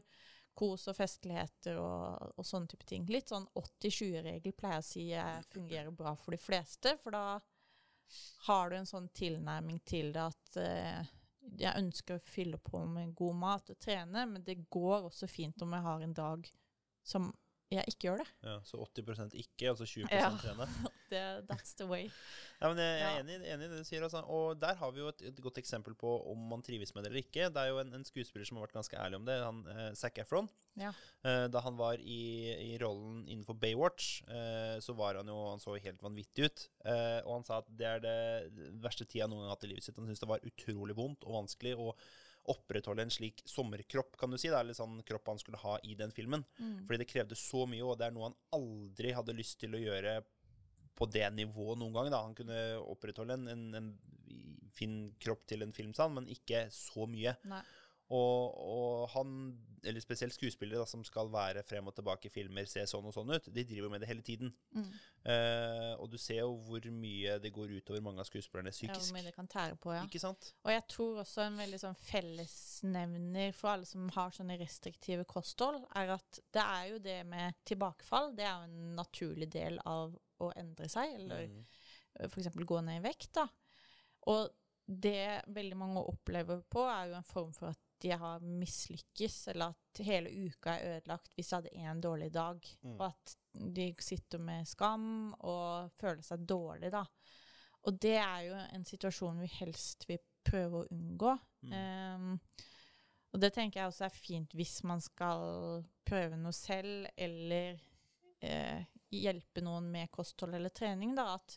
kos 0.54 0.86
og 0.90 0.96
festligheter 0.96 1.80
og, 1.82 2.34
og 2.38 2.46
sånne 2.46 2.70
type 2.70 2.86
ting. 2.86 3.06
Litt 3.10 3.32
sånn 3.32 3.46
80-20-regel 3.58 4.54
pleier 4.54 4.78
jeg 4.78 4.84
å 4.84 4.88
si 4.90 5.06
fungerer 5.50 5.90
bra 5.94 6.14
for 6.18 6.34
de 6.34 6.40
fleste, 6.40 6.94
for 7.02 7.14
da 7.14 7.40
har 8.46 8.70
du 8.70 8.76
en 8.78 8.88
sånn 8.88 9.08
tilnærming 9.16 9.80
til 9.86 10.12
det 10.14 10.22
at 10.22 10.58
eh, 10.60 11.14
jeg 11.58 11.80
ønsker 11.80 12.18
å 12.18 12.26
fylle 12.26 12.58
på 12.62 12.84
med 12.88 13.14
god 13.16 13.40
mat 13.40 13.72
og 13.72 13.80
trene, 13.80 14.26
men 14.30 14.44
det 14.46 14.62
går 14.72 15.08
også 15.10 15.28
fint 15.30 15.62
om 15.64 15.74
jeg 15.74 15.86
har 15.86 16.04
en 16.04 16.16
dag 16.16 16.48
som 17.04 17.32
jeg 17.80 17.92
ikke 17.94 18.06
gjør 18.08 18.20
det. 18.22 18.26
Ja, 18.46 18.56
så 18.68 18.78
80% 18.84 19.34
ikke, 19.42 19.70
og 19.72 19.78
så 19.80 19.86
20 19.90 20.08
Ja. 20.12 20.30
trene. 20.40 20.66
det. 21.12 21.22
That's 21.50 21.74
the 21.78 21.86
way. 21.90 22.08
Ja, 22.60 22.68
men 22.70 22.78
jeg, 22.80 23.00
jeg 23.00 23.08
er 23.10 23.20
enig, 23.24 23.36
enig 23.54 23.66
i 23.66 23.70
det 23.72 23.78
du 23.82 23.88
sier. 23.88 24.02
Altså. 24.06 24.22
Og 24.30 24.58
der 24.62 24.74
har 24.80 24.90
vi 24.94 25.02
jo 25.02 25.08
et, 25.12 25.22
et 25.30 25.40
godt 25.42 25.58
eksempel 25.60 25.94
på 25.98 26.12
om 26.32 26.44
man 26.50 26.62
trives 26.64 26.94
med 26.94 27.04
det 27.04 27.10
eller 27.12 27.22
ikke. 27.24 27.48
Det 27.54 27.62
er 27.64 27.72
jo 27.72 27.80
en, 27.82 27.92
en 27.98 28.04
skuespiller 28.08 28.46
som 28.48 28.58
har 28.60 28.66
vært 28.68 28.76
ganske 28.78 28.98
ærlig 29.00 29.20
om 29.20 29.26
det, 29.28 29.38
han, 29.42 29.60
eh, 29.74 29.90
Zac 29.98 30.18
Efron. 30.22 30.48
Ja. 30.80 30.90
Eh, 31.22 31.44
da 31.54 31.60
han 31.62 31.76
var 31.78 32.00
i, 32.02 32.20
i 32.74 32.78
rollen 32.82 33.22
innenfor 33.30 33.54
Baywatch, 33.62 34.22
eh, 34.26 34.76
så 34.82 34.94
var 34.98 35.20
han 35.20 35.28
jo 35.30 35.36
Han 35.52 35.62
så 35.62 35.76
helt 35.78 36.02
vanvittig 36.02 36.48
ut. 36.48 36.66
Eh, 36.84 37.20
og 37.26 37.36
han 37.38 37.46
sa 37.46 37.60
at 37.62 37.70
det 37.78 37.86
er 37.92 38.02
det 38.02 38.18
verste 38.82 39.06
tida 39.06 39.24
han 39.28 39.34
noen 39.34 39.44
gang 39.44 39.52
har 39.52 39.58
hatt 39.58 39.68
i 39.68 39.72
livet 39.74 39.86
sitt. 39.86 39.96
Han 40.00 40.08
syntes 40.10 40.24
det 40.24 40.30
var 40.32 40.42
utrolig 40.50 40.96
vondt 40.98 41.24
og 41.28 41.36
vanskelig 41.42 41.76
å 41.78 41.92
opprettholde 42.52 43.06
en 43.06 43.12
slik 43.12 43.42
sommerkropp, 43.48 44.18
kan 44.20 44.32
du 44.32 44.38
si. 44.38 44.50
Det 44.52 44.58
er 44.58 44.68
litt 44.68 44.78
sånn 44.78 44.98
kropp 45.06 45.30
han 45.32 45.40
skulle 45.40 45.60
ha 45.62 45.78
i 45.86 45.96
den 45.98 46.12
filmen. 46.14 46.44
Mm. 46.58 46.84
Fordi 46.84 47.00
det 47.00 47.10
krevde 47.10 47.38
så 47.38 47.64
mye, 47.70 47.84
og 47.84 47.98
det 48.00 48.08
er 48.08 48.16
noe 48.16 48.30
han 48.30 48.40
aldri 48.56 49.14
hadde 49.16 49.36
lyst 49.36 49.60
til 49.62 49.76
å 49.76 49.80
gjøre 49.80 50.18
på 50.94 51.08
det 51.10 51.26
nivået 51.34 51.80
noen 51.80 51.96
gang. 51.96 52.10
Da. 52.12 52.22
Han 52.26 52.36
kunne 52.38 52.58
opprettholde 52.82 53.38
en, 53.38 53.48
en, 53.50 53.64
en 53.80 54.68
fin 54.74 54.98
kropp 55.22 55.46
til 55.50 55.64
en 55.64 55.74
film, 55.74 55.94
sa 55.96 56.08
han, 56.08 56.18
men 56.20 56.30
ikke 56.30 56.66
så 56.74 57.08
mye. 57.10 57.36
Nei. 57.50 57.62
Og, 58.12 58.56
og 58.60 59.08
han, 59.14 59.30
eller 59.82 60.00
spesielt 60.04 60.34
skuespillere 60.36 60.82
da, 60.82 60.84
som 60.86 61.00
skal 61.04 61.30
være 61.32 61.62
frem 61.64 61.86
og 61.88 61.94
tilbake 61.96 62.28
i 62.28 62.32
filmer, 62.32 62.66
se 62.68 62.82
sånn 62.86 63.06
og 63.08 63.14
sånn 63.16 63.32
ut, 63.32 63.46
de 63.48 63.64
driver 63.64 63.88
med 63.90 64.00
det 64.04 64.08
hele 64.10 64.20
tiden. 64.22 64.52
Mm. 64.76 64.90
Uh, 65.24 65.94
og 66.02 66.10
du 66.12 66.18
ser 66.20 66.42
jo 66.42 66.50
hvor 66.66 66.84
mye 66.92 67.38
det 67.40 67.50
går 67.56 67.72
utover 67.78 68.02
mange 68.04 68.20
av 68.20 68.28
skuespillerne 68.28 68.68
Ja, 68.68 68.76
psykisk. 68.76 69.06
hvor 69.08 69.16
mye 69.16 69.24
det 69.24 69.34
kan 69.34 69.48
tære 69.48 69.78
på, 69.80 69.94
ja. 69.96 70.02
Ikke 70.04 70.20
sant? 70.20 70.50
Og 70.64 70.70
jeg 70.74 70.84
tror 70.92 71.22
også 71.24 71.46
en 71.46 71.56
veldig 71.62 71.80
sånn 71.80 71.96
fellesnevner 72.04 73.54
for 73.56 73.72
alle 73.72 73.88
som 73.88 74.08
har 74.14 74.34
sånne 74.36 74.58
restriktive 74.60 75.24
kosthold, 75.28 75.84
er 75.96 76.12
at 76.16 76.40
det 76.54 76.62
er 76.64 76.90
jo 76.92 76.98
det 77.04 77.18
med 77.28 77.56
tilbakefall. 77.68 78.34
Det 78.36 78.44
er 78.44 78.52
jo 78.52 78.68
en 78.68 78.94
naturlig 78.98 79.48
del 79.54 79.80
av 79.88 80.12
å 80.44 80.52
endre 80.60 80.88
seg, 80.92 81.14
eller 81.22 81.46
Mm. 81.48 81.64
f.eks. 82.28 82.48
gå 82.54 82.80
ned 82.84 83.00
i 83.00 83.08
vekt. 83.08 83.32
da. 83.34 83.48
Og 84.26 84.50
det 84.86 85.42
veldig 85.48 85.76
mange 85.76 86.02
opplever 86.04 86.60
på, 86.68 86.84
er 86.84 87.08
jo 87.08 87.14
en 87.16 87.22
form 87.24 87.52
for 87.56 87.68
at 87.72 87.78
de 88.04 88.10
har 88.20 88.42
mislykkes, 88.44 89.36
eller 89.54 89.72
at 89.72 90.00
hele 90.04 90.32
uka 90.44 90.74
er 90.74 90.98
ødelagt 90.98 91.32
hvis 91.34 91.50
jeg 91.50 91.62
hadde 91.62 91.86
én 91.88 92.02
dårlig 92.04 92.28
dag. 92.34 92.66
Mm. 92.82 92.98
Og 92.98 93.06
at 93.06 93.34
de 93.78 93.86
sitter 94.04 94.42
med 94.44 94.68
skam 94.68 95.06
og 95.38 95.94
føler 95.96 96.20
seg 96.26 96.44
dårlig, 96.44 96.92
da. 96.92 97.04
Og 97.84 97.96
det 98.00 98.16
er 98.20 98.44
jo 98.48 98.60
en 98.76 98.84
situasjon 98.88 99.40
vi 99.44 99.50
helst 99.58 100.04
vil 100.08 100.20
prøve 100.44 100.82
å 100.82 100.88
unngå. 100.92 101.32
Mm. 101.64 101.74
Um, 101.74 102.36
og 103.34 103.40
det 103.42 103.50
tenker 103.56 103.80
jeg 103.80 103.90
også 103.90 104.06
er 104.06 104.14
fint 104.14 104.52
hvis 104.54 104.76
man 104.86 105.00
skal 105.02 105.82
prøve 106.06 106.36
noe 106.38 106.54
selv, 106.54 107.08
eller 107.16 107.80
eh, 108.44 108.84
hjelpe 109.10 109.64
noen 109.64 109.88
med 109.90 110.12
kosthold 110.14 110.54
eller 110.54 110.70
trening, 110.76 111.16
da. 111.16 111.34
At 111.40 111.56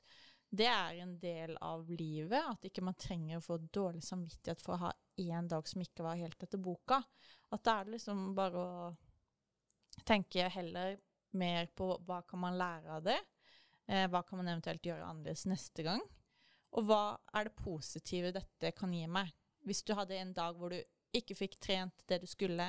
det 0.50 0.70
er 0.72 1.04
en 1.04 1.18
del 1.20 1.58
av 1.62 1.86
livet. 1.92 2.40
At 2.40 2.66
ikke 2.66 2.86
man 2.88 2.98
trenger 2.98 3.38
å 3.38 3.46
få 3.46 3.60
dårlig 3.62 4.02
samvittighet 4.08 4.64
for 4.64 4.78
å 4.78 4.88
ha 4.88 4.94
én 5.18 5.48
dag 5.50 5.68
som 5.68 5.82
ikke 5.84 6.06
var 6.06 6.20
helt 6.20 6.44
etter 6.44 6.62
boka. 6.62 7.02
At 7.54 7.64
da 7.66 7.80
er 7.80 7.88
det 7.88 7.98
liksom 7.98 8.32
bare 8.38 8.62
å 8.62 10.06
tenke 10.08 10.48
heller 10.54 10.98
mer 11.38 11.68
på 11.76 11.90
hva 12.08 12.22
kan 12.28 12.42
man 12.42 12.58
lære 12.60 13.00
av 13.00 13.04
det. 13.08 13.18
Eh, 13.88 14.06
hva 14.12 14.24
kan 14.28 14.42
man 14.42 14.52
eventuelt 14.52 14.86
gjøre 14.86 15.06
annerledes 15.08 15.46
neste 15.50 15.86
gang? 15.88 16.04
Og 16.78 16.88
hva 16.88 17.18
er 17.36 17.48
det 17.48 17.58
positive 17.60 18.34
dette 18.36 18.74
kan 18.76 18.94
gi 18.94 19.06
meg? 19.10 19.32
Hvis 19.68 19.84
du 19.88 19.94
hadde 19.98 20.18
en 20.20 20.34
dag 20.36 20.58
hvor 20.58 20.74
du 20.74 20.80
ikke 21.16 21.38
fikk 21.38 21.58
trent 21.64 22.04
det 22.10 22.20
du 22.22 22.28
skulle, 22.30 22.68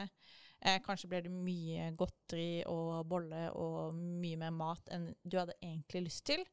eh, 0.61 0.78
kanskje 0.84 1.11
ble 1.11 1.22
det 1.26 1.32
mye 1.32 1.90
godteri 1.99 2.64
og 2.70 3.07
bolle 3.11 3.49
og 3.55 3.94
mye 3.94 4.38
mer 4.40 4.55
mat 4.55 4.94
enn 4.94 5.11
du 5.22 5.38
hadde 5.38 5.59
egentlig 5.61 6.07
lyst 6.09 6.24
til. 6.30 6.44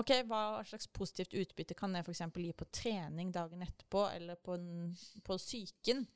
Ok, 0.00 0.10
Hva 0.24 0.62
slags 0.64 0.88
positivt 0.88 1.34
utbytte 1.36 1.76
kan 1.76 1.92
det 1.92 2.00
f.eks. 2.06 2.22
gi 2.34 2.52
på 2.56 2.68
trening 2.72 3.32
dagen 3.32 3.62
etterpå, 3.62 4.06
eller 4.14 4.40
på, 4.40 4.56
en, 4.56 4.96
på 5.24 5.36
psyken? 5.38 6.06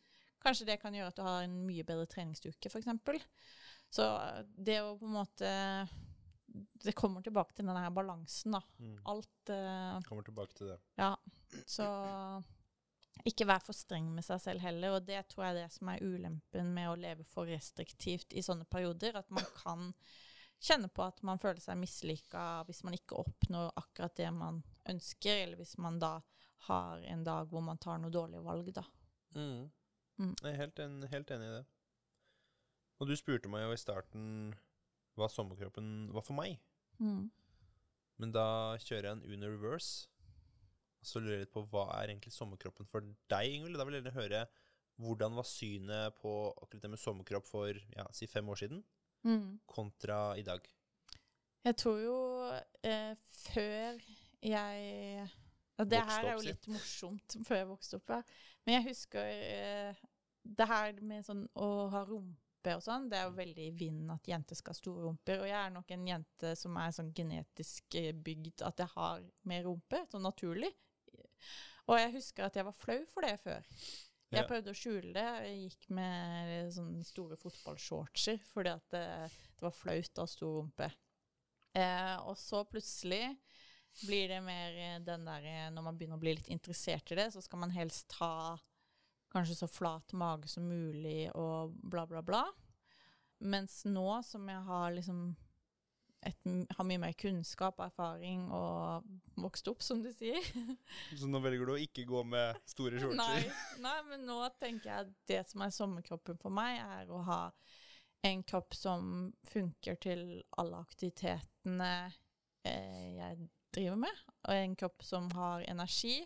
Kanskje 0.42 0.68
det 0.70 0.78
kan 0.80 0.94
gjøre 0.94 1.12
at 1.12 1.18
du 1.18 1.24
har 1.26 1.44
en 1.44 1.56
mye 1.66 1.84
bedre 1.84 2.06
treningsuke, 2.08 2.70
f.eks. 2.70 3.26
Så 3.92 4.06
eh, 4.06 4.42
det 4.56 4.80
å 4.82 4.96
på 4.98 5.06
en 5.06 5.16
måte 5.18 5.50
Det 6.82 6.94
kommer 6.96 7.22
tilbake 7.22 7.54
til 7.54 7.68
den 7.68 7.76
her 7.76 7.92
balansen, 7.92 8.56
da. 8.56 8.62
Mm. 8.80 8.98
Alt 9.12 9.52
uh, 9.52 9.98
Kommer 10.08 10.24
tilbake 10.24 10.56
til 10.56 10.72
det. 10.72 10.78
Ja. 10.96 11.12
Så 11.68 11.86
ikke 13.26 13.46
vær 13.48 13.62
for 13.64 13.76
streng 13.76 14.08
med 14.14 14.24
seg 14.24 14.40
selv 14.42 14.62
heller, 14.62 14.96
og 14.96 15.06
det 15.08 15.18
tror 15.30 15.46
jeg 15.46 15.54
er 15.54 15.60
det 15.64 15.74
som 15.74 15.88
er 15.90 16.04
ulempen 16.04 16.72
med 16.76 16.90
å 16.90 16.98
leve 17.00 17.26
for 17.28 17.48
restriktivt 17.50 18.32
i 18.36 18.44
sånne 18.44 18.64
perioder. 18.70 19.18
At 19.18 19.28
man 19.34 19.44
kan 19.58 19.90
kjenne 20.62 20.88
på 20.92 21.04
at 21.04 21.22
man 21.26 21.40
føler 21.40 21.60
seg 21.62 21.78
mislykka 21.80 22.64
hvis 22.68 22.82
man 22.86 22.96
ikke 22.96 23.18
oppnår 23.20 23.72
akkurat 23.76 24.16
det 24.18 24.30
man 24.34 24.62
ønsker, 24.88 25.42
eller 25.44 25.60
hvis 25.60 25.76
man 25.82 26.00
da 26.02 26.18
har 26.66 27.02
en 27.12 27.24
dag 27.26 27.50
hvor 27.50 27.64
man 27.64 27.80
tar 27.82 28.00
noe 28.00 28.12
dårlige 28.12 28.44
valg, 28.44 28.70
da. 28.74 28.84
Mm. 29.36 29.66
Mm. 30.16 30.34
Jeg 30.40 30.52
er 30.52 30.60
helt, 30.62 30.78
en, 30.80 31.00
helt 31.12 31.32
enig 31.34 31.48
i 31.48 31.56
det. 31.58 31.64
Og 32.96 33.10
du 33.10 33.16
spurte 33.18 33.50
meg 33.52 33.66
jo 33.66 33.74
i 33.74 33.80
starten 33.80 34.28
hva 35.16 35.28
sommerkroppen 35.32 36.12
var 36.16 36.24
for 36.24 36.36
meg. 36.36 36.56
Mm. 37.00 37.28
Men 38.20 38.32
da 38.32 38.76
kjører 38.80 39.10
jeg 39.10 39.18
en 39.18 39.26
Uno 39.34 39.50
reverse. 39.52 40.08
Og 41.02 41.10
så 41.10 41.20
lurer 41.20 41.36
jeg 41.36 41.44
litt 41.44 41.54
på 41.54 41.66
hva 41.72 41.90
er 41.98 42.10
egentlig 42.10 42.32
sommerkroppen 42.34 42.88
for 42.88 43.04
deg, 43.30 43.52
Ingvild? 43.52 43.76
Da 43.76 43.84
vil 43.86 43.98
jeg 43.98 44.04
gjerne 44.04 44.16
høre 44.16 44.46
hvordan 45.04 45.36
var 45.36 45.44
synet 45.44 46.16
på 46.22 46.30
akkurat 46.56 46.86
det 46.86 46.90
med 46.94 47.00
sommerkropp 47.00 47.48
for 47.48 47.76
ja, 47.92 48.06
si 48.16 48.28
fem 48.30 48.48
år 48.48 48.62
siden, 48.62 48.80
Mm. 49.26 49.58
kontra 49.66 50.36
i 50.38 50.44
dag? 50.46 50.62
Jeg 51.66 51.76
tror 51.80 51.98
jo 51.98 52.18
eh, 52.86 53.14
før 53.18 53.96
jeg 54.46 55.28
Det 55.82 56.02
her 56.08 56.28
er 56.28 56.36
jo 56.36 56.44
litt 56.46 56.68
morsomt 56.70 57.36
før 57.46 57.58
jeg 57.58 57.70
vokste 57.72 57.98
opp. 57.98 58.12
Ja. 58.14 58.20
Men 58.64 58.78
jeg 58.78 58.92
husker 58.92 59.26
eh, 59.26 60.04
det 60.46 60.68
her 60.70 61.00
med 61.02 61.26
sånn 61.26 61.42
å 61.58 61.70
ha 61.92 62.04
rumpe 62.06 62.76
og 62.76 62.82
sånn. 62.82 63.08
Det 63.10 63.18
er 63.18 63.26
jo 63.26 63.36
veldig 63.36 63.66
i 63.66 63.74
vinden 63.74 64.14
at 64.14 64.30
jenter 64.30 64.58
skal 64.58 64.74
ha 64.74 64.78
store 64.78 65.04
rumper. 65.08 65.42
Og 65.42 65.50
jeg 65.50 65.58
er 65.58 65.74
nok 65.74 65.90
en 65.94 66.08
jente 66.12 66.54
som 66.58 66.78
er 66.82 66.94
sånn 66.94 67.12
genetisk 67.16 67.98
eh, 67.98 68.12
bygd 68.14 68.62
at 68.66 68.82
jeg 68.82 68.94
har 68.94 69.26
mer 69.50 69.66
rumpe, 69.66 70.04
sånn 70.10 70.26
naturlig. 70.26 70.70
Og 71.86 71.98
jeg 72.00 72.14
husker 72.16 72.46
at 72.46 72.56
jeg 72.58 72.66
var 72.66 72.74
flau 72.74 72.98
for 73.10 73.26
det 73.26 73.36
før. 73.42 73.66
Jeg 74.34 74.42
Ja. 74.42 74.46
prøvde 74.48 74.72
å 74.72 74.76
skjule 74.76 75.12
det. 75.14 75.26
Jeg 75.46 75.58
gikk 75.70 75.90
med 75.94 76.72
sånne 76.74 77.04
store 77.06 77.36
fotballshortser 77.38 78.40
fordi 78.50 78.72
at 78.74 78.86
det, 78.90 79.04
det 79.54 79.62
var 79.62 79.74
flaut 79.74 80.18
ha 80.18 80.26
stor 80.26 80.56
rumpe. 80.60 80.88
Eh, 81.76 82.16
og 82.26 82.34
så 82.40 82.64
plutselig 82.66 83.36
blir 84.02 84.28
det 84.32 84.40
mer 84.44 84.74
eh, 84.80 84.98
den 85.04 85.24
der 85.28 85.44
eh, 85.44 85.70
Når 85.70 85.82
man 85.84 85.96
begynner 85.98 86.16
å 86.18 86.22
bli 86.24 86.34
litt 86.34 86.48
interessert 86.52 87.12
i 87.12 87.18
det, 87.18 87.30
så 87.32 87.42
skal 87.44 87.60
man 87.62 87.70
helst 87.70 88.12
ha 88.20 88.56
kanskje 89.32 89.56
så 89.58 89.68
flat 89.68 90.12
mage 90.16 90.48
som 90.48 90.66
mulig 90.68 91.30
og 91.34 91.74
bla, 91.82 92.06
bla, 92.06 92.22
bla. 92.22 92.44
Mens 93.44 93.84
nå 93.84 94.22
som 94.24 94.46
jeg 94.48 94.62
har 94.64 94.94
liksom 94.96 95.36
et, 96.26 96.38
har 96.76 96.84
mye 96.88 96.98
mer 97.02 97.12
kunnskap 97.18 97.78
og 97.80 97.86
erfaring 97.86 98.46
og 98.52 99.04
vokst 99.42 99.68
opp, 99.70 99.82
som 99.82 100.02
du 100.02 100.10
sier, 100.12 100.42
Så 101.20 101.28
nå 101.30 101.40
velger 101.44 101.66
du 101.68 101.72
å 101.76 101.80
ikke 101.80 102.04
gå 102.08 102.22
med 102.26 102.58
store 102.68 102.98
Nei, 102.98 103.40
shortser? 103.40 103.80
nei, 103.84 103.96
men 104.10 104.26
nå 104.28 104.38
tenker 104.60 104.90
jeg 104.90 105.06
at 105.06 105.12
det 105.30 105.42
som 105.50 105.62
er 105.66 105.74
sommerkroppen 105.74 106.38
for 106.42 106.50
meg, 106.54 106.80
er 106.82 107.10
å 107.14 107.22
ha 107.28 107.40
en 108.26 108.42
kropp 108.42 108.74
som 108.74 109.32
funker 109.46 109.98
til 110.02 110.22
alle 110.58 110.80
aktivitetene 110.82 111.90
eh, 112.66 113.12
jeg 113.20 113.48
driver 113.76 114.00
med, 114.06 114.22
og 114.48 114.54
en 114.56 114.74
kropp 114.80 115.04
som 115.04 115.28
har 115.36 115.62
energi, 115.68 116.16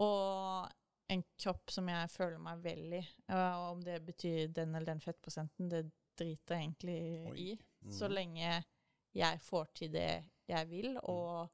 og 0.00 0.70
en 1.12 1.24
kropp 1.42 1.70
som 1.74 1.88
jeg 1.90 2.08
føler 2.14 2.38
meg 2.40 2.62
vel 2.64 2.94
i. 2.96 3.00
Og 3.34 3.64
om 3.74 3.82
det 3.84 3.98
betyr 4.06 4.46
den 4.56 4.72
eller 4.74 4.94
den 4.94 5.02
fettprosenten, 5.04 5.68
det 5.68 5.82
driter 6.16 6.56
jeg 6.56 6.62
egentlig 6.70 7.00
Oi. 7.32 7.34
i. 7.50 7.58
Så 7.90 8.06
Mhm. 8.08 8.14
lenge 8.14 8.52
jeg 9.16 9.40
får 9.44 9.68
til 9.76 9.92
det 9.92 10.10
jeg 10.48 10.68
vil, 10.70 10.96
og 11.08 11.50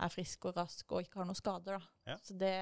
er 0.00 0.12
frisk 0.12 0.48
og 0.48 0.56
rask 0.56 0.94
og 0.94 1.04
ikke 1.04 1.20
har 1.20 1.28
noen 1.28 1.38
skader, 1.38 1.76
da. 1.76 2.12
Ja. 2.12 2.16
Så 2.24 2.36
det 2.40 2.54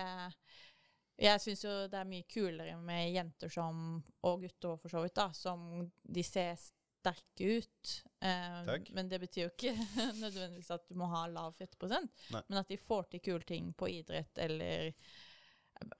Jeg 1.18 1.40
syns 1.42 1.64
jo 1.64 1.70
det 1.90 1.98
er 1.98 2.06
mye 2.06 2.26
kulere 2.30 2.76
med 2.78 3.10
jenter 3.10 3.50
som, 3.50 4.02
og 4.22 4.42
gutter 4.44 4.76
for 4.78 4.92
så 4.92 5.00
vidt, 5.02 5.16
da, 5.18 5.32
som 5.34 5.64
de 6.02 6.22
ser 6.22 6.54
sterke 6.58 7.58
ut. 7.58 7.94
Eh. 8.22 8.70
Men 8.94 9.08
det 9.10 9.18
betyr 9.24 9.48
jo 9.48 9.50
ikke 9.50 9.74
nødvendigvis 10.22 10.70
at 10.74 10.86
du 10.86 10.94
må 10.98 11.08
ha 11.10 11.24
lav 11.30 11.56
fettprosent, 11.58 12.12
Nei. 12.34 12.42
men 12.46 12.60
at 12.62 12.70
de 12.70 12.78
får 12.78 13.10
til 13.10 13.24
kule 13.24 13.48
ting 13.48 13.72
på 13.74 13.90
idrett 13.90 14.38
eller 14.46 14.92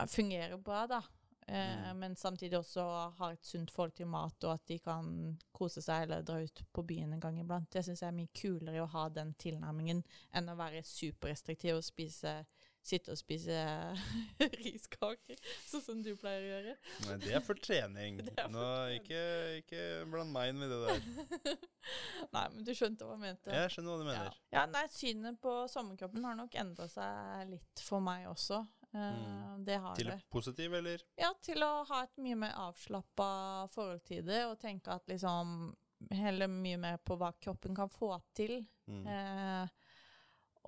fungerer 0.06 0.56
bra, 0.62 0.86
da. 0.90 1.02
Eh, 1.48 1.76
Mm. 1.88 1.98
Men 1.98 2.16
samtidig 2.16 2.58
også 2.58 2.82
har 3.18 3.32
et 3.32 3.46
sunt 3.46 3.70
forhold 3.72 3.94
til 3.96 4.06
mat, 4.06 4.44
og 4.44 4.52
at 4.52 4.66
de 4.68 4.78
kan 4.78 5.38
kose 5.56 5.80
seg 5.82 6.02
eller 6.04 6.22
dra 6.22 6.42
ut 6.44 6.62
på 6.72 6.82
byen 6.86 7.12
en 7.16 7.20
gang 7.20 7.38
iblant. 7.40 7.72
Jeg 7.74 7.84
syns 7.84 8.00
det 8.00 8.08
er 8.08 8.12
mye 8.18 8.28
kulere 8.36 8.82
å 8.84 8.90
ha 8.92 9.08
den 9.08 9.32
tilnærmingen 9.40 10.02
enn 10.36 10.48
å 10.52 10.56
være 10.60 10.82
superrestriktiv 10.84 11.76
og 11.80 11.84
spise 11.84 12.44
Sitte 12.88 13.10
og 13.12 13.18
spise 13.18 13.52
riskaker, 14.62 15.36
sånn 15.68 15.82
som 15.84 15.98
du 16.02 16.14
pleier 16.16 16.40
å 16.40 16.48
gjøre. 16.48 16.74
Nei, 17.04 17.16
det 17.24 17.32
er 17.36 17.42
for 17.44 17.58
trening. 17.60 18.20
Er 18.22 18.44
for 18.46 18.52
Nå, 18.54 18.62
trening. 18.62 19.02
ikke, 19.02 19.22
ikke 19.60 19.82
bland 20.12 20.32
meg 20.32 20.52
inn 20.54 20.60
med 20.62 20.70
det 20.72 20.78
der. 20.86 21.58
Nei, 22.36 22.44
men 22.54 22.64
du 22.64 22.72
skjønte 22.76 23.04
hva 23.04 23.16
jeg 23.18 23.22
mente. 23.26 23.52
Jeg 23.52 23.74
skjønner 23.74 23.90
hva 23.92 23.98
du 23.98 24.06
Ja. 24.06 24.12
mener. 24.14 24.38
ja, 24.56 24.64
nei, 24.72 24.84
Synet 24.94 25.40
på 25.42 25.52
sommerkroppen 25.68 26.24
har 26.30 26.38
nok 26.38 26.56
endra 26.62 26.88
seg 26.88 27.50
litt 27.52 27.82
for 27.84 28.00
meg 28.04 28.24
også. 28.30 28.62
Eh, 28.94 29.00
Mm. 29.18 29.64
Det 29.64 29.76
har 29.78 29.94
Til 29.96 30.06
det. 30.06 30.22
positive, 30.30 30.78
eller? 30.78 31.02
Ja, 31.16 31.32
til 31.42 31.56
å 31.62 31.84
ha 31.86 32.02
et 32.04 32.16
mye 32.16 32.36
mer 32.36 32.52
avslappa 32.56 33.68
forhold 33.68 34.02
til 34.04 34.22
det, 34.24 34.44
og 34.46 34.58
tenke 34.58 34.88
at 34.94 35.06
liksom 35.08 35.74
Heller 36.14 36.46
mye 36.46 36.76
mer 36.78 36.96
på 37.02 37.16
hva 37.18 37.32
kroppen 37.42 37.74
kan 37.74 37.88
få 37.90 38.22
til. 38.32 38.64
Mm. 38.86 39.04
Eh, 39.04 39.68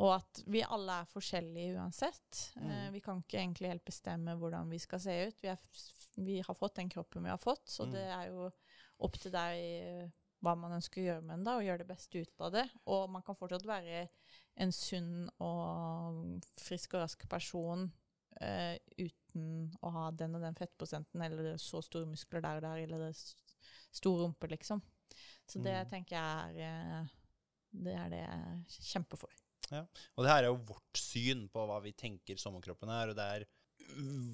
og 0.03 0.15
at 0.17 0.41
vi 0.51 0.61
alle 0.67 0.97
er 1.03 1.05
forskjellige 1.07 1.77
uansett. 1.79 2.53
Eh, 2.57 2.63
Mm. 2.89 2.93
vi 2.93 3.01
kan 3.01 3.23
ikke 3.23 3.39
egentlig 3.39 3.69
helt 3.69 3.85
bestemme 3.85 4.35
hvordan 4.37 4.69
vi 4.69 4.79
skal 4.79 4.99
se 4.99 5.29
ut. 5.29 5.37
Vi, 5.41 5.47
er, 5.49 5.59
vi 6.17 6.41
har 6.41 6.55
fått 6.55 6.75
den 6.75 6.89
kroppen 6.91 7.23
vi 7.23 7.29
har 7.31 7.39
fått, 7.39 7.65
så 7.69 7.85
Mm. 7.87 7.93
det 7.93 8.03
er 8.11 8.27
jo 8.27 8.51
opp 8.99 9.13
til 9.21 9.31
deg 9.31 9.55
eh, 9.57 10.09
hva 10.43 10.57
man 10.57 10.73
ønsker 10.73 11.01
å 11.01 11.05
gjøre 11.05 11.23
med 11.23 11.37
den, 11.37 11.45
da, 11.45 11.57
og 11.57 11.63
gjøre 11.63 11.79
det 11.79 11.87
beste 11.89 12.19
ut 12.21 12.41
av 12.41 12.51
det. 12.53 12.69
Og 12.87 13.09
man 13.11 13.23
kan 13.23 13.37
fortsatt 13.37 13.63
være 13.67 14.09
en 14.57 14.73
sunn 14.73 15.31
og 15.39 16.43
frisk 16.59 16.95
og 16.95 17.03
rask 17.03 17.29
person 17.29 17.93
eh, 18.41 18.79
uten 18.99 19.71
å 19.83 19.91
ha 19.95 20.11
den 20.11 20.35
og 20.39 20.43
den 20.43 20.57
fettprosenten, 20.59 21.23
eller 21.23 21.57
så 21.61 21.83
store 21.85 22.09
muskler 22.11 22.43
der 22.45 22.57
og 22.61 22.63
der, 22.63 22.83
eller 22.87 23.13
stor 23.93 24.19
rumpe, 24.25 24.49
liksom. 24.51 24.83
Så 25.47 25.63
det 25.63 25.75
Mm. 25.85 25.91
tenker 25.91 26.17
jeg 26.17 26.65
er 26.67 27.01
eh, 27.03 27.07
Det 27.73 27.95
er 27.95 28.09
det 28.11 28.19
jeg 28.19 28.83
kjemper 28.91 29.17
for. 29.17 29.31
Ja. 29.71 29.85
Og 30.17 30.25
det 30.25 30.31
her 30.33 30.43
er 30.43 30.49
jo 30.51 30.57
vårt 30.67 30.99
syn 30.99 31.49
på 31.49 31.63
hva 31.69 31.77
vi 31.85 31.93
tenker 31.93 32.35
sommerkroppen 32.37 32.91
er, 32.91 33.11
og 33.13 33.15
det 33.15 33.27
er 33.37 33.45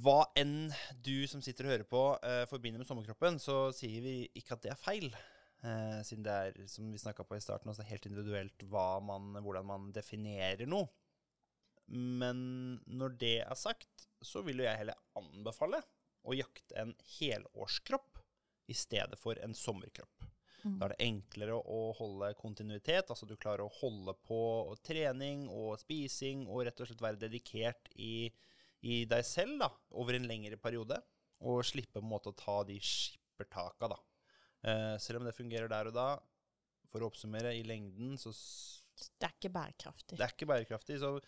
hva 0.01 0.23
enn 0.37 0.71
du 1.05 1.27
som 1.29 1.43
sitter 1.45 1.67
og 1.67 1.71
hører 1.75 1.85
på, 1.85 2.03
eh, 2.25 2.47
forbinder 2.49 2.79
med 2.81 2.87
sommerkroppen, 2.89 3.37
så 3.39 3.73
sier 3.77 4.01
vi 4.01 4.15
ikke 4.35 4.53
at 4.57 4.63
det 4.63 4.71
er 4.73 4.81
feil. 4.81 5.11
Eh, 5.63 6.01
siden 6.05 6.25
det 6.25 6.33
er, 6.33 6.67
som 6.67 6.89
vi 6.93 6.99
snakka 6.99 7.25
på 7.29 7.37
i 7.37 7.41
starten, 7.45 7.69
også 7.69 7.85
helt 7.85 8.07
individuelt 8.07 8.63
man, 9.05 9.33
hvordan 9.43 9.65
man 9.69 9.93
definerer 9.93 10.67
noe. 10.67 10.89
Men 11.87 12.39
når 12.87 13.19
det 13.21 13.37
er 13.45 13.59
sagt, 13.59 14.09
så 14.23 14.43
vil 14.47 14.63
jo 14.63 14.67
jeg 14.67 14.81
heller 14.83 14.99
anbefale 15.19 15.83
å 16.27 16.35
jakte 16.35 16.75
en 16.81 16.95
helårskropp 17.19 18.19
i 18.67 18.75
stedet 18.75 19.19
for 19.21 19.39
en 19.43 19.55
sommerkropp. 19.55 20.27
Mm. 20.67 20.79
Da 20.81 20.89
er 20.89 20.95
det 20.95 21.07
enklere 21.07 21.59
å 21.61 21.81
holde 21.95 22.33
kontinuitet, 22.41 23.11
altså 23.13 23.29
du 23.29 23.37
klarer 23.39 23.67
å 23.67 23.75
holde 23.79 24.17
på 24.27 24.41
trening 24.87 25.47
og 25.53 25.77
spising 25.79 26.47
og 26.49 26.65
rett 26.67 26.83
og 26.83 26.91
slett 26.91 27.05
være 27.05 27.23
dedikert 27.23 27.93
i, 27.95 28.27
i 28.83 29.05
deg 29.07 29.23
selv 29.27 29.61
da, 29.63 29.71
over 29.95 30.19
en 30.19 30.27
lengre 30.27 30.59
periode, 30.59 30.99
og 31.47 31.63
slippe 31.69 32.01
på 32.01 32.03
en 32.03 32.11
måte 32.11 32.33
å 32.33 32.39
ta 32.39 32.63
de 32.67 32.81
skippertaka, 32.83 33.93
da. 33.93 34.01
Eh, 34.67 34.95
selv 35.03 35.21
om 35.21 35.29
det 35.29 35.37
fungerer 35.37 35.71
der 35.71 35.93
og 35.93 35.95
da, 35.95 36.09
for 36.91 37.05
å 37.05 37.11
oppsummere, 37.13 37.55
i 37.55 37.63
lengden 37.67 38.17
så 38.19 38.33
Det 38.97 39.29
er 39.29 39.35
ikke 39.37 39.53
bærekraftig. 39.53 40.17
Det 40.17 40.25
er 40.25 40.33
ikke 40.33 40.49
bærekraftig, 40.49 40.99
så 41.03 41.19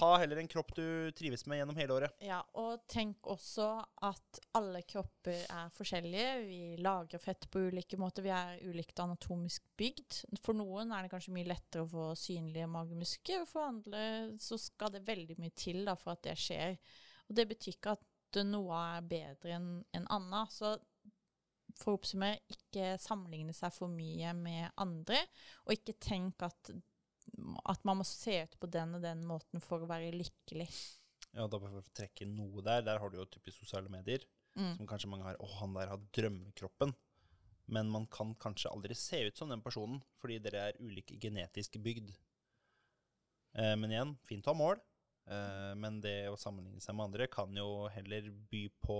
ha 0.00 0.10
heller 0.20 0.40
en 0.40 0.50
kropp 0.50 0.74
du 0.76 1.12
trives 1.16 1.46
med 1.46 1.60
gjennom 1.60 1.78
hele 1.78 1.96
året. 1.96 2.16
Ja, 2.24 2.40
og 2.60 2.84
tenk 2.90 3.26
også 3.32 3.68
at 4.06 4.40
alle 4.58 4.82
kropper 4.88 5.42
er 5.44 5.70
forskjellige. 5.74 6.32
Vi 6.46 6.60
lagrer 6.82 7.22
fett 7.22 7.48
på 7.52 7.66
ulike 7.68 7.98
måter. 8.00 8.26
Vi 8.26 8.32
er 8.34 8.60
ulikt 8.66 9.00
anatomisk 9.02 9.66
bygd. 9.78 10.22
For 10.44 10.56
noen 10.56 10.92
er 10.94 11.06
det 11.06 11.12
kanskje 11.14 11.34
mye 11.36 11.50
lettere 11.50 11.86
å 11.86 11.92
få 11.92 12.10
synlige 12.18 12.68
magemuskler. 12.70 13.46
For 13.50 13.68
andre 13.70 14.02
så 14.42 14.58
skal 14.60 14.94
det 14.96 15.06
veldig 15.06 15.38
mye 15.42 15.54
til 15.56 15.84
da, 15.88 15.96
for 16.00 16.16
at 16.16 16.24
det 16.28 16.36
skjer. 16.40 16.76
Og 17.26 17.38
det 17.38 17.48
betyr 17.52 17.76
ikke 17.76 17.96
at 17.96 18.42
noe 18.46 18.82
er 18.96 19.08
bedre 19.08 19.56
enn 19.56 19.70
en 19.96 20.10
annet. 20.12 20.52
Så 20.52 20.76
for 21.76 21.92
å 21.92 21.98
oppsummere, 22.00 22.40
ikke 22.52 22.94
sammenligne 23.00 23.54
seg 23.56 23.74
for 23.74 23.92
mye 23.92 24.32
med 24.36 24.70
andre. 24.80 25.20
Og 25.66 25.76
ikke 25.76 25.96
tenk 26.00 26.44
at, 26.46 26.72
at 27.64 27.84
man 27.86 27.98
må 28.00 28.04
se 28.08 28.38
ut 28.42 28.56
på 28.60 28.68
den 28.70 28.94
og 28.98 29.02
den 29.04 29.22
måten 29.28 29.62
for 29.62 29.82
å 29.84 29.88
være 29.90 30.12
lykkelig. 30.16 30.66
Ja, 31.36 31.44
da 31.46 31.58
bare 31.60 31.70
for 31.74 31.82
å 31.84 31.94
trekke 31.96 32.26
noe 32.30 32.62
der. 32.64 32.82
Der 32.86 32.98
har 33.02 33.10
du 33.12 33.18
jo 33.18 33.26
typisk 33.28 33.58
sosiale 33.64 33.90
medier, 33.92 34.24
Mm. 34.56 34.76
som 34.78 34.86
kanskje 34.88 35.08
mange 35.12 35.26
har. 35.26 35.36
Å, 35.36 35.46
han 35.60 35.74
der 35.76 35.90
har 35.92 35.98
drømmekroppen. 36.16 36.94
Men 37.68 37.90
man 37.90 38.06
kan 38.06 38.30
kanskje 38.40 38.70
aldri 38.72 38.94
se 38.96 39.18
ut 39.26 39.36
som 39.36 39.50
den 39.50 39.60
personen, 39.60 39.98
fordi 40.22 40.38
dere 40.40 40.68
er 40.70 40.78
ulike 40.80 41.18
genetisk 41.20 41.76
bygd. 41.82 42.14
Eh, 43.54 43.74
men 43.76 43.90
igjen, 43.90 44.14
fint 44.24 44.46
å 44.46 44.54
ha 44.54 44.56
mål. 44.56 44.80
Eh, 45.26 45.74
men 45.74 46.00
det 46.00 46.28
å 46.30 46.38
sammenligne 46.38 46.80
seg 46.80 46.94
med 46.94 47.08
andre 47.10 47.26
kan 47.28 47.52
jo 47.54 47.86
heller 47.92 48.30
by 48.50 48.68
på 48.80 48.98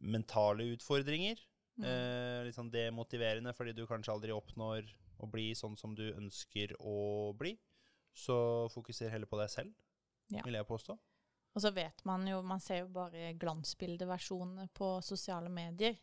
mentale 0.00 0.66
utfordringer. 0.74 1.38
Mm. 1.78 1.84
Eh, 1.86 2.44
litt 2.48 2.56
sånn 2.58 2.70
demotiverende 2.74 3.52
fordi 3.54 3.72
du 3.76 3.84
kanskje 3.86 4.12
aldri 4.14 4.34
oppnår 4.34 4.88
å 5.20 5.26
bli 5.30 5.50
sånn 5.54 5.76
som 5.76 5.94
du 5.94 6.12
ønsker 6.12 6.74
å 6.80 7.32
bli. 7.38 7.56
Så 8.14 8.68
fokuser 8.72 9.10
heller 9.10 9.26
på 9.30 9.38
deg 9.38 9.50
selv, 9.50 9.74
Ja. 10.30 10.42
vil 10.44 10.54
jeg 10.54 10.66
påstå. 10.66 10.98
Og 11.54 11.62
så 11.62 11.70
vet 11.74 12.04
man 12.04 12.26
jo, 12.26 12.42
man 12.42 12.60
ser 12.60 12.80
jo 12.80 12.88
bare 12.88 13.32
glansbildeversjonene 13.34 14.68
på 14.74 15.02
sosiale 15.02 15.48
medier. 15.48 15.96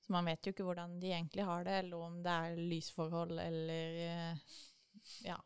Så 0.00 0.10
man 0.14 0.24
vet 0.24 0.42
jo 0.46 0.52
ikke 0.52 0.64
hvordan 0.64 1.00
de 1.00 1.10
egentlig 1.10 1.44
har 1.44 1.64
det, 1.64 1.72
eller 1.84 1.96
om 1.96 2.22
det 2.22 2.30
er 2.32 2.56
lysforhold 2.56 3.38
eller 3.40 4.00
eh, 4.32 4.36
Ja, 5.24 5.36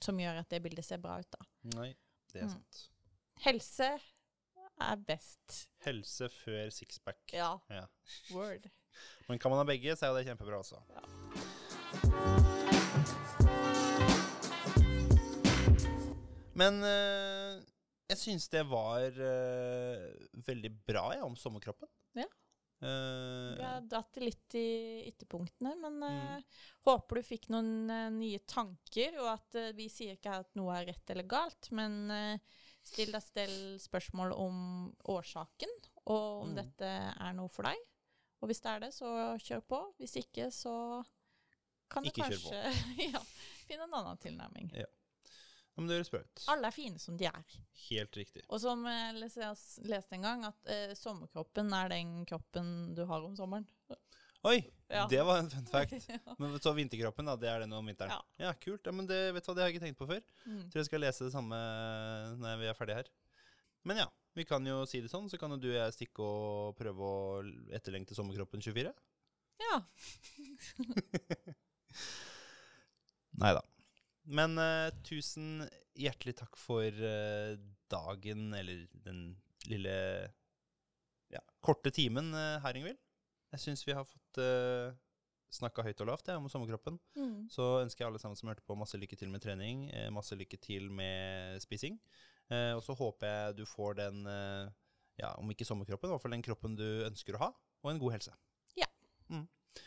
som 0.00 0.18
gjør 0.18 0.38
at 0.40 0.48
det 0.48 0.62
bildet 0.62 0.84
ser 0.84 0.98
bra 0.98 1.18
ut, 1.20 1.30
da. 1.30 1.38
Nei, 1.78 1.94
det 2.32 2.42
er 2.42 2.46
Mm. 2.46 2.50
sant. 2.52 2.88
Helse 3.44 4.00
er 4.80 4.96
best. 4.96 5.68
Helse 5.84 6.28
før 6.28 6.68
sixpack. 6.70 7.18
Ja. 7.32 7.58
Ja. 7.70 7.86
Word. 8.32 8.68
Men 9.28 9.38
kan 9.38 9.50
man 9.50 9.58
ha 9.58 9.64
begge, 9.64 9.96
så 9.96 10.06
er 10.06 10.08
jo 10.12 10.18
det 10.18 10.26
kjempebra 10.26 10.58
også. 10.60 12.42
Men 16.56 16.80
eh, 16.86 17.60
jeg 18.12 18.18
syns 18.22 18.48
det 18.52 18.62
var 18.70 19.06
eh, 19.12 20.08
veldig 20.46 20.72
bra, 20.88 21.08
jeg, 21.16 21.22
om 21.26 21.36
sommerkroppen. 21.38 21.88
Ja. 22.16 22.28
Uh, 22.76 23.80
dratt 23.88 24.10
det 24.12 24.20
litt 24.26 24.54
i 24.60 24.66
ytterpunktene, 25.08 25.70
men 25.80 25.94
eh, 26.04 26.34
Mm. 26.36 26.42
håper 26.84 27.16
du 27.16 27.22
fikk 27.24 27.46
noen 27.54 27.88
uh, 27.88 28.10
nye 28.12 28.42
tanker, 28.44 29.16
og 29.22 29.30
at 29.32 29.56
vi 29.78 29.86
sier 29.92 30.18
ikke 30.18 30.34
at 30.42 30.50
noe 30.60 30.74
er 30.76 30.90
rett 30.90 31.12
eller 31.14 31.24
galt, 31.30 31.70
men 31.72 31.96
still 32.86 33.10
deg 33.16 33.24
selv 33.24 33.80
spørsmål 33.82 34.34
om 34.36 34.58
årsaken, 35.08 35.72
og 36.04 36.42
om 36.44 36.52
Mm. 36.52 36.58
dette 36.60 36.90
er 37.16 37.32
noe 37.34 37.48
for 37.50 37.66
deg. 37.66 37.80
Og 38.44 38.50
hvis 38.52 38.60
det 38.62 38.70
er 38.74 38.84
det, 38.84 38.92
så 38.94 39.08
kjør 39.40 39.62
på. 39.72 39.80
Hvis 39.98 40.18
ikke, 40.20 40.50
så 40.52 40.74
kan 41.90 42.04
du 42.04 42.10
kanskje 42.12 42.60
ja, 43.14 43.24
finne 43.66 43.88
en 43.88 43.96
annen 44.02 44.20
tilnærming. 44.22 44.68
Ja. 44.76 44.86
Men 45.76 45.88
det 45.90 45.98
høres 45.98 46.08
bra 46.10 46.20
ut. 46.24 46.44
Alle 46.48 46.68
er 46.70 46.72
fine 46.72 46.98
som 47.02 47.16
de 47.20 47.26
er. 47.28 47.56
Helt 47.90 48.16
riktig. 48.16 48.42
Og 48.48 48.60
som 48.62 48.84
jeg 48.88 49.14
les- 49.20 49.36
jeg 49.36 49.56
leste 49.90 50.16
en 50.16 50.22
gang, 50.24 50.44
at 50.48 50.70
eh, 50.72 50.94
sommerkroppen 50.96 51.72
er 51.76 51.88
den 51.92 52.14
kroppen 52.26 52.94
du 52.96 53.02
har 53.04 53.20
om 53.26 53.34
sommeren. 53.36 53.66
Oi, 54.46 54.60
Ja. 54.88 55.06
det 55.10 55.18
var 55.26 55.38
en 55.42 55.50
fun 55.50 55.66
fact. 55.66 55.92
Ja. 56.08 56.18
Men 56.38 56.54
så 56.62 56.72
vinterkroppen, 56.76 57.26
da, 57.26 57.34
det 57.36 57.48
er 57.50 57.60
den 57.64 57.72
om 57.76 57.84
vinteren. 57.86 58.10
Ja. 58.14 58.22
Ja, 58.46 58.52
kult. 58.54 58.86
Ja, 58.86 58.92
men 58.92 59.06
det, 59.10 59.34
vet 59.34 59.44
du 59.44 59.50
hva, 59.50 59.54
det 59.56 59.62
har 59.64 59.68
jeg 59.70 59.76
ikke 59.76 59.84
tenkt 59.88 59.98
på 59.98 60.06
før. 60.08 60.22
Mm. 60.46 60.62
Tror 60.70 60.80
jeg 60.80 60.86
skal 60.88 61.00
lese 61.02 61.24
det 61.26 61.32
samme 61.34 61.58
når 62.40 62.60
vi 62.62 62.68
er 62.70 62.78
ferdige 62.78 62.96
her. 63.02 63.10
Men 63.84 63.96
ja, 64.00 64.06
vi 64.34 64.44
kan 64.48 64.64
jo 64.66 64.80
si 64.86 65.00
det 65.02 65.10
sånn, 65.12 65.28
så 65.30 65.36
kan 65.38 65.50
jo 65.50 65.56
du 65.60 65.68
og 65.72 65.76
jeg 65.80 65.92
stikke 65.98 66.22
og 66.24 66.76
prøve 66.78 67.00
å 67.10 67.42
etterlengte 67.76 68.14
sommerkroppen 68.16 68.62
24. 68.64 68.94
Ja. 69.66 69.80
Nei 73.42 73.52
da. 73.56 73.62
Men 74.26 74.58
uh, 74.58 74.90
tusen 75.06 75.64
hjertelig 75.96 76.36
takk 76.40 76.58
for 76.58 76.84
uh, 76.90 77.56
dagen, 77.90 78.48
eller 78.58 78.86
den 79.06 79.20
lille 79.70 79.96
ja, 81.32 81.42
korte 81.64 81.92
timen 81.94 82.32
uh, 82.34 82.58
her, 82.64 82.78
Ingvild. 82.78 82.98
Jeg 83.54 83.62
syns 83.62 83.84
vi 83.86 83.94
har 83.96 84.06
fått 84.06 84.40
uh, 84.42 84.90
snakka 85.54 85.84
høyt 85.86 86.02
og 86.02 86.10
lavt 86.10 86.32
ja, 86.32 86.38
om 86.40 86.48
sommerkroppen. 86.50 86.98
Mm. 87.18 87.46
Så 87.52 87.68
ønsker 87.84 88.04
jeg 88.04 88.10
alle 88.10 88.22
sammen 88.22 88.38
som 88.38 88.50
hørte 88.50 88.66
på, 88.66 88.78
masse 88.78 88.98
lykke 88.98 89.18
til 89.18 89.30
med 89.32 89.44
trening, 89.44 89.86
masse 90.12 90.36
lykke 90.36 90.58
til 90.60 90.90
med 90.92 91.62
spising. 91.62 91.96
Og 92.50 92.82
så 92.84 92.94
håper 92.98 93.30
jeg 93.30 93.54
du 93.58 93.64
får 93.66 93.96
den, 94.02 94.26
ja, 95.18 95.30
om 95.38 95.54
ikke 95.54 95.66
sommerkroppen, 95.66 96.10
i 96.10 96.14
hvert 96.14 96.26
fall 96.26 96.36
den 96.36 96.44
kroppen 96.46 96.76
du 96.78 96.84
ønsker 97.06 97.38
å 97.38 97.46
ha, 97.46 97.48
og 97.86 97.94
en 97.94 98.02
god 98.02 98.18
helse. 98.18 98.34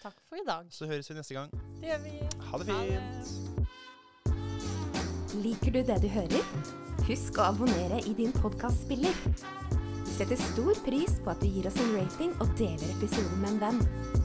Takk 0.01 0.21
for 0.29 0.35
i 0.35 0.45
dag. 0.47 0.65
Så 0.69 0.85
høres 0.85 1.09
vi 1.09 1.15
neste 1.15 1.33
gang. 1.33 1.51
Det 1.81 1.87
gjør 1.89 2.05
vi. 2.05 2.19
Ha 2.51 2.57
det 2.57 2.69
fint! 2.69 3.58
Liker 5.39 5.71
du 5.71 5.83
det 5.87 5.95
du 6.03 6.07
hører? 6.11 6.47
Husk 7.07 7.37
å 7.39 7.45
abonnere 7.53 8.01
i 8.03 8.11
din 8.17 8.33
podkastspiller. 8.35 9.15
Vi 9.71 10.15
setter 10.17 10.39
stor 10.41 10.75
pris 10.83 11.13
på 11.23 11.31
at 11.31 11.39
du 11.39 11.47
gir 11.47 11.69
oss 11.69 11.77
en 11.79 11.93
rating 11.95 12.33
og 12.43 12.51
deler 12.59 12.91
episoden 12.97 13.39
med 13.39 13.53
en 13.53 13.61
venn. 13.61 14.18